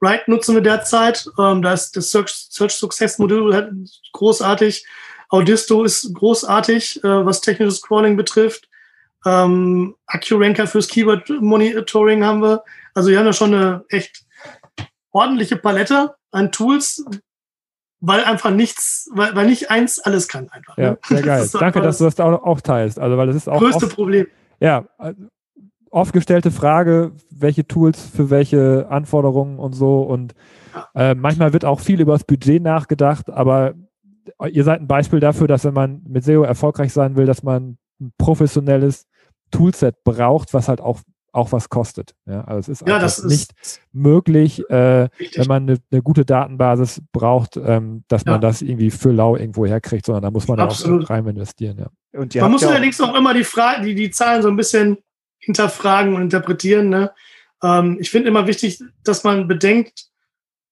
Bright 0.00 0.28
nutzen 0.28 0.54
wir 0.54 0.62
derzeit. 0.62 1.26
Ähm, 1.38 1.62
da 1.62 1.72
ist 1.72 1.96
das 1.96 2.10
Search, 2.10 2.30
Search 2.50 2.72
Success 2.72 3.18
Modul 3.18 3.86
großartig. 4.12 4.86
Audisto 5.28 5.84
ist 5.84 6.12
großartig, 6.14 7.04
äh, 7.04 7.24
was 7.24 7.40
technisches 7.40 7.78
Scrolling 7.78 8.16
betrifft. 8.16 8.68
Ähm, 9.24 9.94
AccuRanker 10.06 10.66
fürs 10.66 10.88
Keyword 10.88 11.28
Monitoring 11.40 12.24
haben 12.24 12.42
wir. 12.42 12.64
Also 12.94 13.10
wir 13.10 13.18
haben 13.18 13.26
da 13.26 13.32
schon 13.32 13.54
eine 13.54 13.84
echt 13.90 14.24
ordentliche 15.12 15.56
Palette 15.56 16.14
an 16.30 16.50
Tools, 16.50 17.04
weil 18.00 18.24
einfach 18.24 18.50
nichts, 18.50 19.10
weil, 19.12 19.34
weil 19.34 19.46
nicht 19.46 19.70
eins 19.70 19.98
alles 19.98 20.28
kann 20.28 20.48
einfach. 20.50 20.76
Ja, 20.78 20.92
ne? 20.92 20.98
sehr 21.06 21.22
geil. 21.22 21.40
Das 21.40 21.52
Danke, 21.52 21.80
dass 21.80 21.98
du 21.98 22.04
das 22.04 22.18
auch, 22.18 22.42
auch, 22.42 22.60
teilst. 22.60 22.98
Also, 22.98 23.16
weil 23.16 23.26
das 23.26 23.36
ist 23.36 23.48
auch. 23.48 23.58
Größte 23.58 23.86
oft, 23.86 23.94
Problem. 23.94 24.26
Ja, 24.58 24.84
oft 25.90 26.12
gestellte 26.12 26.50
Frage, 26.50 27.12
welche 27.30 27.66
Tools 27.66 28.00
für 28.00 28.30
welche 28.30 28.86
Anforderungen 28.88 29.58
und 29.58 29.72
so. 29.72 30.02
Und 30.02 30.34
äh, 30.94 31.14
manchmal 31.14 31.52
wird 31.52 31.64
auch 31.64 31.80
viel 31.80 32.00
über 32.00 32.12
das 32.12 32.24
Budget 32.24 32.62
nachgedacht, 32.62 33.30
aber 33.30 33.74
ihr 34.50 34.64
seid 34.64 34.80
ein 34.80 34.86
Beispiel 34.86 35.20
dafür, 35.20 35.48
dass 35.48 35.64
wenn 35.64 35.74
man 35.74 36.02
mit 36.06 36.24
SEO 36.24 36.42
erfolgreich 36.42 36.92
sein 36.92 37.16
will, 37.16 37.26
dass 37.26 37.42
man 37.42 37.78
ein 38.00 38.12
professionelles 38.16 39.06
Toolset 39.50 40.04
braucht, 40.04 40.54
was 40.54 40.68
halt 40.68 40.80
auch 40.80 41.00
auch 41.32 41.52
was 41.52 41.68
kostet. 41.68 42.14
Ja, 42.26 42.42
also 42.44 42.58
es 42.58 42.80
ist, 42.80 42.88
ja, 42.88 42.98
das 42.98 43.22
nicht 43.24 43.52
möglich, 43.92 44.68
äh, 44.70 45.08
wenn 45.34 45.46
man 45.46 45.62
eine, 45.62 45.78
eine, 45.90 46.02
gute 46.02 46.24
Datenbasis 46.24 47.02
braucht, 47.12 47.56
ähm, 47.56 48.04
dass 48.08 48.24
ja. 48.24 48.32
man 48.32 48.40
das 48.40 48.62
irgendwie 48.62 48.90
für 48.90 49.12
lau 49.12 49.36
irgendwo 49.36 49.66
herkriegt, 49.66 50.06
sondern 50.06 50.22
da 50.22 50.30
muss 50.30 50.48
man 50.48 50.58
Absolut. 50.60 51.04
auch 51.04 51.10
rein 51.10 51.26
investieren. 51.26 51.78
Ja. 51.78 52.18
Und 52.18 52.34
man 52.34 52.50
muss 52.50 52.64
allerdings 52.64 53.00
auch 53.00 53.14
immer 53.14 53.34
die, 53.34 53.44
Frage, 53.44 53.82
die, 53.86 53.94
die 53.94 54.10
Zahlen 54.10 54.42
so 54.42 54.48
ein 54.48 54.56
bisschen 54.56 54.98
hinterfragen 55.38 56.14
und 56.14 56.22
interpretieren. 56.22 56.88
Ne? 56.88 57.12
Ähm, 57.62 57.98
ich 58.00 58.10
finde 58.10 58.28
immer 58.28 58.46
wichtig, 58.46 58.82
dass 59.04 59.24
man 59.24 59.48
bedenkt, 59.48 60.06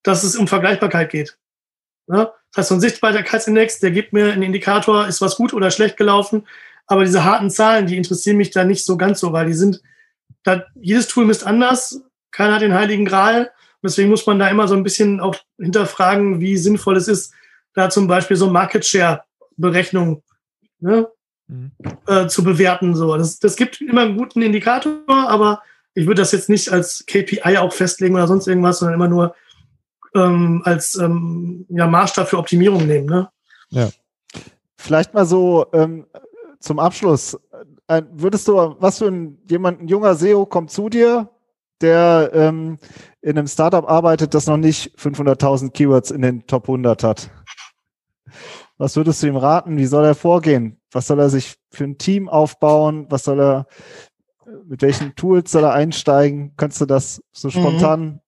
dass 0.03 0.25
es 0.25 0.37
um 0.37 0.47
Vergleichbarkeit 0.47 1.11
geht. 1.11 1.39
Ne? 2.07 2.31
Das 2.53 2.59
heißt, 2.59 2.69
so 2.71 2.75
ein 2.75 2.81
Sichtbarkeitsindex, 2.81 3.81
der 3.81 3.91
gibt 3.91 4.13
mir 4.13 4.33
einen 4.33 4.43
Indikator, 4.43 5.07
ist 5.07 5.21
was 5.21 5.37
gut 5.37 5.53
oder 5.53 5.71
schlecht 5.71 5.97
gelaufen. 5.97 6.47
Aber 6.87 7.05
diese 7.05 7.25
harten 7.25 7.51
Zahlen, 7.51 7.87
die 7.87 7.97
interessieren 7.97 8.39
mich 8.39 8.51
da 8.51 8.65
nicht 8.65 8.85
so 8.85 8.97
ganz 8.97 9.21
so, 9.21 9.33
weil 9.33 9.47
die 9.47 9.53
sind 9.53 9.83
da, 10.43 10.65
jedes 10.75 11.09
Tool 11.09 11.25
misst 11.25 11.47
anders, 11.47 12.03
keiner 12.31 12.55
hat 12.55 12.63
den 12.63 12.75
heiligen 12.75 13.05
Gral. 13.05 13.45
Und 13.81 13.91
deswegen 13.91 14.11
muss 14.11 14.27
man 14.27 14.39
da 14.39 14.49
immer 14.49 14.69
so 14.69 14.75
ein 14.75 14.83
bisschen 14.83 15.21
auch 15.21 15.37
hinterfragen, 15.59 16.41
wie 16.41 16.57
sinnvoll 16.57 16.97
es 16.97 17.09
ist, 17.09 17.33
da 17.75 17.91
zum 17.91 18.07
Beispiel 18.07 18.37
so 18.37 18.51
Market 18.51 18.85
Share 18.85 19.23
Berechnung 19.57 20.23
ne, 20.81 21.09
mhm. 21.47 21.73
äh, 22.07 22.27
zu 22.27 22.43
bewerten. 22.43 22.95
So, 22.95 23.17
das, 23.17 23.39
das 23.39 23.57
gibt 23.57 23.81
immer 23.81 24.03
einen 24.03 24.17
guten 24.17 24.43
Indikator, 24.43 25.03
aber 25.09 25.63
ich 25.95 26.07
würde 26.07 26.23
das 26.23 26.33
jetzt 26.33 26.49
nicht 26.49 26.71
als 26.71 27.05
KPI 27.07 27.59
auch 27.59 27.73
festlegen 27.73 28.15
oder 28.15 28.29
sonst 28.29 28.47
irgendwas, 28.47 28.79
sondern 28.79 28.95
immer 28.95 29.09
nur 29.09 29.35
ähm, 30.15 30.63
als 30.65 30.95
ähm, 30.97 31.67
ja, 31.69 31.87
Maßstab 31.87 32.29
für 32.29 32.39
Optimierung 32.39 32.87
nehmen. 32.87 33.07
Ne? 33.07 33.29
Ja. 33.71 33.91
Vielleicht 34.77 35.13
mal 35.13 35.27
so 35.27 35.67
ähm, 35.73 36.07
zum 36.61 36.79
Abschluss 36.79 37.37
würdest 37.89 38.47
du, 38.49 38.77
was 38.79 38.99
für 38.99 39.07
ein 39.07 39.39
jemand, 39.49 39.81
ein 39.81 39.89
junger 39.89 40.15
SEO 40.15 40.47
kommt 40.47 40.71
zu 40.71 40.89
dir, 40.89 41.31
der 41.81 42.31
ähm, 42.35 42.79
in 43.21 43.39
einem 43.39 43.47
Startup 43.47 43.89
arbeitet, 43.89 44.35
das 44.35 44.47
noch 44.47 44.57
nicht 44.57 44.99
500.000 44.99 45.71
Keywords 45.71 46.11
in 46.11 46.23
den 46.23 46.47
Top 46.47 46.65
100 46.65 47.03
hat? 47.03 47.31
Was 48.77 48.97
würdest 48.97 49.23
du 49.23 49.27
ihm 49.27 49.37
raten? 49.37 49.77
Wie 49.77 49.87
soll 49.87 50.05
er 50.05 50.15
vorgehen? 50.15 50.81
Was 50.93 51.07
soll 51.07 51.19
er 51.19 51.31
sich 51.31 51.57
für 51.71 51.85
ein 51.85 51.99
Team 51.99 52.29
aufbauen? 52.29 53.07
Was 53.11 53.25
soll 53.25 53.41
er, 53.41 53.67
mit 54.67 54.83
welchen 54.83 55.15
Tools 55.17 55.51
soll 55.51 55.65
er 55.65 55.73
einsteigen? 55.73 56.55
Könntest 56.57 56.81
du 56.83 56.87
das 56.87 57.23
so 57.33 57.49
mhm. 57.49 57.53
spontan 57.53 58.01
mhm. 58.01 58.21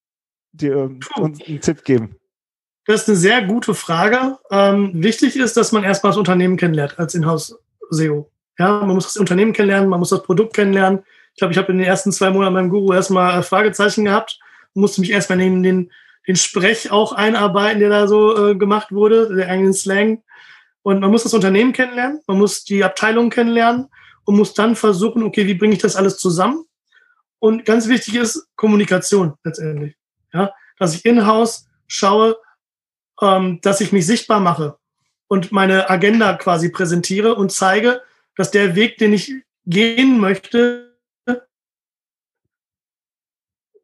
dir 0.53 0.77
ähm, 0.77 1.01
uns 1.16 1.40
einen 1.46 1.61
Tipp 1.61 1.85
geben? 1.85 2.16
Das 2.87 3.03
ist 3.03 3.09
eine 3.09 3.18
sehr 3.18 3.46
gute 3.46 3.75
Frage. 3.75 4.38
Ähm, 4.51 4.90
wichtig 4.94 5.37
ist, 5.37 5.57
dass 5.57 5.70
man 5.70 5.85
erstmal 5.85 6.11
das 6.11 6.18
Unternehmen 6.18 6.57
kennenlernt 6.57 6.99
als 6.99 7.14
Inhouse-SEO. 7.14 8.31
Ja, 8.61 8.81
man 8.81 8.94
muss 8.94 9.05
das 9.05 9.16
Unternehmen 9.16 9.55
kennenlernen, 9.55 9.88
man 9.88 10.01
muss 10.01 10.11
das 10.11 10.23
Produkt 10.23 10.55
kennenlernen. 10.55 11.03
Ich 11.33 11.38
glaube, 11.38 11.53
ich 11.53 11.57
habe 11.57 11.73
in 11.73 11.79
den 11.79 11.87
ersten 11.87 12.12
zwei 12.12 12.29
Monaten 12.29 12.53
beim 12.53 12.68
Guru 12.68 12.93
erstmal 12.93 13.39
äh, 13.39 13.43
Fragezeichen 13.43 14.05
gehabt, 14.05 14.39
musste 14.74 15.01
mich 15.01 15.12
erstmal 15.12 15.39
neben 15.39 15.62
den, 15.62 15.91
den 16.28 16.37
Sprech 16.37 16.91
auch 16.91 17.12
einarbeiten, 17.12 17.80
der 17.80 17.89
da 17.89 18.07
so 18.07 18.51
äh, 18.51 18.55
gemacht 18.55 18.93
wurde, 18.93 19.34
der 19.34 19.49
eigenen 19.49 19.72
Slang. 19.72 20.22
Und 20.82 21.01
man 21.01 21.11
muss 21.11 21.22
das 21.22 21.32
Unternehmen 21.32 21.72
kennenlernen, 21.72 22.20
man 22.26 22.37
muss 22.37 22.62
die 22.64 22.84
Abteilung 22.84 23.30
kennenlernen 23.30 23.89
und 24.24 24.37
muss 24.37 24.53
dann 24.53 24.76
versuchen, 24.76 25.22
okay, 25.22 25.47
wie 25.47 25.55
bringe 25.55 25.72
ich 25.72 25.80
das 25.80 25.97
alles 25.97 26.18
zusammen? 26.18 26.66
Und 27.39 27.64
ganz 27.64 27.89
wichtig 27.89 28.16
ist 28.16 28.47
Kommunikation 28.57 29.39
letztendlich. 29.43 29.97
Ja, 30.34 30.53
dass 30.78 30.95
ich 30.95 31.07
in-house 31.07 31.66
schaue, 31.87 32.37
ähm, 33.22 33.59
dass 33.62 33.80
ich 33.80 33.91
mich 33.91 34.05
sichtbar 34.05 34.39
mache 34.39 34.76
und 35.28 35.51
meine 35.51 35.89
Agenda 35.89 36.34
quasi 36.34 36.68
präsentiere 36.68 37.34
und 37.37 37.53
zeige, 37.53 38.03
dass 38.37 38.51
der 38.51 38.74
Weg, 38.76 38.99
den 38.99 39.12
ich 39.12 39.35
gehen 39.66 40.18
möchte, 40.18 40.91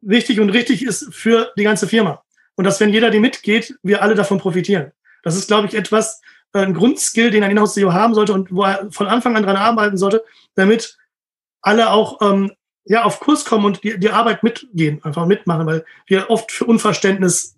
wichtig 0.01 0.39
und 0.39 0.49
richtig 0.49 0.83
ist 0.83 1.13
für 1.13 1.51
die 1.57 1.63
ganze 1.63 1.87
Firma. 1.87 2.23
Und 2.55 2.63
dass, 2.63 2.79
wenn 2.79 2.89
jeder 2.89 3.11
die 3.11 3.19
mitgeht, 3.19 3.77
wir 3.83 4.01
alle 4.01 4.15
davon 4.15 4.39
profitieren. 4.39 4.91
Das 5.23 5.35
ist, 5.35 5.47
glaube 5.47 5.67
ich, 5.67 5.73
etwas, 5.73 6.21
äh, 6.53 6.59
ein 6.59 6.73
Grundskill, 6.73 7.29
den 7.29 7.43
ein 7.43 7.51
Inhouse-CEO 7.51 7.93
haben 7.93 8.13
sollte 8.13 8.33
und 8.33 8.51
wo 8.51 8.63
er 8.63 8.91
von 8.91 9.07
Anfang 9.07 9.35
an 9.35 9.43
dran 9.43 9.57
arbeiten 9.57 9.97
sollte, 9.97 10.23
damit 10.55 10.97
alle 11.61 11.91
auch 11.91 12.21
ähm, 12.21 12.53
ja, 12.85 13.03
auf 13.03 13.19
Kurs 13.19 13.45
kommen 13.45 13.65
und 13.65 13.83
die, 13.83 13.99
die 13.99 14.09
Arbeit 14.09 14.43
mitgehen, 14.43 15.03
einfach 15.03 15.25
mitmachen, 15.25 15.67
weil 15.67 15.85
wir 16.07 16.29
oft 16.29 16.51
für 16.51 16.65
Unverständnis 16.65 17.56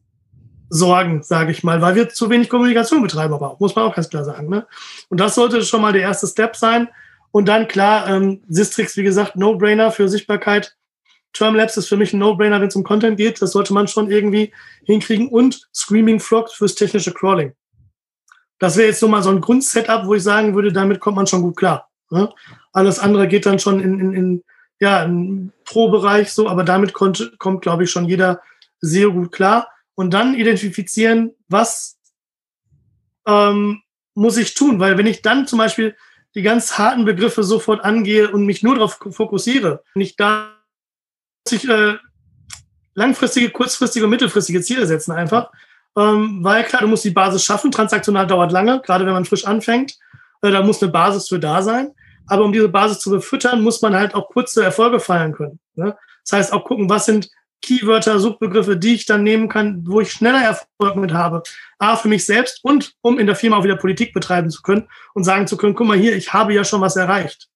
sorgen, 0.70 1.24
sage 1.24 1.52
ich 1.52 1.64
mal, 1.64 1.82
weil 1.82 1.96
wir 1.96 2.10
zu 2.10 2.30
wenig 2.30 2.50
Kommunikation 2.50 3.02
betreiben, 3.02 3.34
aber 3.34 3.52
auch, 3.52 3.60
muss 3.60 3.76
man 3.76 3.86
auch 3.86 3.96
ganz 3.96 4.10
klar 4.10 4.24
sagen. 4.24 4.50
Ne? 4.50 4.68
Und 5.10 5.20
das 5.20 5.36
sollte 5.36 5.64
schon 5.64 5.82
mal 5.82 5.94
der 5.94 6.04
erste 6.04 6.28
Step 6.28 6.56
sein. 6.56 6.90
Und 7.32 7.48
dann 7.48 7.68
klar, 7.68 8.08
ähm, 8.08 8.42
Sistrix, 8.48 8.98
wie 8.98 9.04
gesagt, 9.04 9.36
No-Brainer 9.36 9.92
für 9.92 10.08
Sichtbarkeit. 10.10 10.76
Termlabs 11.34 11.78
ist 11.78 11.88
für 11.88 11.98
mich 11.98 12.14
ein 12.14 12.20
No-Brainer, 12.20 12.60
wenn 12.60 12.70
es 12.70 12.76
um 12.76 12.84
Content 12.84 13.18
geht. 13.18 13.42
Das 13.42 13.52
sollte 13.52 13.74
man 13.74 13.88
schon 13.88 14.10
irgendwie 14.10 14.54
hinkriegen. 14.84 15.30
Und 15.30 15.68
Screaming 15.74 16.20
Frog 16.20 16.50
fürs 16.52 16.76
technische 16.76 17.14
Crawling. 17.14 17.54
Das 18.58 18.78
wäre 18.78 18.88
jetzt 18.88 19.00
so 19.00 19.08
mal 19.08 19.24
so 19.24 19.30
ein 19.30 19.42
Grundsetup, 19.42 20.06
wo 20.06 20.16
ich 20.16 20.24
sagen 20.24 20.56
würde, 20.56 20.74
damit 20.74 21.00
kommt 21.00 21.16
man 21.16 21.28
schon 21.28 21.42
gut 21.42 21.56
klar. 21.56 21.90
Ne? 22.10 22.30
Alles 22.74 23.00
andere 23.00 23.28
geht 23.28 23.46
dann 23.46 23.60
schon 23.60 23.80
in, 23.80 24.00
in, 24.00 24.14
in 24.14 24.44
ja, 24.80 25.04
im 25.04 25.52
Pro-Bereich 25.66 26.32
so, 26.32 26.48
aber 26.48 26.64
damit 26.64 26.94
kommt, 26.94 27.34
kommt 27.38 27.62
glaube 27.62 27.84
ich, 27.84 27.92
schon 27.92 28.06
jeder 28.06 28.42
sehr 28.80 29.10
gut 29.10 29.32
klar. 29.32 29.68
Und 30.00 30.12
dann 30.12 30.34
identifizieren, 30.34 31.36
was 31.50 32.00
ähm, 33.28 33.82
muss 34.14 34.38
ich 34.38 34.54
tun, 34.54 34.80
weil 34.80 34.98
wenn 34.98 35.08
ich 35.08 35.22
dann 35.22 35.46
zum 35.46 35.60
Beispiel 35.60 35.94
die 36.36 36.42
ganz 36.42 36.78
harten 36.78 37.04
Begriffe 37.04 37.44
sofort 37.44 37.84
angehe 37.84 38.32
und 38.32 38.46
mich 38.46 38.64
nur 38.64 38.76
darauf 38.76 38.98
fokussiere, 39.12 39.84
nicht 39.96 40.18
da 40.18 40.56
sich 41.46 41.68
äh, 41.68 41.98
langfristige, 42.94 43.50
kurzfristige 43.50 44.06
und 44.06 44.12
mittelfristige 44.12 44.62
Ziele 44.62 44.88
setzen 44.88 45.12
einfach, 45.12 45.52
ähm, 45.98 46.46
weil 46.46 46.64
klar, 46.64 46.84
du 46.84 46.88
musst 46.88 47.04
die 47.04 47.10
Basis 47.10 47.44
schaffen, 47.44 47.70
transaktional 47.70 48.26
dauert 48.26 48.54
lange, 48.54 48.80
gerade 48.80 49.06
wenn 49.06 49.12
man 49.12 49.26
frisch 49.26 49.44
anfängt, 49.44 49.98
äh, 50.42 50.50
da 50.50 50.64
muss 50.64 50.82
eine 50.82 50.94
Basis 50.94 51.28
für 51.28 51.40
da 51.40 51.62
sein. 51.62 51.92
Aber 52.26 52.46
um 52.46 52.54
diese 52.54 52.70
Basis 52.70 53.00
zu 53.00 53.10
befüttern, 53.10 53.62
muss 53.62 53.82
man 53.82 53.94
halt 53.94 54.16
auch 54.16 54.30
kurze 54.30 54.64
Erfolge 54.64 55.02
feiern 55.02 55.34
können. 55.34 55.60
Ne? 55.76 55.98
Das 56.24 56.40
heißt 56.40 56.54
auch 56.54 56.64
gucken, 56.64 56.90
was 56.90 57.06
sind 57.06 57.30
Keywörter, 57.62 58.20
Suchbegriffe, 58.20 58.78
die 58.78 58.96
ich 58.96 59.06
dann 59.06 59.24
nehmen 59.24 59.50
kann, 59.50 59.84
wo 59.86 60.02
ich 60.02 60.12
schneller 60.12 60.42
Erfolg 60.42 60.96
mit 60.96 61.14
habe. 61.14 61.44
A, 61.78 61.96
für 61.96 62.08
mich 62.08 62.26
selbst 62.26 62.64
und 62.64 62.94
um 63.02 63.20
in 63.20 63.28
der 63.28 63.36
Firma 63.36 63.58
auch 63.58 63.64
wieder 63.64 63.76
Politik 63.76 64.14
betreiben 64.14 64.50
zu 64.50 64.62
können 64.62 64.88
und 65.14 65.24
sagen 65.24 65.48
zu 65.48 65.58
können, 65.58 65.76
guck 65.76 65.88
mal 65.88 65.98
hier, 65.98 66.16
ich 66.16 66.34
habe 66.34 66.54
ja 66.54 66.64
schon 66.64 66.82
was 66.82 66.96
erreicht. 66.96 67.48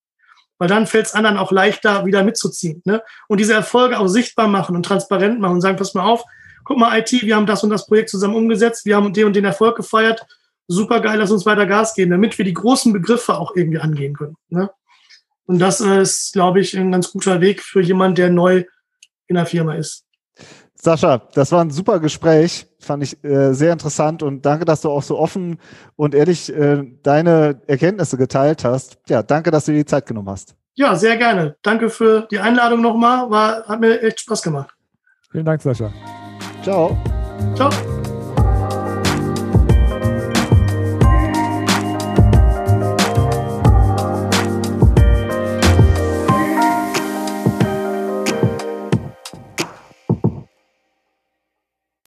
Weil 0.58 0.68
dann 0.68 0.88
fällt 0.88 1.08
es 1.08 1.14
anderen 1.14 1.38
auch 1.38 1.51
leichter, 1.51 2.06
wieder 2.06 2.24
mitzuziehen. 2.24 2.82
Ne? 2.86 3.01
Und 3.28 3.39
diese 3.39 3.54
Erfolge 3.54 3.99
auch 3.99 4.08
sichtbar 4.08 4.47
machen 4.47 4.76
und 4.76 4.86
transparent 4.86 5.39
machen 5.39 5.56
und 5.56 5.62
sagen, 5.62 5.78
pass 5.78 5.93
mal 5.93 6.04
auf, 6.04 6.24
guck 6.64 6.78
mal, 6.78 6.97
IT, 6.97 7.12
wir 7.12 7.36
haben 7.36 7.45
das 7.45 7.64
und 7.64 7.70
das 7.70 7.88
Projekt 7.88 8.10
zusammen 8.10 8.36
umgesetzt, 8.36 8.86
wir 8.86 8.95
haben 8.95 9.14
den 9.14 9.26
und 9.26 9.36
den 9.36 9.45
Erfolg 9.45 9.76
gefeiert, 9.76 10.26
super 10.68 11.01
geil, 11.01 11.20
lass 11.20 11.32
uns 11.32 11.45
weiter 11.45 11.66
Gas 11.66 11.95
geben, 11.95 12.12
damit 12.12 12.38
wir 12.38 12.45
die 12.45 12.54
großen 12.54 12.93
Begriffe 12.93 13.38
auch 13.38 13.56
irgendwie 13.56 13.80
angehen 13.80 14.16
können. 14.16 14.36
Ne? 14.49 14.70
Und 15.45 15.60
das 15.60 15.82
ist, 15.82 16.34
glaube 16.34 16.62
ich, 16.62 16.78
ein 16.78 16.91
ganz 16.91 17.12
guter 17.12 17.41
Weg 17.41 17.62
für 17.62 17.82
jemanden, 17.82 18.16
der 18.16 18.30
neu 18.30 18.64
in 19.34 19.36
der 19.36 19.46
Firma 19.46 19.76
ist. 19.76 20.06
Sascha, 20.76 21.22
das 21.34 21.52
war 21.52 21.62
ein 21.62 21.72
super 21.72 22.00
Gespräch, 22.00 22.68
fand 22.80 23.04
ich 23.04 23.24
äh, 23.24 23.54
sehr 23.54 23.72
interessant 23.72 24.22
und 24.22 24.46
danke, 24.46 24.66
dass 24.66 24.82
du 24.82 24.90
auch 24.90 25.04
so 25.04 25.18
offen 25.18 25.58
und 25.96 26.14
ehrlich 26.14 26.54
äh, 26.54 26.84
deine 27.04 27.62
Erkenntnisse 27.68 28.18
geteilt 28.18 28.66
hast. 28.66 28.98
Ja, 29.08 29.24
danke, 29.24 29.50
dass 29.50 29.66
du 29.66 29.72
dir 29.72 29.80
die 29.80 29.86
Zeit 29.86 30.06
genommen 30.06 30.30
hast. 30.30 30.56
Ja, 30.76 30.96
sehr 30.96 31.16
gerne. 31.16 31.56
Danke 31.62 31.90
für 31.90 32.28
die 32.32 32.40
Einladung 32.40 32.82
nochmal. 32.82 33.30
War, 33.30 33.66
hat 33.66 33.80
mir 33.80 34.02
echt 34.02 34.22
Spaß 34.22 34.42
gemacht. 34.42 34.74
Vielen 35.32 35.46
Dank, 35.46 35.62
Sascha. 35.62 35.92
Ciao. 36.64 36.98
Ciao. 37.56 37.70